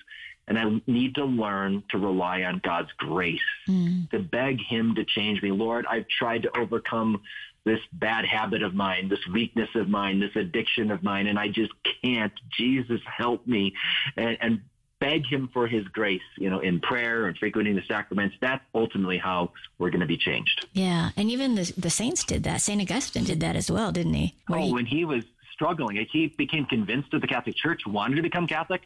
And 0.47 0.59
I 0.59 0.81
need 0.91 1.15
to 1.17 1.25
learn 1.25 1.83
to 1.91 1.99
rely 1.99 2.43
on 2.43 2.61
God's 2.65 2.91
grace, 2.97 3.41
mm. 3.69 4.09
to 4.11 4.19
beg 4.19 4.61
Him 4.61 4.95
to 4.97 5.05
change 5.05 5.43
me. 5.43 5.51
Lord, 5.51 5.85
I've 5.87 6.09
tried 6.09 6.43
to 6.43 6.57
overcome 6.57 7.23
this 7.65 7.81
bad 7.93 8.25
habit 8.25 8.63
of 8.63 8.75
mine, 8.75 9.09
this 9.09 9.25
weakness 9.33 9.69
of 9.75 9.89
mine, 9.89 10.19
this 10.19 10.35
addiction 10.35 10.91
of 10.91 11.03
mine, 11.03 11.27
and 11.27 11.39
I 11.39 11.49
just 11.49 11.73
can't. 12.03 12.33
Jesus, 12.57 13.01
help 13.05 13.47
me. 13.47 13.75
And, 14.17 14.39
and 14.41 14.61
beg 15.01 15.27
him 15.27 15.49
for 15.53 15.67
his 15.67 15.87
grace, 15.89 16.21
you 16.37 16.51
know, 16.51 16.61
in 16.61 16.79
prayer 16.81 17.27
and 17.27 17.37
frequenting 17.39 17.75
the 17.75 17.83
sacraments. 17.89 18.37
That's 18.41 18.63
ultimately 18.75 19.19
how 19.19 19.53
we're 19.79 19.91
going 19.91 20.01
to 20.03 20.07
be 20.07 20.19
changed. 20.19 20.67
Yeah. 20.75 21.11
And 21.17 21.31
even 21.31 21.55
the, 21.55 21.73
the 21.77 21.91
saints 21.91 22.23
did 22.23 22.45
that. 22.45 22.61
St. 22.61 22.81
Augustine 22.81 23.25
did 23.25 23.41
that 23.41 23.57
as 23.57 23.71
well, 23.71 23.91
didn't 23.93 24.15
he? 24.15 24.35
Where 24.47 24.61
oh, 24.61 24.67
he- 24.67 24.73
when 24.73 24.87
he 24.87 25.05
was 25.05 25.25
struggling, 25.53 25.97
he 26.13 26.29
became 26.29 26.67
convinced 26.67 27.13
of 27.15 27.21
the 27.23 27.27
Catholic 27.27 27.57
Church, 27.57 27.81
wanted 27.87 28.17
to 28.17 28.23
become 28.23 28.47
Catholic, 28.47 28.83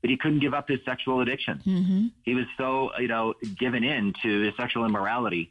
but 0.00 0.10
he 0.10 0.16
couldn't 0.16 0.38
give 0.40 0.54
up 0.54 0.68
his 0.68 0.78
sexual 0.84 1.20
addiction. 1.20 1.60
Mhm. 1.66 2.10
He 2.22 2.34
was 2.34 2.46
so, 2.56 2.90
you 2.98 3.08
know, 3.08 3.34
given 3.58 3.82
in 3.84 4.12
to 4.22 4.40
his 4.42 4.54
sexual 4.56 4.84
immorality. 4.84 5.50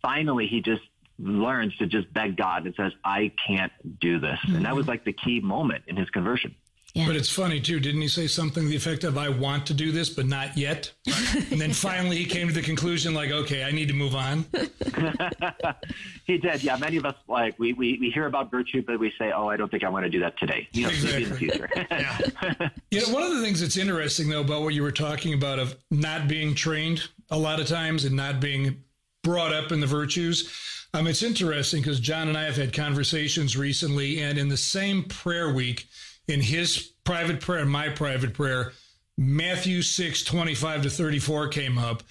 Finally, 0.00 0.48
he 0.48 0.60
just 0.60 0.82
learns 1.18 1.76
to 1.76 1.86
just 1.86 2.12
beg 2.12 2.36
God 2.36 2.64
and 2.66 2.74
says, 2.74 2.92
I 3.04 3.30
can't 3.46 3.72
do 4.00 4.18
this. 4.18 4.38
And 4.48 4.64
that 4.64 4.74
was 4.74 4.88
like 4.88 5.04
the 5.04 5.12
key 5.12 5.38
moment 5.40 5.84
in 5.86 5.96
his 5.96 6.10
conversion. 6.10 6.54
But 6.94 7.16
it's 7.16 7.30
funny 7.30 7.58
too. 7.58 7.80
Didn't 7.80 8.02
he 8.02 8.08
say 8.08 8.26
something 8.26 8.64
to 8.64 8.68
the 8.68 8.76
effect 8.76 9.02
of 9.04 9.16
"I 9.16 9.30
want 9.30 9.66
to 9.66 9.74
do 9.74 9.92
this, 9.92 10.10
but 10.10 10.26
not 10.26 10.58
yet"? 10.58 10.92
and 11.50 11.60
then 11.60 11.72
finally 11.72 12.18
he 12.18 12.26
came 12.26 12.48
to 12.48 12.54
the 12.54 12.62
conclusion, 12.62 13.14
like, 13.14 13.30
"Okay, 13.30 13.64
I 13.64 13.70
need 13.70 13.88
to 13.88 13.94
move 13.94 14.14
on." 14.14 14.44
he 16.26 16.38
did. 16.38 16.62
Yeah. 16.62 16.76
Many 16.76 16.96
of 16.98 17.06
us, 17.06 17.14
like, 17.28 17.58
we, 17.58 17.72
we, 17.72 17.98
we 17.98 18.10
hear 18.10 18.26
about 18.26 18.50
virtue, 18.50 18.82
but 18.86 18.98
we 18.98 19.12
say, 19.18 19.32
oh, 19.32 19.48
I 19.48 19.56
don't 19.56 19.70
think 19.70 19.84
I 19.84 19.88
want 19.88 20.04
to 20.04 20.10
do 20.10 20.20
that 20.20 20.38
today. 20.38 20.68
You 20.72 20.86
know, 20.86 20.92
maybe 21.02 21.24
in 21.24 21.28
the 21.30 21.36
future. 21.36 21.70
You 22.90 23.00
know, 23.00 23.14
one 23.14 23.22
of 23.22 23.34
the 23.34 23.42
things 23.42 23.60
that's 23.60 23.78
interesting 23.78 24.28
though 24.28 24.42
about 24.42 24.62
what 24.62 24.74
you 24.74 24.82
were 24.82 24.92
talking 24.92 25.32
about 25.32 25.58
of 25.58 25.76
not 25.90 26.28
being 26.28 26.54
trained 26.54 27.08
a 27.30 27.38
lot 27.38 27.58
of 27.58 27.66
times 27.66 28.04
and 28.04 28.14
not 28.14 28.38
being 28.38 28.82
brought 29.22 29.52
up 29.52 29.72
in 29.72 29.80
the 29.80 29.86
virtues. 29.86 30.52
Um, 30.92 31.06
it's 31.06 31.22
interesting 31.22 31.80
because 31.80 32.00
John 32.00 32.28
and 32.28 32.36
I 32.36 32.44
have 32.44 32.56
had 32.56 32.74
conversations 32.74 33.56
recently, 33.56 34.20
and 34.20 34.36
in 34.36 34.48
the 34.48 34.58
same 34.58 35.04
prayer 35.04 35.52
week, 35.52 35.86
in 36.28 36.40
his 36.40 36.92
private 37.04 37.40
prayer 37.40 37.64
my 37.64 37.88
private 37.88 38.34
prayer, 38.34 38.72
Matthew 39.16 39.82
6, 39.82 40.24
25 40.24 40.82
to 40.82 40.90
34 40.90 41.48
came 41.48 41.78
up. 41.78 42.02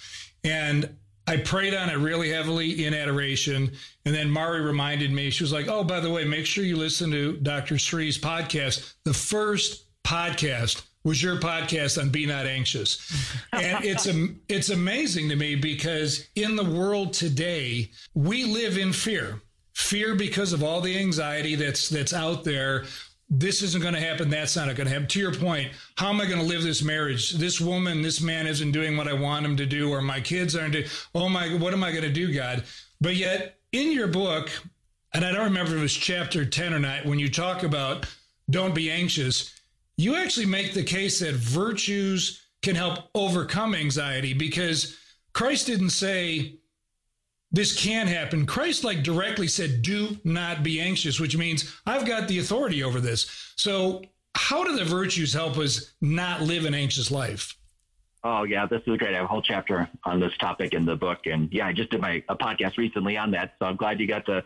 And 0.43 0.95
I 1.27 1.37
prayed 1.37 1.73
on 1.73 1.89
it 1.89 1.95
really 1.95 2.31
heavily 2.31 2.85
in 2.85 2.93
adoration. 2.93 3.71
And 4.05 4.15
then 4.15 4.29
Mari 4.29 4.61
reminded 4.61 5.11
me, 5.11 5.29
she 5.29 5.43
was 5.43 5.53
like, 5.53 5.67
Oh, 5.67 5.83
by 5.83 5.99
the 5.99 6.09
way, 6.09 6.25
make 6.25 6.45
sure 6.45 6.63
you 6.63 6.77
listen 6.77 7.11
to 7.11 7.37
Dr. 7.37 7.77
Sri's 7.77 8.17
podcast. 8.17 8.95
The 9.03 9.13
first 9.13 9.85
podcast 10.03 10.83
was 11.03 11.21
your 11.21 11.37
podcast 11.37 11.99
on 11.99 12.09
Be 12.09 12.25
Not 12.25 12.45
Anxious. 12.45 12.99
And 13.53 13.83
it's 13.83 14.07
it's 14.49 14.69
amazing 14.69 15.29
to 15.29 15.35
me 15.35 15.55
because 15.55 16.27
in 16.35 16.55
the 16.55 16.63
world 16.63 17.13
today, 17.13 17.91
we 18.13 18.45
live 18.45 18.77
in 18.77 18.93
fear. 18.93 19.41
Fear 19.73 20.15
because 20.15 20.53
of 20.53 20.63
all 20.63 20.81
the 20.81 20.97
anxiety 20.97 21.55
that's 21.55 21.89
that's 21.89 22.13
out 22.13 22.43
there. 22.43 22.85
This 23.33 23.61
isn't 23.61 23.81
going 23.81 23.93
to 23.93 23.99
happen. 24.01 24.29
That's 24.29 24.57
not 24.57 24.75
going 24.75 24.87
to 24.87 24.93
happen. 24.93 25.07
To 25.07 25.19
your 25.19 25.33
point, 25.33 25.71
how 25.95 26.09
am 26.09 26.19
I 26.19 26.25
going 26.25 26.41
to 26.41 26.45
live 26.45 26.63
this 26.63 26.83
marriage? 26.83 27.31
This 27.31 27.61
woman, 27.61 28.01
this 28.01 28.19
man 28.19 28.45
isn't 28.45 28.73
doing 28.73 28.97
what 28.97 29.07
I 29.07 29.13
want 29.13 29.45
him 29.45 29.55
to 29.55 29.65
do, 29.65 29.89
or 29.89 30.01
my 30.01 30.19
kids 30.19 30.53
aren't 30.53 30.73
doing. 30.73 30.87
Oh 31.15 31.29
my, 31.29 31.55
what 31.55 31.73
am 31.73 31.81
I 31.81 31.91
going 31.91 32.03
to 32.03 32.11
do, 32.11 32.33
God? 32.33 32.65
But 32.99 33.15
yet, 33.15 33.57
in 33.71 33.93
your 33.93 34.09
book, 34.09 34.49
and 35.13 35.23
I 35.23 35.31
don't 35.31 35.45
remember 35.45 35.71
if 35.71 35.77
it 35.77 35.81
was 35.81 35.93
chapter 35.93 36.45
10 36.45 36.73
or 36.73 36.79
not, 36.79 37.05
when 37.05 37.19
you 37.19 37.29
talk 37.29 37.63
about 37.63 38.05
don't 38.49 38.75
be 38.75 38.91
anxious, 38.91 39.57
you 39.95 40.15
actually 40.15 40.45
make 40.45 40.73
the 40.73 40.83
case 40.83 41.19
that 41.19 41.35
virtues 41.35 42.41
can 42.61 42.75
help 42.75 43.09
overcome 43.15 43.73
anxiety 43.73 44.33
because 44.33 44.97
Christ 45.33 45.67
didn't 45.67 45.91
say 45.91 46.57
this 47.51 47.75
can 47.75 48.07
happen. 48.07 48.45
Christ 48.45 48.83
like 48.83 49.03
directly 49.03 49.47
said, 49.47 49.81
do 49.81 50.17
not 50.23 50.63
be 50.63 50.79
anxious, 50.79 51.19
which 51.19 51.35
means 51.35 51.75
I've 51.85 52.05
got 52.05 52.27
the 52.27 52.39
authority 52.39 52.83
over 52.83 52.99
this. 52.99 53.53
So 53.55 54.03
how 54.35 54.63
do 54.63 54.75
the 54.75 54.85
virtues 54.85 55.33
help 55.33 55.57
us 55.57 55.93
not 56.01 56.41
live 56.41 56.65
an 56.65 56.73
anxious 56.73 57.11
life? 57.11 57.55
Oh 58.23 58.43
yeah, 58.43 58.67
this 58.67 58.81
is 58.85 58.97
great. 58.97 59.13
I 59.13 59.17
have 59.17 59.25
a 59.25 59.27
whole 59.27 59.41
chapter 59.41 59.89
on 60.03 60.19
this 60.19 60.35
topic 60.37 60.73
in 60.73 60.85
the 60.85 60.95
book, 60.95 61.25
and 61.25 61.51
yeah, 61.51 61.65
I 61.65 61.73
just 61.73 61.89
did 61.89 62.01
my 62.01 62.23
a 62.29 62.35
podcast 62.35 62.77
recently 62.77 63.17
on 63.17 63.31
that. 63.31 63.55
So 63.57 63.65
I'm 63.65 63.75
glad 63.75 63.99
you 63.99 64.07
got 64.07 64.25
to 64.27 64.43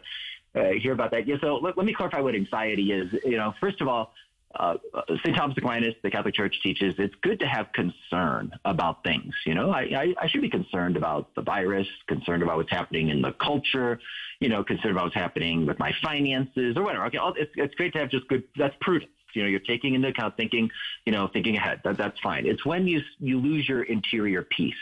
uh, 0.56 0.70
hear 0.82 0.94
about 0.94 1.12
that. 1.12 1.28
Yeah. 1.28 1.36
So 1.42 1.58
let, 1.58 1.76
let, 1.78 1.86
me 1.86 1.94
clarify 1.94 2.22
what 2.22 2.36
anxiety 2.36 2.94
is. 2.94 3.12
You 3.26 3.36
know, 3.36 3.54
first 3.60 3.82
of 3.82 3.90
all, 3.90 4.14
uh, 4.56 4.76
St. 5.24 5.36
Thomas 5.36 5.58
Aquinas, 5.58 5.96
the 6.04 6.10
Catholic 6.10 6.34
Church 6.34 6.56
teaches 6.64 6.96
it's 6.98 7.16
good 7.22 7.40
to 7.40 7.48
have 7.48 7.68
concern 7.74 8.52
about 8.64 9.04
things. 9.04 9.34
You 9.46 9.54
know, 9.54 9.72
I, 9.72 9.82
I, 9.82 10.16
I, 10.22 10.28
should 10.28 10.42
be 10.42 10.50
concerned 10.50 10.98
about 10.98 11.34
the 11.36 11.42
virus, 11.42 11.88
concerned 12.08 12.44
about 12.44 12.58
what's 12.58 12.72
happening 12.72 13.10
in 13.10 13.22
the 13.22 13.34
culture, 13.34 14.00
you 14.40 14.50
know, 14.50 14.64
concerned 14.64 14.92
about 14.92 15.06
what's 15.06 15.16
happening 15.16 15.66
with 15.66 15.80
my 15.80 15.94
finances 16.02 16.78
or 16.78 16.84
whatever. 16.84 17.06
Okay, 17.06 17.20
it's, 17.38 17.52
it's 17.56 17.76
great 17.76 17.94
to 17.94 18.00
have 18.00 18.10
just 18.10 18.28
good. 18.28 18.44
That's 18.58 18.76
prudence. 18.82 19.12
You 19.34 19.44
know, 19.44 19.50
you're 19.50 19.60
taking 19.60 19.96
into 19.96 20.08
account 20.08 20.38
thinking, 20.38 20.70
you 21.06 21.12
know, 21.12 21.28
thinking 21.28 21.58
ahead. 21.58 21.82
That, 21.84 21.98
that's 21.98 22.20
fine. 22.22 22.46
It's 22.46 22.66
when 22.66 22.88
you 22.88 23.02
you 23.20 23.40
lose 23.40 23.68
your 23.68 23.84
interior 23.84 24.44
peace 24.44 24.74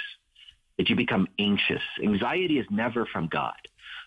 that 0.78 0.90
you 0.90 0.96
become 0.96 1.28
anxious. 1.40 1.82
Anxiety 2.04 2.60
is 2.60 2.68
never 2.70 3.06
from 3.06 3.28
God. 3.28 3.56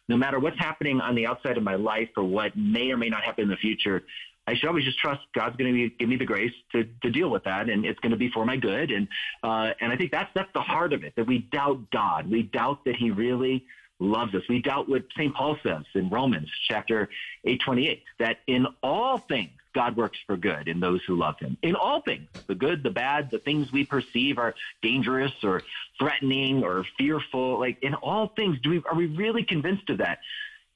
No 0.09 0.17
matter 0.17 0.39
what's 0.39 0.59
happening 0.59 1.01
on 1.01 1.14
the 1.14 1.27
outside 1.27 1.57
of 1.57 1.64
my 1.64 1.75
life 1.75 2.11
or 2.17 2.25
what 2.25 2.57
may 2.57 2.91
or 2.91 2.97
may 2.97 3.09
not 3.09 3.25
happen 3.25 3.45
in 3.45 3.51
the 3.51 3.57
future, 3.57 4.05
I 4.47 4.55
should 4.55 4.68
always 4.68 4.84
just 4.84 4.99
trust 4.99 5.20
God's 5.34 5.57
going 5.57 5.74
to 5.74 5.88
give 5.90 6.09
me 6.09 6.16
the 6.16 6.24
grace 6.24 6.53
to, 6.72 6.84
to 7.03 7.11
deal 7.11 7.30
with 7.30 7.44
that, 7.44 7.68
and 7.68 7.84
it's 7.84 7.99
going 8.01 8.12
to 8.12 8.18
be 8.18 8.30
for 8.30 8.44
my 8.44 8.57
good. 8.57 8.90
And 8.90 9.09
uh, 9.42 9.72
and 9.80 9.92
I 9.92 9.97
think 9.97 10.12
that's 10.12 10.30
that's 10.34 10.53
the 10.55 10.61
heart 10.61 10.92
of 10.92 11.05
it 11.05 11.14
that 11.16 11.26
we 11.26 11.38
doubt 11.38 11.90
God, 11.90 12.30
we 12.30 12.42
doubt 12.42 12.84
that 12.84 12.97
He 12.97 13.11
really 13.11 13.64
loves 13.99 14.34
us. 14.34 14.42
We 14.49 14.61
doubt 14.61 14.88
what 14.88 15.05
St. 15.16 15.34
Paul 15.34 15.57
says 15.62 15.84
in 15.94 16.11
Romans 16.11 16.49
chapter 16.68 17.09
eight 17.44 17.61
twenty 17.64 17.88
eight 17.88 18.03
that 18.18 18.38
in 18.47 18.66
all 18.82 19.18
things 19.18 19.51
God 19.76 19.94
works 19.94 20.18
for 20.26 20.38
good 20.38 20.68
in 20.68 20.80
those 20.80 21.03
who 21.07 21.16
love 21.16 21.38
him. 21.38 21.59
In 21.62 21.76
all 21.76 22.01
things, 22.01 22.26
the 22.47 22.55
good, 22.55 22.82
the 22.82 22.90
bad, 22.90 23.30
the 23.30 23.38
things 23.38 23.70
we 23.70 23.84
perceive 23.84 24.38
are 24.38 24.55
dangerous 24.80 25.32
or 25.42 25.62
threatening 25.99 26.64
or 26.64 26.86
fearful, 26.97 27.61
like 27.61 27.76
in 27.82 27.92
all 27.92 28.28
things, 28.34 28.57
do 28.62 28.70
we, 28.70 28.82
are 28.88 28.97
we 28.97 29.05
really 29.05 29.44
convinced 29.44 29.90
of 29.90 29.99
that? 29.99 30.20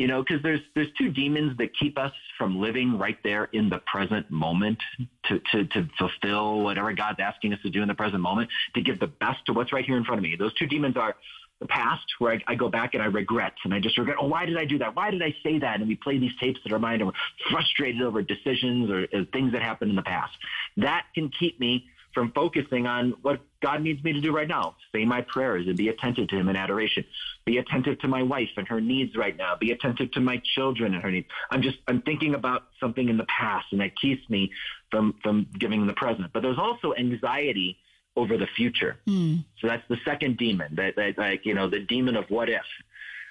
You 0.00 0.06
know, 0.06 0.24
because 0.26 0.42
there's 0.42 0.62
there's 0.74 0.88
two 0.96 1.10
demons 1.10 1.58
that 1.58 1.76
keep 1.78 1.98
us 1.98 2.12
from 2.38 2.58
living 2.58 2.96
right 2.96 3.18
there 3.22 3.50
in 3.52 3.68
the 3.68 3.80
present 3.80 4.30
moment 4.30 4.78
to, 5.26 5.38
to 5.52 5.66
to 5.66 5.90
fulfill 5.98 6.62
whatever 6.62 6.90
God's 6.94 7.18
asking 7.20 7.52
us 7.52 7.58
to 7.64 7.68
do 7.68 7.82
in 7.82 7.88
the 7.88 7.94
present 7.94 8.22
moment, 8.22 8.48
to 8.76 8.80
give 8.80 8.98
the 8.98 9.08
best 9.08 9.44
to 9.44 9.52
what's 9.52 9.74
right 9.74 9.84
here 9.84 9.98
in 9.98 10.04
front 10.04 10.18
of 10.18 10.22
me. 10.22 10.36
Those 10.38 10.54
two 10.54 10.66
demons 10.66 10.96
are 10.96 11.16
the 11.60 11.66
past 11.66 12.06
where 12.18 12.32
I, 12.32 12.52
I, 12.52 12.54
go 12.54 12.70
back 12.70 12.94
and 12.94 13.02
I 13.02 13.06
regret 13.06 13.52
and 13.64 13.74
I 13.74 13.78
just 13.78 13.98
regret, 13.98 14.16
oh, 14.18 14.26
why 14.26 14.46
did 14.46 14.56
I 14.56 14.64
do 14.64 14.78
that? 14.78 14.96
Why 14.96 15.10
did 15.10 15.22
I 15.22 15.34
say 15.42 15.58
that? 15.58 15.80
And 15.80 15.86
we 15.86 15.96
play 15.96 16.16
these 16.16 16.32
tapes 16.40 16.58
in 16.64 16.72
our 16.72 16.78
mind 16.78 17.02
and 17.02 17.08
we're 17.08 17.50
frustrated 17.50 18.00
over 18.00 18.22
decisions 18.22 18.90
or, 18.90 19.02
or 19.12 19.26
things 19.34 19.52
that 19.52 19.60
happened 19.60 19.90
in 19.90 19.96
the 19.96 20.02
past. 20.02 20.32
That 20.78 21.04
can 21.14 21.30
keep 21.38 21.60
me 21.60 21.84
from 22.12 22.32
focusing 22.32 22.86
on 22.86 23.14
what 23.22 23.40
God 23.62 23.82
needs 23.82 24.02
me 24.02 24.12
to 24.12 24.20
do 24.20 24.32
right 24.34 24.48
now. 24.48 24.76
Say 24.92 25.04
my 25.04 25.20
prayers 25.22 25.66
and 25.66 25.76
be 25.76 25.88
attentive 25.88 26.28
to 26.28 26.36
him 26.36 26.48
in 26.48 26.56
adoration. 26.56 27.04
Be 27.44 27.58
attentive 27.58 27.98
to 28.00 28.08
my 28.08 28.22
wife 28.22 28.50
and 28.56 28.66
her 28.68 28.80
needs 28.80 29.16
right 29.16 29.36
now. 29.36 29.56
Be 29.56 29.70
attentive 29.70 30.10
to 30.12 30.20
my 30.20 30.42
children 30.54 30.94
and 30.94 31.02
her 31.02 31.10
needs. 31.10 31.28
I'm 31.50 31.62
just, 31.62 31.78
I'm 31.86 32.02
thinking 32.02 32.34
about 32.34 32.64
something 32.80 33.08
in 33.08 33.16
the 33.16 33.26
past 33.26 33.66
and 33.72 33.80
that 33.80 33.96
keeps 33.96 34.28
me 34.28 34.50
from, 34.90 35.14
from 35.22 35.46
giving 35.58 35.80
in 35.80 35.86
the 35.86 35.92
present. 35.94 36.32
But 36.32 36.42
there's 36.42 36.58
also 36.58 36.94
anxiety 36.94 37.78
over 38.16 38.36
the 38.36 38.46
future. 38.56 38.98
Mm. 39.06 39.44
So 39.60 39.68
that's 39.68 39.86
the 39.88 39.98
second 40.04 40.36
demon, 40.36 40.74
that, 40.76 40.96
that, 40.96 41.16
like 41.16 41.46
you 41.46 41.54
know 41.54 41.68
the 41.68 41.80
demon 41.80 42.16
of 42.16 42.24
what 42.28 42.48
if. 42.50 42.62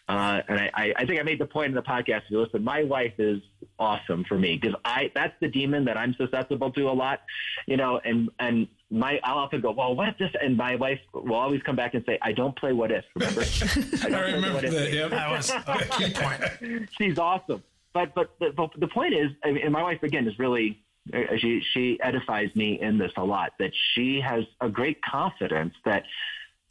Uh, 0.09 0.41
and 0.47 0.59
I, 0.73 0.91
I 0.97 1.05
think 1.05 1.19
I 1.19 1.23
made 1.23 1.39
the 1.39 1.45
point 1.45 1.69
in 1.69 1.75
the 1.75 1.83
podcast. 1.83 2.23
If 2.25 2.31
you 2.31 2.41
listen, 2.41 2.63
my 2.63 2.81
wife 2.81 3.13
is 3.19 3.41
awesome 3.77 4.25
for 4.27 4.39
me 4.39 4.57
because 4.59 4.75
I 4.83 5.11
that's 5.13 5.35
the 5.39 5.47
demon 5.47 5.85
that 5.85 5.97
I'm 5.97 6.15
susceptible 6.15 6.71
to 6.71 6.89
a 6.89 6.91
lot, 6.91 7.21
you 7.67 7.77
know. 7.77 8.01
And 8.03 8.27
and 8.39 8.67
my 8.89 9.19
I'll 9.23 9.37
often 9.37 9.61
go, 9.61 9.69
well, 9.69 9.95
what 9.95 10.09
if 10.09 10.17
this? 10.17 10.31
And 10.41 10.57
my 10.57 10.75
wife 10.77 10.99
will 11.13 11.35
always 11.35 11.61
come 11.61 11.75
back 11.75 11.93
and 11.93 12.03
say, 12.07 12.17
I 12.23 12.31
don't 12.31 12.57
play 12.57 12.73
what 12.73 12.91
if. 12.91 13.05
Remember? 13.13 13.41
I, 14.03 14.19
I 14.19 14.31
remember 14.31 14.61
that. 14.61 14.91
Yeah, 14.91 15.07
that 15.09 15.29
was 15.29 15.51
a 15.51 15.85
key 15.91 16.11
point. 16.11 16.89
She's 16.97 17.19
awesome, 17.19 17.63
but 17.93 18.15
but 18.15 18.31
the, 18.39 18.67
the 18.79 18.87
point 18.87 19.13
is, 19.13 19.29
I 19.43 19.51
mean, 19.51 19.63
and 19.63 19.71
my 19.71 19.83
wife 19.83 20.01
again 20.01 20.27
is 20.27 20.39
really 20.39 20.83
uh, 21.13 21.19
she 21.37 21.61
she 21.71 21.99
edifies 22.01 22.49
me 22.55 22.81
in 22.81 22.97
this 22.97 23.11
a 23.15 23.23
lot 23.23 23.51
that 23.59 23.73
she 23.93 24.19
has 24.21 24.43
a 24.59 24.69
great 24.69 25.03
confidence 25.03 25.75
that 25.85 26.03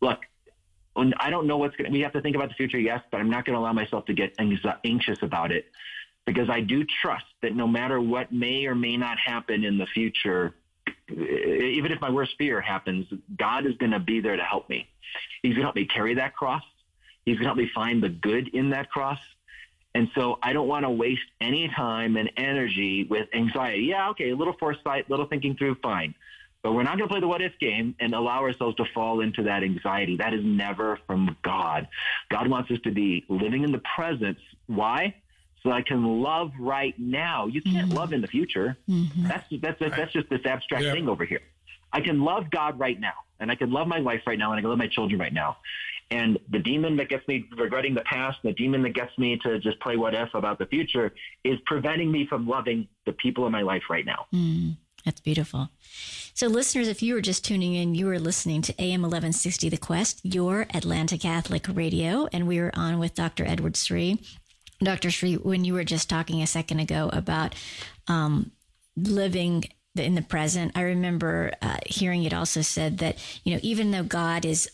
look 0.00 0.18
I 1.18 1.30
don't 1.30 1.46
know 1.46 1.56
what's 1.56 1.76
going 1.76 1.90
to, 1.90 1.92
we 1.92 2.00
have 2.00 2.12
to 2.12 2.20
think 2.20 2.36
about 2.36 2.48
the 2.48 2.54
future, 2.54 2.78
yes, 2.78 3.02
but 3.10 3.20
I'm 3.20 3.30
not 3.30 3.44
going 3.44 3.54
to 3.54 3.60
allow 3.60 3.72
myself 3.72 4.04
to 4.06 4.14
get 4.14 4.34
anxious 4.38 5.22
about 5.22 5.52
it 5.52 5.66
because 6.26 6.50
I 6.50 6.60
do 6.60 6.84
trust 7.02 7.24
that 7.42 7.54
no 7.54 7.66
matter 7.66 8.00
what 8.00 8.32
may 8.32 8.66
or 8.66 8.74
may 8.74 8.96
not 8.96 9.18
happen 9.18 9.64
in 9.64 9.78
the 9.78 9.86
future, 9.86 10.54
even 11.10 11.92
if 11.92 12.00
my 12.00 12.10
worst 12.10 12.32
fear 12.36 12.60
happens, 12.60 13.06
God 13.36 13.64
is 13.66 13.76
going 13.76 13.92
to 13.92 13.98
be 13.98 14.20
there 14.20 14.36
to 14.36 14.42
help 14.42 14.68
me. 14.68 14.88
He's 15.42 15.52
going 15.52 15.60
to 15.60 15.66
help 15.66 15.76
me 15.76 15.86
carry 15.86 16.14
that 16.14 16.34
cross. 16.34 16.62
He's 17.24 17.36
going 17.36 17.44
to 17.44 17.48
help 17.48 17.58
me 17.58 17.70
find 17.74 18.02
the 18.02 18.08
good 18.08 18.48
in 18.48 18.70
that 18.70 18.90
cross. 18.90 19.18
And 19.94 20.10
so 20.14 20.38
I 20.42 20.52
don't 20.52 20.68
want 20.68 20.84
to 20.84 20.90
waste 20.90 21.22
any 21.40 21.68
time 21.68 22.16
and 22.16 22.30
energy 22.36 23.04
with 23.08 23.28
anxiety. 23.34 23.84
Yeah, 23.84 24.10
okay, 24.10 24.30
a 24.30 24.36
little 24.36 24.54
foresight, 24.60 25.08
little 25.08 25.26
thinking 25.26 25.56
through, 25.56 25.76
fine. 25.76 26.14
But 26.68 26.74
we're 26.74 26.82
not 26.82 26.98
going 26.98 27.08
to 27.08 27.12
play 27.14 27.20
the 27.20 27.26
what 27.26 27.40
if 27.40 27.58
game 27.58 27.94
and 27.98 28.12
allow 28.12 28.40
ourselves 28.40 28.76
to 28.76 28.84
fall 28.92 29.22
into 29.22 29.44
that 29.44 29.62
anxiety. 29.62 30.18
That 30.18 30.34
is 30.34 30.44
never 30.44 30.98
from 31.06 31.34
God. 31.42 31.88
God 32.30 32.46
wants 32.46 32.70
us 32.70 32.76
to 32.84 32.90
be 32.90 33.24
living 33.30 33.64
in 33.64 33.72
the 33.72 33.80
presence. 33.96 34.38
Why? 34.66 35.14
So 35.62 35.70
I 35.70 35.80
can 35.80 36.20
love 36.20 36.52
right 36.60 36.94
now. 36.98 37.46
You 37.46 37.62
can't 37.62 37.88
mm-hmm. 37.88 37.96
love 37.96 38.12
in 38.12 38.20
the 38.20 38.26
future. 38.26 38.76
Mm-hmm. 38.86 39.28
That's, 39.28 39.46
that's, 39.62 39.80
that's, 39.80 39.96
that's 39.96 40.12
just 40.12 40.28
this 40.28 40.44
abstract 40.44 40.84
yeah. 40.84 40.92
thing 40.92 41.08
over 41.08 41.24
here. 41.24 41.40
I 41.90 42.02
can 42.02 42.20
love 42.20 42.50
God 42.50 42.78
right 42.78 43.00
now, 43.00 43.14
and 43.40 43.50
I 43.50 43.54
can 43.54 43.72
love 43.72 43.88
my 43.88 44.02
wife 44.02 44.20
right 44.26 44.38
now, 44.38 44.52
and 44.52 44.58
I 44.58 44.60
can 44.60 44.68
love 44.68 44.78
my 44.78 44.88
children 44.88 45.18
right 45.18 45.32
now. 45.32 45.56
And 46.10 46.38
the 46.50 46.58
demon 46.58 46.98
that 46.98 47.08
gets 47.08 47.26
me 47.28 47.46
regretting 47.56 47.94
the 47.94 48.02
past, 48.02 48.40
the 48.44 48.52
demon 48.52 48.82
that 48.82 48.92
gets 48.92 49.16
me 49.16 49.38
to 49.42 49.58
just 49.58 49.80
play 49.80 49.96
what 49.96 50.14
if 50.14 50.34
about 50.34 50.58
the 50.58 50.66
future 50.66 51.14
is 51.44 51.58
preventing 51.64 52.12
me 52.12 52.26
from 52.26 52.46
loving 52.46 52.88
the 53.06 53.12
people 53.12 53.46
in 53.46 53.52
my 53.52 53.62
life 53.62 53.84
right 53.88 54.04
now. 54.04 54.26
Mm, 54.34 54.76
that's 55.02 55.20
beautiful. 55.22 55.70
So, 56.38 56.46
listeners, 56.46 56.86
if 56.86 57.02
you 57.02 57.14
were 57.14 57.20
just 57.20 57.44
tuning 57.44 57.74
in, 57.74 57.96
you 57.96 58.06
were 58.06 58.20
listening 58.20 58.62
to 58.62 58.80
AM 58.80 59.02
1160 59.02 59.70
The 59.70 59.76
Quest, 59.76 60.20
your 60.22 60.68
Atlanta 60.72 61.18
Catholic 61.18 61.66
radio, 61.68 62.28
and 62.32 62.46
we 62.46 62.60
were 62.60 62.70
on 62.74 63.00
with 63.00 63.16
Dr. 63.16 63.44
Edward 63.44 63.76
Sri. 63.76 64.20
Dr. 64.80 65.10
Sri, 65.10 65.34
when 65.34 65.64
you 65.64 65.74
were 65.74 65.82
just 65.82 66.08
talking 66.08 66.40
a 66.40 66.46
second 66.46 66.78
ago 66.78 67.10
about 67.12 67.56
um, 68.06 68.52
living 68.96 69.64
in 69.96 70.14
the 70.14 70.22
present, 70.22 70.70
I 70.76 70.82
remember 70.82 71.54
uh, 71.60 71.78
hearing 71.86 72.22
it 72.22 72.32
also 72.32 72.62
said 72.62 72.98
that, 72.98 73.18
you 73.42 73.54
know, 73.54 73.60
even 73.64 73.90
though 73.90 74.04
God 74.04 74.44
is 74.44 74.70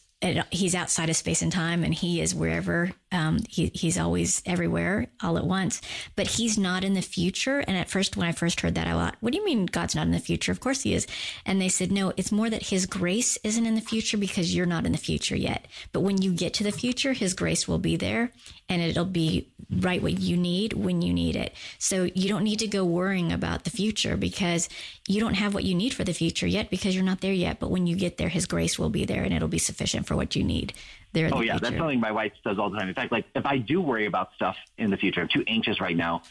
he's 0.51 0.75
outside 0.75 1.11
of 1.11 1.17
space 1.17 1.43
and 1.43 1.53
time 1.53 1.85
and 1.85 1.93
he 1.93 2.21
is 2.21 2.35
wherever 2.35 2.91
um, 3.13 3.39
he, 3.49 3.71
he's 3.75 3.99
always 3.99 4.43
everywhere 4.47 5.07
all 5.23 5.39
at 5.39 5.47
once. 5.47 5.81
But 6.17 6.27
he's 6.27 6.59
not 6.59 6.83
in 6.83 6.95
the 6.95 7.03
future. 7.03 7.61
And 7.61 7.77
at 7.77 7.91
first 7.91 8.17
when 8.17 8.27
i 8.27 8.33
first 8.33 8.61
heard 8.61 8.75
that 8.75 8.87
i 8.87 8.93
thought 8.93 9.17
what 9.21 9.33
do 9.33 9.39
you 9.39 9.45
mean 9.45 9.67
god's 9.67 9.95
not 9.95 10.07
in 10.07 10.13
the 10.13 10.19
future? 10.19 10.51
Of 10.51 10.61
course 10.61 10.83
he 10.83 10.95
is. 10.95 11.07
And 11.45 11.61
they 11.61 11.69
said 11.69 11.93
no 11.93 12.13
it's 12.17 12.33
more 12.33 12.49
that 12.49 12.65
his 12.69 12.87
grace 12.87 13.37
isn't 13.45 13.67
in 13.67 13.75
the 13.75 13.81
future 13.81 14.17
because 14.17 14.55
you're 14.55 14.67
not 14.67 14.87
in 14.87 14.93
the 14.93 14.99
future 14.99 15.37
yet. 15.37 15.67
But 15.93 16.01
when 16.01 16.23
you 16.23 16.33
get 16.33 16.55
to 16.55 16.65
the 16.65 16.73
future 16.73 17.13
his 17.13 17.35
grace 17.35 17.69
will 17.69 17.79
be 17.79 17.97
there 17.97 18.33
and 18.69 18.81
it'll 18.81 19.05
be 19.05 19.53
right 19.71 20.03
what 20.03 20.19
you 20.19 20.37
need 20.37 20.73
when 20.73 21.03
you 21.03 21.13
need 21.13 21.37
it. 21.37 21.55
So 21.79 22.05
you 22.15 22.29
don't 22.29 22.45
need 22.45 22.61
to 22.61 22.67
go 22.67 22.85
worrying 22.85 23.33
about 23.33 23.65
the 23.65 23.71
future 23.71 24.17
because 24.17 24.69
you 25.07 25.21
don't 25.21 25.35
have 25.35 25.55
what 25.55 25.65
you 25.65 25.75
need 25.75 25.93
for 25.95 26.05
the 26.05 26.15
future 26.15 26.47
yet 26.47 26.71
because 26.71 26.95
you're 26.95 27.05
not 27.05 27.21
there 27.21 27.33
yet. 27.33 27.61
But 27.61 27.71
when 27.71 27.87
you 27.87 27.97
get 27.97 28.17
there 28.17 28.29
his 28.29 28.47
grace 28.47 28.79
will 28.79 28.91
be 28.91 29.05
there 29.05 29.23
and 29.23 29.35
it'll 29.35 29.49
be 29.49 29.59
sufficient 29.59 30.07
for 30.07 30.14
what 30.17 30.37
you 30.37 30.45
need 30.45 30.73
there. 31.13 31.31
oh 31.33 31.39
the 31.39 31.47
yeah, 31.47 31.53
future. 31.53 31.65
that's 31.65 31.77
something 31.79 32.01
my 32.01 32.13
wife 32.13 32.33
says 32.47 32.59
all 32.59 32.71
the 32.71 32.79
time. 32.79 32.89
In 32.89 32.95
fact, 32.95 33.13
like 33.13 33.25
if 33.35 33.47
I 33.47 33.59
do 33.59 33.81
worry 33.81 34.07
about 34.07 34.35
stuff 34.35 34.57
in 34.79 34.91
the 34.91 34.97
future, 34.97 35.21
I'm 35.21 35.29
too 35.29 35.45
anxious 35.47 35.81
right 35.81 35.97
now 35.97 36.23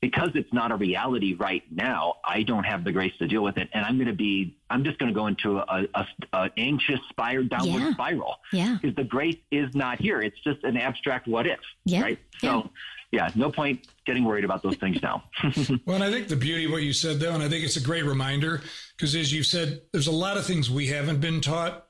because 0.00 0.30
it's 0.34 0.52
not 0.52 0.72
a 0.72 0.76
reality 0.76 1.34
right 1.34 1.62
now. 1.70 2.14
I 2.24 2.42
don't 2.42 2.64
have 2.64 2.84
the 2.84 2.92
grace 2.92 3.12
to 3.18 3.28
deal 3.28 3.42
with 3.42 3.58
it, 3.58 3.68
and 3.72 3.84
I'm 3.84 3.96
going 3.96 4.08
to 4.08 4.14
be. 4.14 4.56
I'm 4.70 4.82
just 4.82 4.98
going 4.98 5.12
to 5.12 5.14
go 5.14 5.26
into 5.26 5.58
a, 5.58 5.86
a, 5.94 6.06
a 6.32 6.50
anxious 6.56 7.00
spiral, 7.10 7.44
downward 7.44 7.80
yeah. 7.80 7.92
spiral. 7.92 8.36
Yeah, 8.52 8.78
because 8.80 8.96
the 8.96 9.04
grace 9.04 9.38
is 9.50 9.74
not 9.74 10.00
here. 10.00 10.20
It's 10.20 10.40
just 10.42 10.64
an 10.64 10.76
abstract 10.76 11.28
what 11.28 11.46
if. 11.46 11.60
Yeah. 11.84 12.02
Right. 12.02 12.18
Yeah. 12.42 12.62
So 12.62 12.70
yeah, 13.12 13.28
no 13.34 13.50
point 13.50 13.88
getting 14.06 14.24
worried 14.24 14.44
about 14.44 14.62
those 14.62 14.76
things 14.76 15.02
now. 15.02 15.24
well, 15.84 15.96
and 15.96 16.04
I 16.04 16.10
think 16.10 16.28
the 16.28 16.36
beauty 16.36 16.66
of 16.66 16.72
what 16.72 16.82
you 16.82 16.92
said, 16.92 17.18
though, 17.18 17.34
and 17.34 17.42
I 17.42 17.48
think 17.48 17.64
it's 17.64 17.76
a 17.76 17.82
great 17.82 18.04
reminder 18.04 18.62
because, 18.96 19.14
as 19.14 19.32
you 19.32 19.42
said, 19.42 19.82
there's 19.92 20.06
a 20.06 20.12
lot 20.12 20.36
of 20.36 20.46
things 20.46 20.70
we 20.70 20.86
haven't 20.86 21.20
been 21.20 21.40
taught 21.40 21.86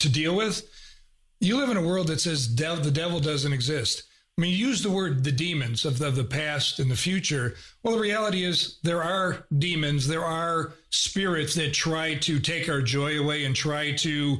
to 0.00 0.08
deal 0.08 0.34
with 0.36 0.68
you 1.44 1.58
live 1.58 1.70
in 1.70 1.76
a 1.76 1.86
world 1.86 2.08
that 2.08 2.20
says 2.20 2.54
the 2.54 2.90
devil 2.92 3.20
doesn't 3.20 3.52
exist. 3.52 4.04
I 4.36 4.40
mean, 4.40 4.50
you 4.50 4.66
use 4.66 4.82
the 4.82 4.90
word 4.90 5.22
the 5.22 5.30
demons 5.30 5.84
of 5.84 5.98
the, 5.98 6.08
of 6.08 6.16
the 6.16 6.24
past 6.24 6.80
and 6.80 6.90
the 6.90 6.96
future. 6.96 7.54
Well, 7.82 7.94
the 7.94 8.00
reality 8.00 8.44
is 8.44 8.78
there 8.82 9.02
are 9.02 9.46
demons, 9.56 10.08
there 10.08 10.24
are 10.24 10.72
spirits 10.90 11.54
that 11.54 11.72
try 11.72 12.16
to 12.16 12.40
take 12.40 12.68
our 12.68 12.82
joy 12.82 13.20
away 13.20 13.44
and 13.44 13.54
try 13.54 13.92
to 13.92 14.38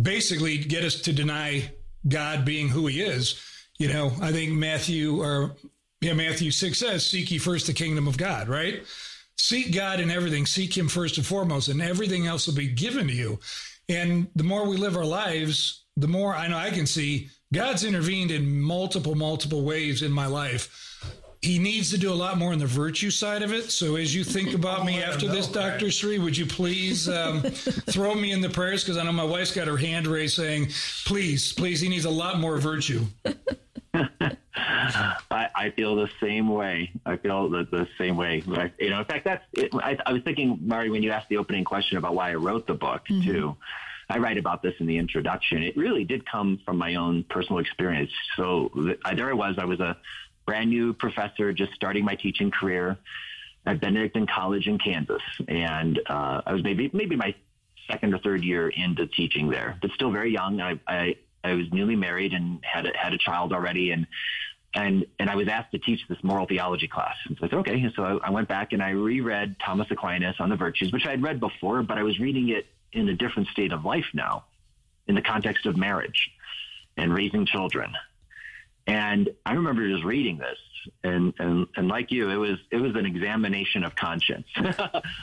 basically 0.00 0.56
get 0.56 0.84
us 0.84 1.00
to 1.02 1.12
deny 1.12 1.70
God 2.08 2.44
being 2.44 2.68
who 2.68 2.86
he 2.86 3.02
is. 3.02 3.40
You 3.78 3.92
know, 3.92 4.12
I 4.22 4.32
think 4.32 4.52
Matthew 4.52 5.20
or 5.20 5.56
yeah, 6.00 6.14
Matthew 6.14 6.50
6 6.50 6.78
says, 6.78 7.06
seek 7.06 7.30
ye 7.30 7.38
first 7.38 7.66
the 7.66 7.72
kingdom 7.72 8.06
of 8.06 8.16
God, 8.16 8.48
right? 8.48 8.84
seek 9.36 9.74
God 9.74 10.00
in 10.00 10.10
everything, 10.10 10.46
seek 10.46 10.76
Him 10.76 10.88
first 10.88 11.18
and 11.18 11.26
foremost, 11.26 11.68
and 11.68 11.82
everything 11.82 12.26
else 12.26 12.46
will 12.46 12.54
be 12.54 12.68
given 12.68 13.08
to 13.08 13.12
you. 13.12 13.38
And 13.88 14.28
the 14.34 14.44
more 14.44 14.66
we 14.66 14.76
live 14.76 14.96
our 14.96 15.04
lives, 15.04 15.84
the 15.96 16.08
more 16.08 16.34
I 16.34 16.48
know 16.48 16.56
I 16.56 16.70
can 16.70 16.86
see 16.86 17.28
God's 17.52 17.84
intervened 17.84 18.30
in 18.30 18.60
multiple, 18.60 19.14
multiple 19.14 19.62
ways 19.62 20.02
in 20.02 20.10
my 20.10 20.26
life. 20.26 20.90
He 21.40 21.58
needs 21.58 21.90
to 21.90 21.98
do 21.98 22.10
a 22.10 22.14
lot 22.14 22.38
more 22.38 22.52
on 22.52 22.58
the 22.58 22.66
virtue 22.66 23.10
side 23.10 23.42
of 23.42 23.52
it. 23.52 23.70
So, 23.70 23.96
as 23.96 24.14
you 24.14 24.24
think 24.24 24.54
about 24.54 24.86
me 24.86 25.02
after 25.02 25.28
this, 25.28 25.46
Dr. 25.46 25.90
Sri, 25.90 26.18
would 26.18 26.36
you 26.36 26.46
please 26.46 27.08
um, 27.08 27.42
throw 27.42 28.14
me 28.14 28.32
in 28.32 28.40
the 28.40 28.48
prayers? 28.48 28.82
Because 28.82 28.96
I 28.96 29.04
know 29.04 29.12
my 29.12 29.24
wife's 29.24 29.52
got 29.52 29.68
her 29.68 29.76
hand 29.76 30.06
raised 30.06 30.36
saying, 30.36 30.68
please, 31.04 31.52
please, 31.52 31.80
he 31.80 31.88
needs 31.88 32.06
a 32.06 32.10
lot 32.10 32.40
more 32.40 32.56
virtue. 32.56 33.04
I, 34.56 35.48
I, 35.54 35.72
feel 35.76 35.94
the 35.96 36.08
same 36.20 36.48
way. 36.48 36.92
I 37.06 37.16
feel 37.16 37.48
the, 37.48 37.66
the 37.70 37.88
same 37.98 38.16
way. 38.16 38.42
I, 38.48 38.72
you 38.78 38.90
know, 38.90 39.00
in 39.00 39.04
fact, 39.04 39.24
that's. 39.24 39.44
It, 39.52 39.70
I, 39.74 39.96
I, 40.04 40.12
was 40.12 40.22
thinking, 40.22 40.58
Mari, 40.62 40.90
when 40.90 41.02
you 41.02 41.10
asked 41.10 41.28
the 41.28 41.36
opening 41.36 41.64
question 41.64 41.96
about 41.98 42.14
why 42.14 42.30
I 42.30 42.34
wrote 42.34 42.66
the 42.66 42.74
book 42.74 43.02
mm-hmm. 43.08 43.30
too. 43.30 43.56
I 44.10 44.18
write 44.18 44.36
about 44.36 44.62
this 44.62 44.74
in 44.80 44.86
the 44.86 44.98
introduction. 44.98 45.62
It 45.62 45.76
really 45.76 46.04
did 46.04 46.28
come 46.30 46.60
from 46.64 46.76
my 46.76 46.96
own 46.96 47.24
personal 47.24 47.58
experience. 47.58 48.10
So 48.36 48.70
I, 49.04 49.14
there 49.14 49.30
I 49.30 49.32
was. 49.32 49.54
I 49.58 49.64
was 49.64 49.80
a 49.80 49.96
brand 50.46 50.68
new 50.68 50.92
professor, 50.92 51.52
just 51.52 51.72
starting 51.72 52.04
my 52.04 52.14
teaching 52.14 52.50
career 52.50 52.98
at 53.66 53.80
Benedictine 53.80 54.26
College 54.26 54.66
in 54.66 54.78
Kansas, 54.78 55.22
and 55.48 55.98
uh, 56.06 56.42
I 56.44 56.52
was 56.52 56.62
maybe 56.62 56.90
maybe 56.92 57.16
my 57.16 57.34
second 57.90 58.14
or 58.14 58.18
third 58.18 58.44
year 58.44 58.68
into 58.68 59.06
teaching 59.06 59.48
there, 59.48 59.78
but 59.80 59.90
still 59.92 60.10
very 60.10 60.32
young. 60.32 60.60
I, 60.60 60.78
I 60.86 61.16
I 61.44 61.54
was 61.54 61.70
newly 61.72 61.94
married 61.94 62.32
and 62.32 62.58
had 62.64 62.86
a, 62.86 62.96
had 62.96 63.12
a 63.12 63.18
child 63.18 63.52
already, 63.52 63.90
and 63.90 64.06
and 64.74 65.06
and 65.18 65.30
I 65.30 65.36
was 65.36 65.46
asked 65.48 65.72
to 65.72 65.78
teach 65.78 66.00
this 66.08 66.18
moral 66.22 66.46
theology 66.46 66.88
class. 66.88 67.16
And 67.28 67.36
so 67.38 67.46
I 67.46 67.50
said, 67.50 67.58
okay. 67.60 67.80
And 67.80 67.92
so 67.94 68.02
I, 68.02 68.28
I 68.28 68.30
went 68.30 68.48
back 68.48 68.72
and 68.72 68.82
I 68.82 68.90
reread 68.90 69.56
Thomas 69.60 69.86
Aquinas 69.90 70.36
on 70.40 70.48
the 70.48 70.56
virtues, 70.56 70.92
which 70.92 71.06
I 71.06 71.10
had 71.10 71.22
read 71.22 71.38
before, 71.38 71.82
but 71.82 71.98
I 71.98 72.02
was 72.02 72.18
reading 72.18 72.48
it 72.48 72.66
in 72.92 73.08
a 73.08 73.14
different 73.14 73.48
state 73.48 73.72
of 73.72 73.84
life 73.84 74.06
now, 74.14 74.44
in 75.06 75.14
the 75.14 75.22
context 75.22 75.66
of 75.66 75.76
marriage 75.76 76.30
and 76.96 77.12
raising 77.12 77.46
children. 77.46 77.92
And 78.86 79.30
I 79.46 79.54
remember 79.54 79.88
just 79.88 80.04
reading 80.04 80.38
this, 80.38 80.58
and 81.02 81.32
and 81.38 81.66
and 81.76 81.88
like 81.88 82.10
you, 82.10 82.28
it 82.30 82.36
was 82.36 82.58
it 82.70 82.76
was 82.76 82.94
an 82.96 83.06
examination 83.06 83.84
of 83.84 83.96
conscience. 83.96 84.46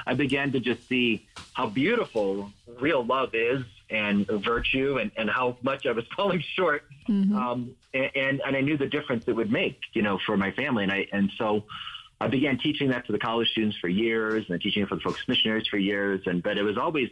I 0.05 0.15
began 0.15 0.51
to 0.53 0.59
just 0.59 0.87
see 0.87 1.27
how 1.53 1.67
beautiful 1.67 2.51
real 2.79 3.05
love 3.05 3.35
is 3.35 3.63
and 3.91 4.25
virtue 4.27 4.97
and, 4.97 5.11
and 5.17 5.29
how 5.29 5.57
much 5.61 5.85
I 5.85 5.91
was 5.91 6.05
falling 6.15 6.43
short. 6.55 6.83
Mm-hmm. 7.07 7.35
Um, 7.35 7.75
and, 7.93 8.41
and 8.45 8.55
I 8.55 8.61
knew 8.61 8.77
the 8.77 8.87
difference 8.87 9.25
it 9.27 9.35
would 9.35 9.51
make, 9.51 9.79
you 9.93 10.01
know, 10.01 10.19
for 10.25 10.37
my 10.37 10.51
family. 10.51 10.83
And 10.83 10.91
I, 10.91 11.07
and 11.11 11.31
so 11.37 11.65
I 12.19 12.27
began 12.27 12.57
teaching 12.57 12.89
that 12.89 13.05
to 13.07 13.11
the 13.11 13.19
college 13.19 13.49
students 13.49 13.77
for 13.77 13.87
years 13.87 14.45
and 14.49 14.61
teaching 14.61 14.83
it 14.83 14.89
for 14.89 14.95
the 14.95 15.01
FOCUS 15.01 15.27
missionaries 15.27 15.67
for 15.67 15.77
years. 15.77 16.21
And, 16.25 16.41
but 16.41 16.57
it 16.57 16.63
was 16.63 16.77
always, 16.77 17.09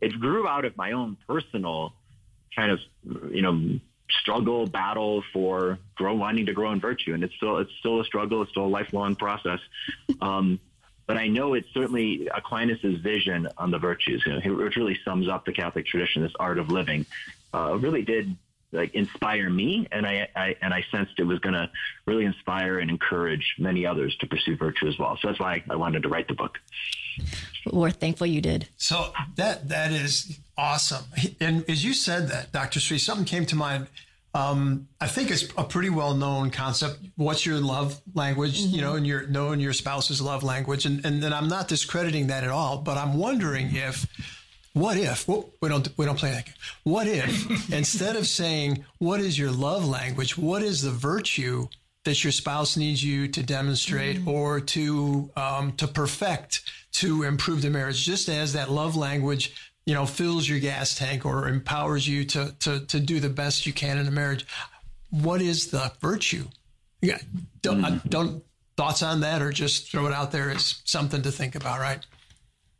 it 0.00 0.18
grew 0.18 0.48
out 0.48 0.64
of 0.64 0.76
my 0.76 0.92
own 0.92 1.16
personal 1.26 1.92
kind 2.54 2.70
of, 2.70 2.80
you 3.30 3.42
know, 3.42 3.78
struggle, 4.10 4.66
battle 4.66 5.22
for 5.32 5.78
grow, 5.96 6.14
wanting 6.14 6.46
to 6.46 6.52
grow 6.52 6.72
in 6.72 6.80
virtue. 6.80 7.14
And 7.14 7.24
it's 7.24 7.34
still, 7.34 7.58
it's 7.58 7.72
still 7.80 8.00
a 8.00 8.04
struggle. 8.04 8.42
It's 8.42 8.50
still 8.50 8.66
a 8.66 8.68
lifelong 8.68 9.16
process. 9.16 9.60
Um, 10.20 10.60
but 11.06 11.16
I 11.16 11.28
know 11.28 11.54
it's 11.54 11.68
certainly 11.74 12.28
Aquinas' 12.34 13.00
vision 13.02 13.48
on 13.58 13.70
the 13.70 13.78
virtues, 13.78 14.22
you 14.26 14.32
know, 14.32 14.64
which 14.64 14.76
really 14.76 14.98
sums 15.04 15.28
up 15.28 15.44
the 15.44 15.52
Catholic 15.52 15.86
tradition, 15.86 16.22
this 16.22 16.32
art 16.38 16.58
of 16.58 16.70
living, 16.70 17.06
uh, 17.52 17.76
really 17.78 18.02
did 18.02 18.36
like 18.74 18.94
inspire 18.94 19.48
me, 19.48 19.86
and 19.92 20.06
I, 20.06 20.28
I 20.34 20.56
and 20.60 20.74
I 20.74 20.84
sensed 20.90 21.12
it 21.18 21.24
was 21.24 21.38
going 21.38 21.54
to 21.54 21.70
really 22.06 22.24
inspire 22.24 22.80
and 22.80 22.90
encourage 22.90 23.54
many 23.58 23.86
others 23.86 24.16
to 24.16 24.26
pursue 24.26 24.56
virtue 24.56 24.88
as 24.88 24.98
well. 24.98 25.16
So 25.20 25.28
that's 25.28 25.40
why 25.40 25.62
I 25.70 25.76
wanted 25.76 26.02
to 26.02 26.08
write 26.08 26.28
the 26.28 26.34
book. 26.34 26.58
We're 27.72 27.90
thankful 27.90 28.26
you 28.26 28.40
did. 28.40 28.68
So 28.76 29.12
that 29.36 29.68
that 29.68 29.92
is 29.92 30.38
awesome. 30.58 31.04
And 31.40 31.68
as 31.70 31.84
you 31.84 31.94
said 31.94 32.28
that, 32.28 32.52
Dr. 32.52 32.80
Sri, 32.80 32.98
something 32.98 33.24
came 33.24 33.46
to 33.46 33.56
mind. 33.56 33.86
Um, 34.34 34.88
I 35.00 35.06
think 35.06 35.30
it's 35.30 35.44
a 35.56 35.62
pretty 35.62 35.90
well 35.90 36.14
known 36.14 36.50
concept. 36.50 36.98
What's 37.16 37.46
your 37.46 37.60
love 37.60 38.00
language? 38.14 38.62
Mm-hmm. 38.62 38.74
You 38.74 38.80
know, 38.80 38.94
and 38.96 39.06
your 39.06 39.26
knowing 39.28 39.60
your 39.60 39.72
spouse's 39.72 40.20
love 40.20 40.42
language. 40.42 40.86
And 40.86 41.04
and 41.06 41.22
then 41.22 41.32
I'm 41.32 41.48
not 41.48 41.68
discrediting 41.68 42.26
that 42.26 42.42
at 42.42 42.50
all, 42.50 42.78
but 42.78 42.98
I'm 42.98 43.16
wondering 43.16 43.74
if 43.74 44.06
what 44.72 44.96
if 44.96 45.28
well, 45.28 45.50
we 45.60 45.68
don't 45.68 45.88
we 45.96 46.04
don't 46.04 46.18
play 46.18 46.32
that 46.32 46.46
game. 46.46 46.54
What 46.82 47.06
if 47.06 47.72
instead 47.72 48.16
of 48.16 48.26
saying 48.26 48.84
what 48.98 49.20
is 49.20 49.38
your 49.38 49.52
love 49.52 49.86
language, 49.86 50.36
what 50.36 50.62
is 50.62 50.82
the 50.82 50.90
virtue 50.90 51.68
that 52.04 52.22
your 52.22 52.32
spouse 52.32 52.76
needs 52.76 53.02
you 53.02 53.28
to 53.28 53.42
demonstrate 53.42 54.18
mm-hmm. 54.18 54.28
or 54.28 54.60
to 54.60 55.30
um, 55.36 55.72
to 55.76 55.86
perfect 55.86 56.62
to 56.94 57.22
improve 57.22 57.62
the 57.62 57.70
marriage, 57.70 58.04
just 58.04 58.28
as 58.28 58.52
that 58.52 58.70
love 58.70 58.96
language 58.96 59.54
you 59.86 59.94
know 59.94 60.06
fills 60.06 60.48
your 60.48 60.60
gas 60.60 60.96
tank 60.96 61.26
or 61.26 61.48
empowers 61.48 62.06
you 62.06 62.24
to 62.24 62.54
to 62.60 62.80
to 62.86 63.00
do 63.00 63.20
the 63.20 63.28
best 63.28 63.66
you 63.66 63.72
can 63.72 63.98
in 63.98 64.06
a 64.06 64.10
marriage. 64.10 64.46
What 65.10 65.40
is 65.40 65.68
the 65.68 65.92
virtue? 66.00 66.48
Yeah, 67.00 67.18
don't 67.62 67.82
mm-hmm. 67.82 68.08
don't 68.08 68.44
thoughts 68.76 69.02
on 69.02 69.20
that, 69.20 69.42
or 69.42 69.52
just 69.52 69.90
throw 69.90 70.06
it 70.06 70.12
out 70.12 70.32
there 70.32 70.50
as 70.50 70.80
something 70.84 71.22
to 71.22 71.30
think 71.30 71.54
about, 71.54 71.80
right? 71.80 72.00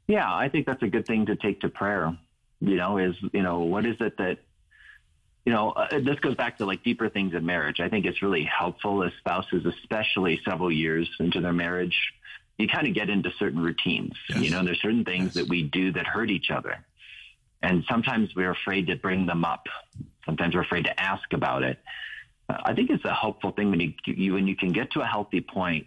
Yeah, 0.07 0.33
I 0.33 0.49
think 0.49 0.67
that's 0.67 0.83
a 0.83 0.89
good 0.89 1.07
thing 1.07 1.27
to 1.27 1.37
take 1.37 1.61
to 1.61 1.69
prayer. 1.69 2.17
You 2.61 2.77
know, 2.77 2.99
is, 2.99 3.15
you 3.33 3.43
know, 3.43 3.61
what 3.61 3.85
is 3.87 3.97
it 4.01 4.17
that, 4.19 4.39
you 5.45 5.53
know, 5.53 5.71
uh, 5.71 5.99
this 6.01 6.19
goes 6.21 6.35
back 6.35 6.59
to 6.59 6.67
like 6.67 6.83
deeper 6.83 7.09
things 7.09 7.35
in 7.35 7.45
marriage. 7.45 7.81
I 7.81 7.89
think 7.89 8.07
it's 8.07 8.23
really 8.23 8.45
helpful 8.45 9.03
as 9.03 9.13
spouses, 9.19 9.67
especially 9.67 10.41
several 10.45 10.73
years 10.73 11.09
into 11.21 11.41
their 11.41 11.53
marriage, 11.53 11.97
you 12.59 12.69
kind 12.69 12.87
of 12.87 12.95
get 12.95 13.11
into 13.11 13.31
certain 13.39 13.61
routines. 13.61 14.13
Yes. 14.31 14.41
You 14.41 14.51
know, 14.51 14.63
there's 14.63 14.81
certain 14.81 15.05
things 15.05 15.25
yes. 15.25 15.35
that 15.35 15.49
we 15.49 15.63
do 15.63 15.93
that 15.93 16.07
hurt 16.07 16.31
each 16.31 16.51
other. 16.51 16.79
And 17.65 17.83
sometimes 17.89 18.29
we're 18.37 18.51
afraid 18.51 18.89
to 18.89 18.97
bring 18.97 19.25
them 19.25 19.43
up. 19.43 19.65
Sometimes 20.27 20.55
we're 20.55 20.61
afraid 20.61 20.85
to 20.85 21.01
ask 21.01 21.33
about 21.33 21.63
it. 21.63 21.79
I 22.47 22.75
think 22.75 22.91
it's 22.91 23.07
a 23.07 23.15
helpful 23.15 23.53
thing 23.53 23.71
when 23.71 23.81
you, 23.81 23.95
you 24.05 24.35
when 24.35 24.47
you 24.47 24.55
can 24.55 24.71
get 24.71 24.93
to 24.93 25.01
a 25.01 25.07
healthy 25.07 25.41
point 25.41 25.87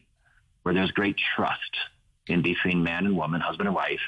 where 0.64 0.74
there's 0.74 0.90
great 0.90 1.18
trust 1.36 1.78
in 2.26 2.42
between 2.42 2.82
man 2.82 3.06
and 3.06 3.16
woman, 3.16 3.42
husband 3.42 3.68
and 3.68 3.76
wife. 3.76 4.02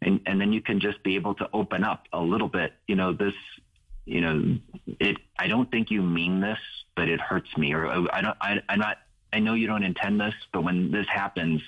And, 0.00 0.20
and 0.24 0.40
then 0.40 0.50
you 0.54 0.62
can 0.62 0.80
just 0.80 1.02
be 1.02 1.16
able 1.16 1.34
to 1.34 1.50
open 1.52 1.84
up 1.84 2.04
a 2.10 2.20
little 2.20 2.48
bit. 2.48 2.72
You 2.86 2.96
know, 2.96 3.12
this, 3.12 3.34
you 4.06 4.22
know, 4.22 4.58
it, 4.98 5.18
I 5.38 5.46
don't 5.46 5.70
think 5.70 5.90
you 5.90 6.00
mean 6.00 6.40
this, 6.40 6.58
but 6.96 7.10
it 7.10 7.20
hurts 7.20 7.54
me 7.58 7.74
or 7.74 7.86
oh, 7.86 8.06
I 8.10 8.22
don't, 8.22 8.36
I, 8.40 8.62
I'm 8.66 8.78
not, 8.78 8.96
I 9.30 9.40
know 9.40 9.52
you 9.52 9.66
don't 9.66 9.82
intend 9.82 10.18
this, 10.18 10.34
but 10.54 10.64
when 10.64 10.90
this 10.90 11.06
happens, 11.06 11.60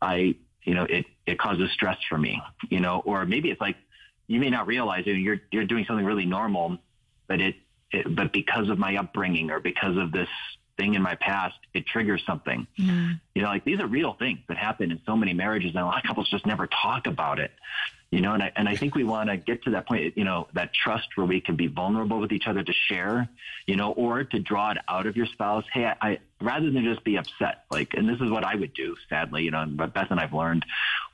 I, 0.00 0.36
you 0.62 0.74
know, 0.74 0.84
it, 0.84 1.06
it 1.26 1.40
causes 1.40 1.72
stress 1.72 1.98
for 2.08 2.18
me, 2.18 2.40
you 2.70 2.78
know, 2.78 3.02
or 3.04 3.26
maybe 3.26 3.50
it's 3.50 3.60
like, 3.60 3.74
you 4.32 4.40
may 4.40 4.48
not 4.48 4.66
realize 4.66 5.04
it. 5.06 5.10
You're, 5.10 5.42
you're 5.50 5.66
doing 5.66 5.84
something 5.86 6.06
really 6.06 6.24
normal, 6.24 6.78
but 7.28 7.42
it, 7.42 7.54
it, 7.90 8.16
but 8.16 8.32
because 8.32 8.70
of 8.70 8.78
my 8.78 8.96
upbringing 8.96 9.50
or 9.50 9.60
because 9.60 9.98
of 9.98 10.10
this 10.10 10.28
thing 10.78 10.94
in 10.94 11.02
my 11.02 11.16
past, 11.16 11.54
it 11.74 11.84
triggers 11.86 12.22
something. 12.26 12.66
Mm. 12.78 13.20
You 13.34 13.42
know, 13.42 13.48
like 13.48 13.66
these 13.66 13.78
are 13.78 13.86
real 13.86 14.14
things 14.14 14.38
that 14.48 14.56
happen 14.56 14.90
in 14.90 15.02
so 15.04 15.16
many 15.16 15.34
marriages, 15.34 15.72
and 15.74 15.80
a 15.80 15.84
lot 15.84 15.98
of 15.98 16.04
couples 16.04 16.30
just 16.30 16.46
never 16.46 16.66
talk 16.66 17.06
about 17.06 17.40
it. 17.40 17.50
You 18.12 18.20
know, 18.20 18.34
and 18.34 18.42
I, 18.42 18.52
and 18.56 18.68
I 18.68 18.76
think 18.76 18.94
we 18.94 19.04
want 19.04 19.30
to 19.30 19.38
get 19.38 19.64
to 19.64 19.70
that 19.70 19.88
point, 19.88 20.18
you 20.18 20.24
know, 20.24 20.46
that 20.52 20.74
trust 20.74 21.08
where 21.14 21.26
we 21.26 21.40
can 21.40 21.56
be 21.56 21.66
vulnerable 21.66 22.20
with 22.20 22.30
each 22.30 22.46
other 22.46 22.62
to 22.62 22.72
share, 22.86 23.26
you 23.66 23.74
know, 23.74 23.92
or 23.92 24.22
to 24.22 24.38
draw 24.38 24.72
it 24.72 24.78
out 24.86 25.06
of 25.06 25.16
your 25.16 25.24
spouse. 25.24 25.64
Hey, 25.72 25.86
I, 25.86 25.96
I 26.02 26.18
rather 26.42 26.70
than 26.70 26.84
just 26.84 27.02
be 27.04 27.16
upset, 27.16 27.64
like, 27.70 27.94
and 27.94 28.06
this 28.06 28.20
is 28.20 28.30
what 28.30 28.44
I 28.44 28.54
would 28.54 28.74
do, 28.74 28.96
sadly, 29.08 29.44
you 29.44 29.50
know, 29.50 29.64
but 29.66 29.94
Beth 29.94 30.08
and 30.10 30.20
I've 30.20 30.34
learned, 30.34 30.66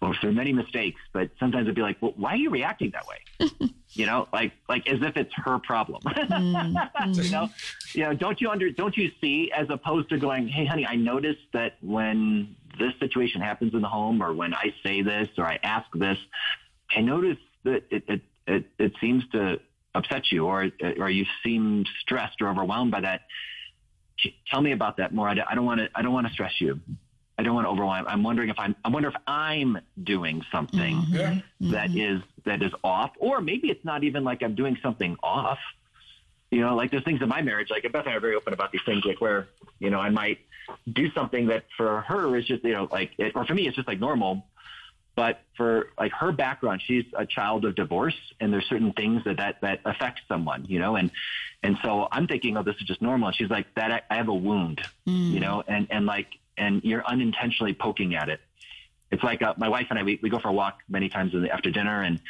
well, 0.02 0.12
through 0.20 0.32
many 0.32 0.52
mistakes, 0.52 1.00
but 1.12 1.30
sometimes 1.38 1.68
I'd 1.68 1.76
be 1.76 1.82
like, 1.82 1.98
well, 2.00 2.14
why 2.16 2.32
are 2.32 2.36
you 2.36 2.50
reacting 2.50 2.90
that 2.90 3.06
way? 3.06 3.70
you 3.92 4.06
know, 4.06 4.26
like, 4.32 4.52
like 4.68 4.88
as 4.88 5.00
if 5.00 5.16
it's 5.16 5.32
her 5.36 5.60
problem, 5.60 6.02
mm-hmm. 6.06 7.12
you 7.12 7.30
know, 7.30 7.48
you 7.92 8.02
know, 8.02 8.12
don't 8.12 8.40
you 8.40 8.50
under, 8.50 8.70
don't 8.70 8.96
you 8.96 9.12
see 9.20 9.52
as 9.52 9.68
opposed 9.70 10.08
to 10.08 10.18
going, 10.18 10.48
Hey, 10.48 10.64
honey, 10.64 10.84
I 10.84 10.96
noticed 10.96 11.46
that 11.52 11.76
when 11.80 12.56
this 12.78 12.92
situation 12.98 13.40
happens 13.40 13.74
in 13.74 13.82
the 13.82 13.88
home 13.88 14.22
or 14.22 14.32
when 14.32 14.54
I 14.54 14.74
say 14.82 15.02
this 15.02 15.28
or 15.38 15.46
I 15.46 15.58
ask 15.62 15.86
this, 15.94 16.18
I 16.96 17.00
notice 17.00 17.38
that 17.64 17.84
it, 17.90 18.04
it, 18.08 18.20
it, 18.46 18.66
it 18.78 18.92
seems 19.00 19.24
to 19.32 19.60
upset 19.94 20.30
you 20.30 20.46
or, 20.46 20.70
or 20.98 21.10
you 21.10 21.26
seem 21.42 21.84
stressed 22.00 22.40
or 22.40 22.48
overwhelmed 22.48 22.90
by 22.90 23.00
that. 23.00 23.22
Tell 24.50 24.60
me 24.60 24.72
about 24.72 24.96
that 24.96 25.14
more. 25.14 25.28
I 25.28 25.34
don't 25.34 25.64
want 25.64 25.80
to, 25.80 25.88
I 25.94 26.02
don't 26.02 26.12
want 26.12 26.26
to 26.26 26.32
stress 26.32 26.60
you. 26.60 26.80
I 27.38 27.44
don't 27.44 27.54
want 27.54 27.66
to 27.66 27.70
overwhelm. 27.70 28.04
I'm 28.08 28.24
wondering 28.24 28.48
if 28.48 28.58
I'm, 28.58 28.74
I 28.84 28.88
wonder 28.88 29.08
if 29.08 29.14
I'm 29.26 29.78
doing 30.02 30.42
something 30.50 30.96
mm-hmm. 30.96 31.70
that 31.70 31.90
mm-hmm. 31.90 32.16
is, 32.16 32.22
that 32.44 32.62
is 32.62 32.72
off, 32.82 33.12
or 33.18 33.40
maybe 33.40 33.68
it's 33.68 33.84
not 33.84 34.02
even 34.02 34.24
like 34.24 34.42
I'm 34.42 34.56
doing 34.56 34.76
something 34.82 35.16
off. 35.22 35.58
You 36.50 36.62
know, 36.62 36.74
like 36.74 36.90
there's 36.90 37.04
things 37.04 37.20
in 37.22 37.28
my 37.28 37.42
marriage, 37.42 37.68
like 37.70 37.82
Beth 37.92 38.06
and 38.06 38.12
I 38.12 38.16
are 38.16 38.20
very 38.20 38.34
open 38.34 38.54
about 38.54 38.72
these 38.72 38.80
things, 38.86 39.04
like 39.04 39.20
where, 39.20 39.48
you 39.78 39.90
know, 39.90 40.00
I 40.00 40.08
might 40.10 40.38
do 40.92 41.10
something 41.12 41.46
that 41.48 41.66
for 41.76 42.00
her 42.02 42.36
is 42.36 42.46
just, 42.46 42.64
you 42.64 42.72
know, 42.72 42.88
like, 42.90 43.12
it, 43.18 43.36
or 43.36 43.44
for 43.44 43.54
me, 43.54 43.68
it's 43.68 43.76
just 43.76 43.86
like 43.86 44.00
normal. 44.00 44.44
But 45.18 45.40
for 45.56 45.88
like 45.98 46.12
her 46.12 46.30
background, 46.30 46.80
she's 46.86 47.04
a 47.12 47.26
child 47.26 47.64
of 47.64 47.74
divorce, 47.74 48.14
and 48.38 48.52
there's 48.52 48.66
certain 48.68 48.92
things 48.92 49.24
that 49.24 49.38
that 49.38 49.60
that 49.62 49.80
affect 49.84 50.20
someone, 50.28 50.64
you 50.68 50.78
know. 50.78 50.94
And 50.94 51.10
and 51.64 51.76
so 51.82 52.06
I'm 52.12 52.28
thinking, 52.28 52.56
oh, 52.56 52.62
this 52.62 52.76
is 52.76 52.86
just 52.86 53.02
normal. 53.02 53.26
And 53.26 53.36
she's 53.36 53.50
like, 53.50 53.66
that 53.74 53.90
I, 53.90 54.02
I 54.08 54.14
have 54.14 54.28
a 54.28 54.34
wound, 54.34 54.80
mm. 55.08 55.32
you 55.32 55.40
know, 55.40 55.64
and 55.66 55.88
and 55.90 56.06
like 56.06 56.28
and 56.56 56.84
you're 56.84 57.04
unintentionally 57.04 57.74
poking 57.74 58.14
at 58.14 58.28
it. 58.28 58.40
It's 59.10 59.24
like 59.24 59.42
uh, 59.42 59.54
my 59.56 59.68
wife 59.68 59.88
and 59.90 59.98
I, 59.98 60.04
we, 60.04 60.20
we 60.22 60.30
go 60.30 60.38
for 60.38 60.50
a 60.50 60.52
walk 60.52 60.82
many 60.88 61.08
times 61.08 61.32
the, 61.32 61.52
after 61.52 61.72
dinner. 61.72 62.02
And 62.02 62.20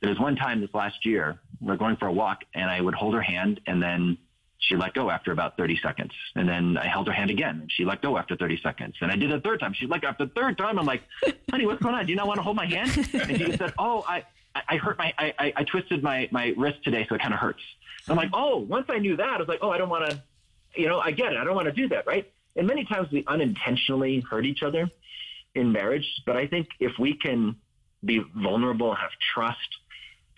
there 0.00 0.08
was 0.08 0.18
one 0.18 0.36
time 0.36 0.62
this 0.62 0.72
last 0.72 1.04
year, 1.04 1.38
we 1.60 1.70
are 1.74 1.76
going 1.76 1.96
for 1.96 2.06
a 2.06 2.12
walk 2.12 2.44
and 2.54 2.70
I 2.70 2.80
would 2.80 2.94
hold 2.94 3.12
her 3.12 3.20
hand 3.20 3.60
and 3.66 3.82
then 3.82 4.16
she 4.60 4.76
let 4.76 4.94
go 4.94 5.10
after 5.10 5.32
about 5.32 5.56
30 5.56 5.80
seconds. 5.82 6.12
And 6.36 6.48
then 6.48 6.76
I 6.76 6.86
held 6.86 7.06
her 7.06 7.12
hand 7.12 7.30
again 7.30 7.60
and 7.62 7.72
she 7.72 7.84
let 7.84 8.02
go 8.02 8.16
after 8.18 8.36
30 8.36 8.60
seconds. 8.62 8.94
And 9.00 9.10
I 9.10 9.16
did 9.16 9.32
a 9.32 9.40
third 9.40 9.58
time. 9.58 9.72
She 9.72 9.86
let 9.86 10.02
go 10.02 10.08
after 10.08 10.26
the 10.26 10.32
third 10.32 10.58
time. 10.58 10.78
I'm 10.78 10.86
like, 10.86 11.02
honey, 11.50 11.66
what's 11.66 11.82
going 11.82 11.94
on? 11.94 12.04
Do 12.04 12.12
you 12.12 12.16
not 12.16 12.26
want 12.26 12.38
to 12.38 12.42
hold 12.42 12.56
my 12.56 12.66
hand? 12.66 12.90
And 13.14 13.38
she 13.38 13.56
said, 13.56 13.72
oh, 13.78 14.04
I, 14.06 14.24
I 14.54 14.76
hurt 14.76 14.98
my, 14.98 15.12
I, 15.18 15.34
I, 15.38 15.52
I 15.56 15.64
twisted 15.64 16.02
my, 16.02 16.28
my 16.30 16.54
wrist 16.56 16.84
today. 16.84 17.06
So 17.08 17.14
it 17.14 17.22
kind 17.22 17.32
of 17.32 17.40
hurts. 17.40 17.62
I'm 18.08 18.16
like, 18.16 18.30
oh, 18.34 18.58
once 18.58 18.86
I 18.88 18.98
knew 18.98 19.16
that, 19.16 19.28
I 19.28 19.38
was 19.38 19.48
like, 19.48 19.60
oh, 19.62 19.70
I 19.70 19.78
don't 19.78 19.88
want 19.88 20.10
to, 20.10 20.22
you 20.74 20.88
know, 20.88 21.00
I 21.00 21.10
get 21.10 21.32
it. 21.32 21.38
I 21.38 21.44
don't 21.44 21.54
want 21.54 21.66
to 21.66 21.72
do 21.72 21.88
that. 21.88 22.06
Right. 22.06 22.30
And 22.54 22.66
many 22.66 22.84
times 22.84 23.08
we 23.10 23.24
unintentionally 23.26 24.20
hurt 24.20 24.44
each 24.44 24.62
other 24.62 24.90
in 25.54 25.72
marriage. 25.72 26.06
But 26.26 26.36
I 26.36 26.46
think 26.46 26.68
if 26.80 26.92
we 26.98 27.14
can 27.14 27.56
be 28.04 28.22
vulnerable, 28.36 28.94
have 28.94 29.10
trust 29.34 29.58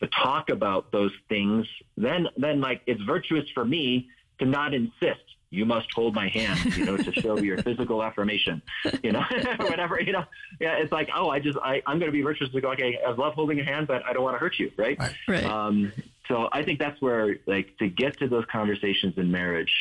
to 0.02 0.08
talk 0.08 0.50
about 0.50 0.92
those 0.92 1.12
things, 1.28 1.66
then, 1.96 2.28
then 2.36 2.60
like 2.60 2.82
it's 2.86 3.00
virtuous 3.02 3.48
for 3.54 3.64
me 3.64 4.08
to 4.38 4.46
not 4.46 4.74
insist 4.74 5.22
you 5.52 5.66
must 5.66 5.86
hold 5.94 6.14
my 6.14 6.28
hand, 6.28 6.74
you 6.76 6.86
know, 6.86 6.96
to 6.96 7.12
show 7.12 7.38
your 7.38 7.58
physical 7.58 8.02
affirmation, 8.02 8.62
you 9.02 9.12
know, 9.12 9.22
whatever, 9.58 10.00
you 10.00 10.10
know, 10.10 10.24
yeah, 10.58 10.76
it's 10.78 10.90
like, 10.90 11.10
oh, 11.14 11.28
I 11.28 11.40
just, 11.40 11.58
I, 11.62 11.82
I'm 11.86 11.98
going 11.98 12.10
to 12.10 12.12
be 12.12 12.22
virtuous 12.22 12.50
to 12.50 12.60
go, 12.60 12.72
okay, 12.72 12.98
I 13.06 13.10
love 13.10 13.34
holding 13.34 13.58
your 13.58 13.66
hand, 13.66 13.86
but 13.86 14.02
I 14.06 14.14
don't 14.14 14.22
want 14.22 14.34
to 14.34 14.38
hurt 14.38 14.58
you. 14.58 14.72
Right. 14.78 14.98
Right. 15.28 15.44
Um, 15.44 15.92
so 16.26 16.48
I 16.52 16.62
think 16.62 16.78
that's 16.78 17.00
where 17.02 17.36
like 17.46 17.76
to 17.78 17.88
get 17.88 18.18
to 18.20 18.28
those 18.28 18.46
conversations 18.50 19.18
in 19.18 19.30
marriage. 19.30 19.72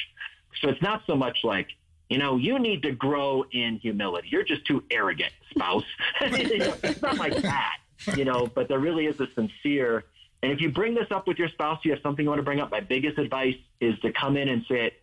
So 0.61 0.67
it's 0.67 0.81
not 0.81 1.03
so 1.07 1.15
much 1.15 1.39
like, 1.45 1.69
you 2.09 2.17
know, 2.17 2.35
you 2.35 2.59
need 2.59 2.83
to 2.83 2.91
grow 2.91 3.45
in 3.53 3.77
humility. 3.77 4.27
You're 4.29 4.43
just 4.43 4.65
too 4.65 4.83
arrogant, 4.91 5.31
spouse. 5.51 5.85
you 6.21 6.57
know, 6.57 6.75
it's 6.83 7.01
not 7.01 7.17
like 7.17 7.37
that, 7.37 7.77
you 8.17 8.25
know, 8.25 8.47
but 8.53 8.67
there 8.67 8.79
really 8.79 9.05
is 9.05 9.17
a 9.21 9.27
sincere. 9.33 10.03
And 10.43 10.51
if 10.51 10.61
you 10.61 10.71
bring 10.71 10.95
this 10.95 11.07
up 11.11 11.27
with 11.27 11.37
your 11.37 11.49
spouse, 11.49 11.79
you 11.83 11.91
have 11.91 12.01
something 12.01 12.23
you 12.23 12.29
want 12.29 12.39
to 12.39 12.43
bring 12.43 12.59
up. 12.59 12.71
My 12.71 12.79
biggest 12.79 13.17
advice 13.17 13.55
is 13.79 13.97
to 13.99 14.11
come 14.11 14.37
in 14.37 14.49
and 14.49 14.63
say 14.67 14.87
it. 14.87 14.93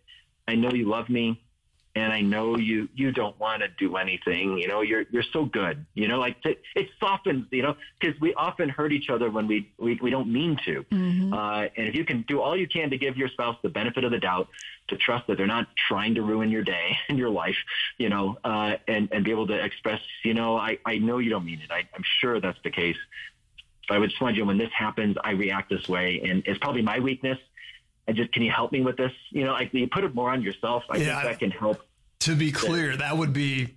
I 0.47 0.55
know 0.55 0.71
you 0.71 0.89
love 0.89 1.09
me 1.09 1.41
and 1.95 2.13
I 2.13 2.21
know 2.21 2.57
you 2.57 2.87
you 2.93 3.11
don't 3.11 3.37
want 3.39 3.61
to 3.61 3.67
do 3.67 3.97
anything. 3.97 4.57
You 4.57 4.67
know, 4.67 4.81
you're 4.81 5.05
you're 5.11 5.23
so 5.23 5.45
good. 5.45 5.85
You 5.95 6.07
know, 6.07 6.19
like 6.19 6.41
to, 6.43 6.55
it 6.75 6.89
softens. 6.99 7.47
You 7.51 7.63
know, 7.63 7.75
because 7.99 8.19
we 8.21 8.33
often 8.35 8.69
hurt 8.69 8.93
each 8.93 9.09
other 9.09 9.29
when 9.31 9.47
we 9.47 9.71
we, 9.77 9.99
we 10.01 10.09
don't 10.09 10.31
mean 10.31 10.57
to. 10.65 10.83
Mm-hmm. 10.91 11.33
Uh, 11.33 11.61
and 11.75 11.87
if 11.87 11.95
you 11.95 12.05
can 12.05 12.23
do 12.27 12.41
all 12.41 12.55
you 12.55 12.67
can 12.67 12.89
to 12.91 12.97
give 12.97 13.17
your 13.17 13.27
spouse 13.29 13.57
the 13.63 13.69
benefit 13.69 14.03
of 14.03 14.11
the 14.11 14.19
doubt, 14.19 14.49
to 14.89 14.97
trust 14.97 15.27
that 15.27 15.37
they're 15.37 15.47
not 15.47 15.67
trying 15.87 16.15
to 16.15 16.21
ruin 16.21 16.49
your 16.49 16.63
day 16.63 16.97
and 17.09 17.17
your 17.17 17.29
life, 17.29 17.57
you 17.97 18.09
know, 18.09 18.37
uh, 18.43 18.75
and 18.87 19.09
and 19.11 19.25
be 19.25 19.31
able 19.31 19.47
to 19.47 19.63
express, 19.63 20.01
you 20.23 20.33
know, 20.33 20.57
I 20.57 20.77
I 20.85 20.99
know 20.99 21.17
you 21.17 21.29
don't 21.29 21.45
mean 21.45 21.61
it. 21.61 21.71
I, 21.71 21.87
I'm 21.95 22.03
sure 22.21 22.39
that's 22.39 22.59
the 22.63 22.71
case. 22.71 22.97
But 23.89 23.95
I 23.95 23.97
would 23.97 24.11
just 24.11 24.21
want 24.21 24.37
you 24.37 24.45
when 24.45 24.57
this 24.57 24.71
happens, 24.77 25.17
I 25.23 25.31
react 25.31 25.69
this 25.69 25.89
way, 25.89 26.21
and 26.23 26.43
it's 26.45 26.59
probably 26.59 26.81
my 26.81 26.99
weakness 26.99 27.37
I 28.09 28.11
just, 28.11 28.31
can 28.31 28.41
you 28.41 28.49
help 28.51 28.71
me 28.71 28.81
with 28.81 28.97
this? 28.97 29.11
You 29.29 29.45
know, 29.45 29.51
like 29.51 29.71
you 29.71 29.87
put 29.87 30.03
it 30.03 30.15
more 30.15 30.31
on 30.31 30.41
yourself. 30.41 30.83
I 30.89 30.97
yeah, 30.97 31.21
think 31.21 31.23
that 31.23 31.39
can 31.39 31.51
help. 31.51 31.87
To 32.21 32.35
be 32.35 32.51
clear, 32.51 32.97
that 32.97 33.15
would 33.15 33.33
be 33.33 33.75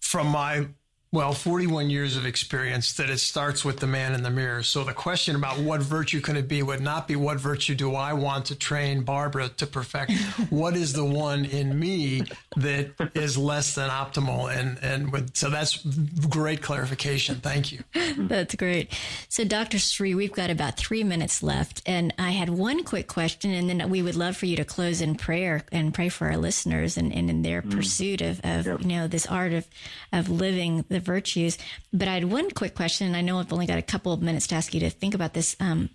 from 0.00 0.28
my 0.28 0.68
well, 1.14 1.32
41 1.32 1.90
years 1.90 2.16
of 2.16 2.26
experience 2.26 2.94
that 2.94 3.08
it 3.08 3.18
starts 3.18 3.64
with 3.64 3.78
the 3.78 3.86
man 3.86 4.14
in 4.14 4.24
the 4.24 4.30
mirror. 4.30 4.64
So 4.64 4.82
the 4.82 4.92
question 4.92 5.36
about 5.36 5.60
what 5.60 5.80
virtue 5.80 6.20
can 6.20 6.36
it 6.36 6.48
be 6.48 6.60
would 6.60 6.80
not 6.80 7.06
be 7.06 7.14
what 7.14 7.38
virtue 7.38 7.76
do 7.76 7.94
I 7.94 8.12
want 8.12 8.46
to 8.46 8.56
train 8.56 9.02
Barbara 9.02 9.48
to 9.50 9.64
perfect? 9.64 10.10
what 10.50 10.76
is 10.76 10.92
the 10.92 11.04
one 11.04 11.44
in 11.44 11.78
me 11.78 12.24
that 12.56 13.12
is 13.14 13.38
less 13.38 13.76
than 13.76 13.90
optimal? 13.90 14.52
And, 14.52 14.76
and 14.82 15.12
with, 15.12 15.36
so 15.36 15.50
that's 15.50 15.84
great 16.28 16.62
clarification. 16.62 17.36
Thank 17.36 17.70
you. 17.70 17.84
That's 18.16 18.54
great. 18.56 18.92
So 19.28 19.44
Dr. 19.44 19.78
Sri, 19.78 20.14
we've 20.14 20.32
got 20.32 20.50
about 20.50 20.76
three 20.76 21.04
minutes 21.04 21.42
left. 21.42 21.82
And 21.86 22.12
I 22.18 22.30
had 22.30 22.48
one 22.48 22.82
quick 22.82 23.06
question 23.06 23.52
and 23.52 23.68
then 23.68 23.88
we 23.88 24.02
would 24.02 24.16
love 24.16 24.36
for 24.36 24.46
you 24.46 24.56
to 24.56 24.64
close 24.64 25.00
in 25.00 25.14
prayer 25.14 25.62
and 25.70 25.94
pray 25.94 26.08
for 26.08 26.26
our 26.26 26.36
listeners 26.36 26.96
and, 26.96 27.12
and 27.12 27.30
in 27.30 27.42
their 27.42 27.62
mm. 27.62 27.70
pursuit 27.70 28.20
of, 28.20 28.40
of 28.42 28.66
yep. 28.66 28.80
you 28.80 28.88
know, 28.88 29.06
this 29.06 29.26
art 29.26 29.52
of, 29.52 29.66
of 30.12 30.28
living 30.28 30.84
the 30.88 31.03
virtues. 31.04 31.58
But 31.92 32.08
I 32.08 32.14
had 32.14 32.24
one 32.24 32.50
quick 32.50 32.74
question, 32.74 33.06
and 33.06 33.16
I 33.16 33.20
know 33.20 33.38
I've 33.38 33.52
only 33.52 33.66
got 33.66 33.78
a 33.78 33.82
couple 33.82 34.12
of 34.12 34.22
minutes 34.22 34.46
to 34.48 34.54
ask 34.54 34.74
you 34.74 34.80
to 34.80 34.90
think 34.90 35.14
about 35.14 35.34
this. 35.34 35.56
Um, 35.60 35.90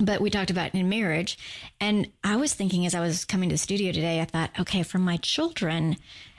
but 0.00 0.20
we 0.20 0.30
talked 0.30 0.50
about 0.50 0.74
in 0.74 0.88
marriage. 0.88 1.38
And 1.80 2.10
I 2.22 2.36
was 2.36 2.52
thinking 2.54 2.84
as 2.84 2.94
I 2.94 3.00
was 3.00 3.24
coming 3.24 3.48
to 3.48 3.54
the 3.54 3.58
studio 3.58 3.92
today, 3.92 4.20
I 4.20 4.24
thought, 4.24 4.50
okay, 4.58 4.82
for 4.82 4.98
my 4.98 5.16
children, 5.18 5.96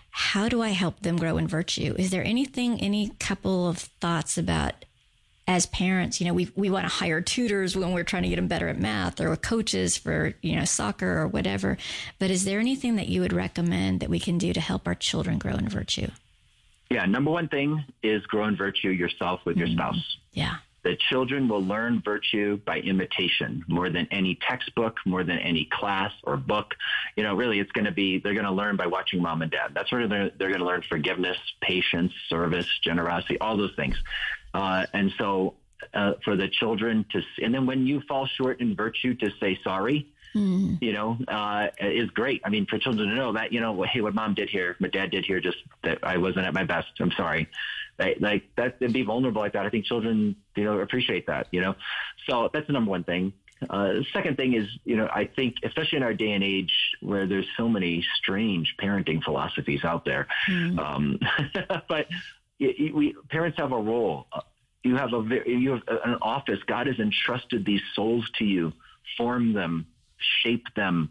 how 0.10 0.50
do 0.50 0.62
I 0.62 0.70
help 0.70 1.02
them 1.02 1.18
grow 1.18 1.38
in 1.38 1.48
virtue? 1.48 1.96
Is 1.98 2.10
there 2.10 2.24
anything, 2.24 2.80
any 2.82 3.12
couple 3.20 3.68
of 3.68 3.78
thoughts 3.78 4.38
about 4.38 4.86
as 5.48 5.68
parents, 5.68 6.20
you 6.20 6.26
know, 6.26 6.34
we, 6.34 6.50
we 6.56 6.70
want 6.70 6.86
to 6.86 6.94
hire 6.94 7.22
tutors 7.22 7.78
when 7.78 7.94
we're 7.94 8.04
trying 8.04 8.24
to 8.24 8.30
get 8.30 8.38
them 8.38 8.48
better 8.48 8.68
at 8.68 8.80
math 8.80 9.22
or 9.22 9.36
coaches 9.36 9.96
for, 9.96 10.34
you 10.42 10.56
know, 10.56 10.66
soccer 10.66 11.20
or 11.20 11.28
whatever. 11.28 11.78
But 12.18 12.32
is 12.32 12.46
there 12.46 12.60
anything 12.60 12.96
that 12.96 13.10
you 13.10 13.22
would 13.22 13.34
recommend 13.34 14.00
that 14.00 14.10
we 14.10 14.20
can 14.20 14.38
do 14.40 14.54
to 14.54 14.60
help 14.60 14.88
our 14.88 14.96
children 14.96 15.38
grow 15.38 15.54
in 15.54 15.70
virtue? 15.70 16.08
Yeah, 16.90 17.06
number 17.06 17.32
one 17.32 17.48
thing 17.48 17.84
is 18.04 18.26
grow 18.28 18.46
in 18.46 18.56
virtue 18.56 18.90
yourself 18.90 19.42
with 19.46 19.58
your 19.58 19.68
mm-hmm. 19.68 19.78
spouse. 19.78 20.18
Yeah. 20.34 20.56
The 20.84 20.96
children 21.10 21.48
will 21.48 21.66
learn 21.66 22.04
virtue 22.06 22.58
by 22.58 22.78
imitation 22.78 23.66
more 23.68 23.90
than 23.90 24.08
any 24.12 24.38
textbook, 24.48 24.98
more 25.04 25.24
than 25.24 25.40
any 25.40 25.68
class 25.72 26.12
or 26.22 26.38
book. 26.38 26.76
You 27.16 27.24
know, 27.24 27.34
really, 27.34 27.60
it's 27.60 27.72
going 27.72 27.86
to 27.86 27.92
be, 27.92 28.20
they're 28.20 28.36
going 28.36 28.46
to 28.46 28.52
learn 28.52 28.76
by 28.76 28.86
watching 28.86 29.20
mom 29.20 29.42
and 29.42 29.50
dad. 29.50 29.72
That's 29.74 29.92
where 29.92 30.08
they're, 30.08 30.30
they're 30.38 30.50
going 30.50 30.60
to 30.60 30.66
learn 30.66 30.84
forgiveness, 30.88 31.38
patience, 31.60 32.14
service, 32.30 32.68
generosity, 32.84 33.40
all 33.40 33.58
those 33.58 33.74
things. 33.76 33.96
Uh, 34.54 34.86
and 34.94 35.12
so 35.18 35.56
uh, 35.96 36.14
for 36.24 36.36
the 36.36 36.50
children 36.50 37.04
to, 37.12 37.22
and 37.44 37.52
then 37.52 37.66
when 37.66 37.88
you 37.88 38.02
fall 38.08 38.28
short 38.28 38.62
in 38.62 38.76
virtue, 38.76 39.16
to 39.16 39.32
say 39.40 39.60
sorry 39.64 40.08
mm. 40.36 40.78
you 40.82 40.94
know, 40.94 41.18
uh, 41.28 41.68
is 41.80 42.10
great. 42.12 42.42
I 42.44 42.50
mean, 42.50 42.66
for 42.66 42.78
children 42.78 43.10
to 43.10 43.16
know 43.16 43.34
that, 43.34 43.52
you 43.54 43.60
know, 43.60 43.84
hey, 43.84 44.02
what 44.02 44.14
mom 44.14 44.34
did 44.34 44.50
here, 44.50 44.76
what 44.80 44.92
dad 44.92 45.12
did 45.12 45.26
here, 45.26 45.40
just 45.40 45.58
that 45.84 46.00
I 46.04 46.18
wasn't 46.18 46.46
at 46.46 46.54
my 46.54 46.64
best. 46.64 46.88
I'm 47.00 47.12
sorry. 47.12 47.48
Like, 47.98 48.18
like 48.20 48.44
that, 48.58 48.78
and 48.82 48.94
be 48.94 49.04
vulnerable 49.04 49.42
like 49.42 49.54
that. 49.54 49.66
I 49.66 49.70
think 49.70 49.86
children, 49.86 50.36
you 50.56 50.66
know, 50.66 50.80
appreciate 50.80 51.28
that, 51.28 51.48
you 51.52 51.62
know. 51.62 51.76
So 52.28 52.50
that's 52.54 52.68
the 52.68 52.74
number 52.74 52.92
one 52.92 53.04
thing. 53.04 53.34
Uh, 53.70 53.94
the 53.94 54.06
second 54.12 54.36
thing 54.36 54.54
is, 54.54 54.68
you 54.84 54.98
know, 54.98 55.08
I 55.08 55.26
think, 55.26 55.56
especially 55.64 55.98
in 55.98 56.04
our 56.04 56.14
day 56.14 56.34
and 56.34 56.44
age 56.44 56.74
where 57.02 57.26
there's 57.26 57.48
so 57.56 57.70
many 57.70 58.06
strange 58.18 58.76
parenting 58.82 59.24
philosophies 59.24 59.84
out 59.84 60.04
there, 60.04 60.28
mm. 60.50 60.78
um, 60.78 61.20
but 61.88 62.08
we 62.60 63.16
parents 63.30 63.58
have 63.58 63.72
a 63.72 63.78
role. 63.78 64.28
You 64.84 64.98
have 64.98 65.14
a 65.14 65.42
you 65.46 65.72
have 65.72 65.82
an 65.88 66.18
office. 66.22 66.60
God 66.68 66.88
has 66.88 67.00
entrusted 67.00 67.66
these 67.66 67.82
souls 67.96 68.30
to 68.38 68.46
you. 68.46 68.74
Form 69.18 69.54
them, 69.54 69.88
shape 70.44 70.68
them, 70.76 71.10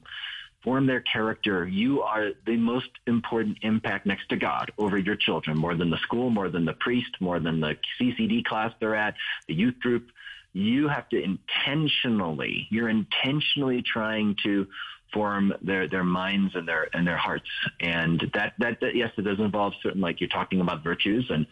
form 0.62 0.86
their 0.86 1.00
character. 1.00 1.66
You 1.66 2.02
are 2.02 2.30
the 2.46 2.56
most 2.56 2.88
important 3.06 3.58
impact 3.62 4.06
next 4.06 4.28
to 4.30 4.36
God 4.36 4.72
over 4.78 4.96
your 4.98 5.16
children, 5.16 5.58
more 5.58 5.74
than 5.74 5.90
the 5.90 5.98
school, 5.98 6.30
more 6.30 6.48
than 6.48 6.64
the 6.64 6.72
priest, 6.72 7.10
more 7.20 7.38
than 7.38 7.60
the 7.60 7.76
CCD 8.00 8.44
class 8.44 8.72
they're 8.80 8.96
at, 8.96 9.14
the 9.46 9.54
youth 9.54 9.78
group. 9.80 10.08
You 10.52 10.88
have 10.88 11.08
to 11.10 11.22
intentionally, 11.22 12.66
you're 12.70 12.88
intentionally 12.88 13.82
trying 13.82 14.36
to 14.44 14.66
form 15.12 15.52
their, 15.62 15.88
their 15.88 16.04
minds 16.04 16.54
and 16.54 16.66
their, 16.66 16.88
and 16.92 17.06
their 17.06 17.16
hearts. 17.16 17.48
And 17.80 18.20
that, 18.34 18.54
that, 18.58 18.80
that, 18.80 18.94
yes, 18.94 19.10
it 19.16 19.22
does 19.22 19.38
involve 19.38 19.74
certain, 19.82 20.00
like 20.00 20.20
you're 20.20 20.28
talking 20.28 20.60
about 20.60 20.82
virtues 20.82 21.26
and, 21.28 21.46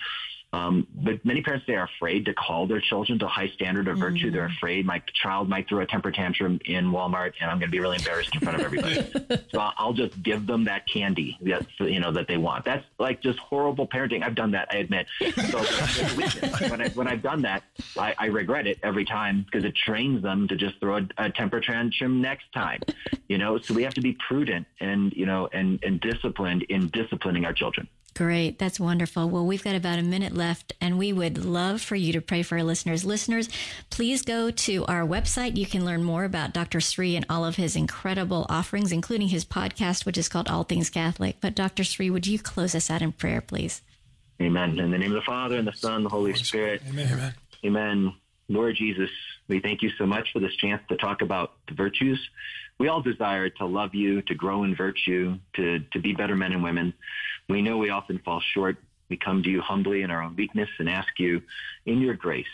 um, 0.54 0.86
but 0.94 1.24
many 1.24 1.40
parents, 1.40 1.64
they 1.66 1.74
are 1.76 1.88
afraid 1.96 2.26
to 2.26 2.34
call 2.34 2.66
their 2.66 2.80
children 2.80 3.18
to 3.20 3.24
a 3.24 3.28
high 3.28 3.48
standard 3.48 3.88
of 3.88 3.96
virtue. 3.96 4.28
Mm. 4.28 4.32
They're 4.32 4.46
afraid 4.46 4.84
my 4.84 5.02
child 5.14 5.48
might 5.48 5.66
throw 5.66 5.80
a 5.80 5.86
temper 5.86 6.10
tantrum 6.10 6.60
in 6.66 6.90
Walmart 6.90 7.32
and 7.40 7.50
I'm 7.50 7.58
going 7.58 7.70
to 7.70 7.72
be 7.72 7.80
really 7.80 7.96
embarrassed 7.96 8.34
in 8.34 8.40
front 8.40 8.58
of 8.58 8.64
everybody. 8.64 9.10
so 9.50 9.70
I'll 9.78 9.94
just 9.94 10.22
give 10.22 10.46
them 10.46 10.64
that 10.64 10.86
candy 10.86 11.38
that, 11.42 11.66
you 11.80 12.00
know, 12.00 12.12
that 12.12 12.28
they 12.28 12.36
want. 12.36 12.66
That's 12.66 12.84
like 12.98 13.22
just 13.22 13.38
horrible 13.38 13.88
parenting. 13.88 14.22
I've 14.22 14.34
done 14.34 14.50
that. 14.50 14.68
I 14.70 14.76
admit. 14.76 15.06
So 15.18 15.62
when, 16.68 16.82
I, 16.82 16.88
when 16.94 17.08
I've 17.08 17.22
done 17.22 17.42
that, 17.42 17.62
I, 17.98 18.14
I 18.18 18.26
regret 18.26 18.66
it 18.66 18.78
every 18.82 19.06
time 19.06 19.44
because 19.44 19.64
it 19.64 19.74
trains 19.74 20.22
them 20.22 20.48
to 20.48 20.56
just 20.56 20.78
throw 20.80 20.98
a, 20.98 21.08
a 21.16 21.30
temper 21.30 21.60
tantrum 21.62 22.20
next 22.20 22.52
time, 22.52 22.80
you 23.26 23.38
know, 23.38 23.58
so 23.58 23.72
we 23.72 23.84
have 23.84 23.94
to 23.94 24.02
be 24.02 24.18
prudent 24.28 24.66
and, 24.80 25.14
you 25.14 25.24
know, 25.24 25.48
and, 25.50 25.82
and 25.82 25.98
disciplined 25.98 26.64
in 26.64 26.90
disciplining 26.90 27.46
our 27.46 27.54
children. 27.54 27.88
Great. 28.14 28.58
That's 28.58 28.78
wonderful. 28.78 29.30
Well, 29.30 29.46
we've 29.46 29.64
got 29.64 29.74
about 29.74 29.98
a 29.98 30.02
minute 30.02 30.34
left, 30.34 30.74
and 30.82 30.98
we 30.98 31.14
would 31.14 31.44
love 31.44 31.80
for 31.80 31.96
you 31.96 32.12
to 32.12 32.20
pray 32.20 32.42
for 32.42 32.58
our 32.58 32.64
listeners. 32.64 33.06
Listeners, 33.06 33.48
please 33.88 34.20
go 34.20 34.50
to 34.50 34.84
our 34.84 35.02
website. 35.02 35.56
You 35.56 35.64
can 35.64 35.84
learn 35.84 36.04
more 36.04 36.24
about 36.24 36.52
Dr. 36.52 36.80
Sri 36.80 37.16
and 37.16 37.24
all 37.30 37.44
of 37.44 37.56
his 37.56 37.74
incredible 37.74 38.44
offerings, 38.50 38.92
including 38.92 39.28
his 39.28 39.46
podcast, 39.46 40.04
which 40.04 40.18
is 40.18 40.28
called 40.28 40.48
All 40.48 40.64
Things 40.64 40.90
Catholic. 40.90 41.36
But, 41.40 41.54
Dr. 41.54 41.84
Sri, 41.84 42.10
would 42.10 42.26
you 42.26 42.38
close 42.38 42.74
us 42.74 42.90
out 42.90 43.00
in 43.00 43.12
prayer, 43.12 43.40
please? 43.40 43.80
Amen. 44.42 44.78
In 44.78 44.90
the 44.90 44.98
name 44.98 45.12
of 45.12 45.16
the 45.16 45.26
Father, 45.26 45.56
and 45.56 45.66
the 45.66 45.72
Son, 45.72 45.94
and 45.94 46.04
the 46.04 46.10
Holy 46.10 46.34
Spirit. 46.34 46.82
Amen. 46.90 47.12
Amen. 47.12 47.34
Amen. 47.64 48.14
Lord 48.48 48.76
Jesus, 48.76 49.10
we 49.48 49.60
thank 49.60 49.80
you 49.82 49.90
so 49.96 50.04
much 50.04 50.32
for 50.32 50.40
this 50.40 50.54
chance 50.56 50.82
to 50.90 50.96
talk 50.96 51.22
about 51.22 51.54
the 51.66 51.74
virtues. 51.74 52.20
We 52.78 52.88
all 52.88 53.00
desire 53.00 53.48
to 53.48 53.66
love 53.66 53.94
you, 53.94 54.22
to 54.22 54.34
grow 54.34 54.64
in 54.64 54.74
virtue, 54.74 55.38
to, 55.54 55.78
to 55.92 56.00
be 56.00 56.12
better 56.12 56.34
men 56.34 56.52
and 56.52 56.62
women. 56.62 56.92
We 57.52 57.60
know 57.60 57.76
we 57.76 57.90
often 57.90 58.18
fall 58.18 58.40
short. 58.54 58.78
We 59.10 59.18
come 59.18 59.42
to 59.42 59.50
you 59.50 59.60
humbly 59.60 60.00
in 60.00 60.10
our 60.10 60.22
own 60.22 60.34
weakness 60.36 60.70
and 60.78 60.88
ask 60.88 61.18
you 61.18 61.42
in 61.84 62.00
your 62.00 62.14
grace 62.14 62.46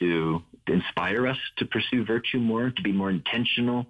to 0.00 0.42
inspire 0.66 1.28
us 1.28 1.38
to 1.58 1.66
pursue 1.66 2.04
virtue 2.04 2.40
more, 2.40 2.70
to 2.70 2.82
be 2.82 2.90
more 2.90 3.10
intentional 3.10 3.86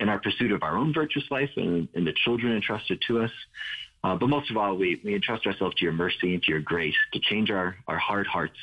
in 0.00 0.08
our 0.08 0.18
pursuit 0.18 0.50
of 0.50 0.64
our 0.64 0.76
own 0.76 0.92
virtuous 0.92 1.24
life 1.30 1.50
and, 1.56 1.86
and 1.94 2.04
the 2.04 2.12
children 2.24 2.56
entrusted 2.56 3.00
to 3.06 3.20
us. 3.20 3.30
Uh, 4.02 4.16
but 4.16 4.28
most 4.28 4.50
of 4.50 4.56
all, 4.56 4.76
we, 4.76 5.00
we 5.04 5.14
entrust 5.14 5.46
ourselves 5.46 5.76
to 5.76 5.84
your 5.84 5.92
mercy 5.94 6.34
and 6.34 6.42
to 6.42 6.50
your 6.50 6.60
grace 6.60 6.96
to 7.12 7.20
change 7.20 7.52
our, 7.52 7.76
our 7.86 7.96
hard 7.96 8.26
hearts 8.26 8.58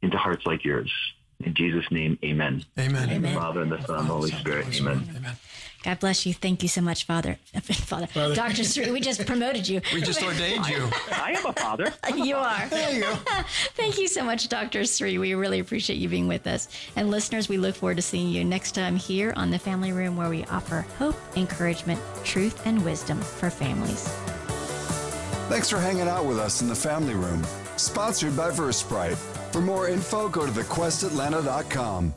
into 0.00 0.16
hearts 0.16 0.46
like 0.46 0.64
yours. 0.64 0.92
In 1.40 1.54
Jesus' 1.54 1.86
name, 1.90 2.20
amen. 2.24 2.64
Amen. 2.78 3.10
amen. 3.10 3.34
The 3.34 3.40
Father 3.40 3.62
and 3.62 3.72
the 3.72 3.84
Son 3.84 3.98
and 3.98 4.08
the 4.08 4.12
Holy 4.12 4.30
Spirit. 4.30 4.68
Amen. 4.76 5.08
amen. 5.16 5.36
God 5.82 6.00
bless 6.00 6.24
you. 6.26 6.32
Thank 6.32 6.62
you 6.62 6.68
so 6.68 6.80
much, 6.80 7.04
Father. 7.04 7.38
Father. 7.62 8.06
father. 8.06 8.34
Dr. 8.34 8.64
Sri, 8.64 8.90
we 8.90 9.00
just 9.00 9.26
promoted 9.26 9.68
you. 9.68 9.80
We 9.92 10.00
just 10.00 10.22
ordained 10.22 10.66
you. 10.68 10.88
I 11.10 11.34
am 11.36 11.46
a 11.46 11.52
father. 11.52 11.92
you 12.16 12.36
are. 12.36 12.66
There 12.68 12.94
you 12.94 13.00
go. 13.02 13.14
Thank 13.74 13.98
you 13.98 14.08
so 14.08 14.22
much, 14.24 14.48
Dr. 14.48 14.84
Sri. 14.84 15.18
We 15.18 15.34
really 15.34 15.58
appreciate 15.58 15.96
you 15.96 16.08
being 16.08 16.28
with 16.28 16.46
us. 16.46 16.68
And 16.96 17.10
listeners, 17.10 17.48
we 17.48 17.58
look 17.58 17.74
forward 17.74 17.96
to 17.96 18.02
seeing 18.02 18.28
you 18.28 18.44
next 18.44 18.72
time 18.72 18.96
here 18.96 19.32
on 19.36 19.50
the 19.50 19.58
Family 19.58 19.92
Room 19.92 20.16
where 20.16 20.28
we 20.28 20.44
offer 20.44 20.86
hope, 20.98 21.16
encouragement, 21.36 22.00
truth, 22.24 22.64
and 22.66 22.84
wisdom 22.84 23.20
for 23.20 23.50
families. 23.50 24.08
Thanks 25.48 25.68
for 25.68 25.78
hanging 25.78 26.08
out 26.08 26.24
with 26.24 26.38
us 26.38 26.62
in 26.62 26.68
the 26.68 26.74
Family 26.74 27.14
Room. 27.14 27.44
Sponsored 27.76 28.36
by 28.36 28.50
VerseBrite. 28.50 29.16
For 29.52 29.60
more 29.60 29.88
info, 29.88 30.28
go 30.28 30.46
to 30.46 30.52
thequestatlanta.com. 30.52 32.14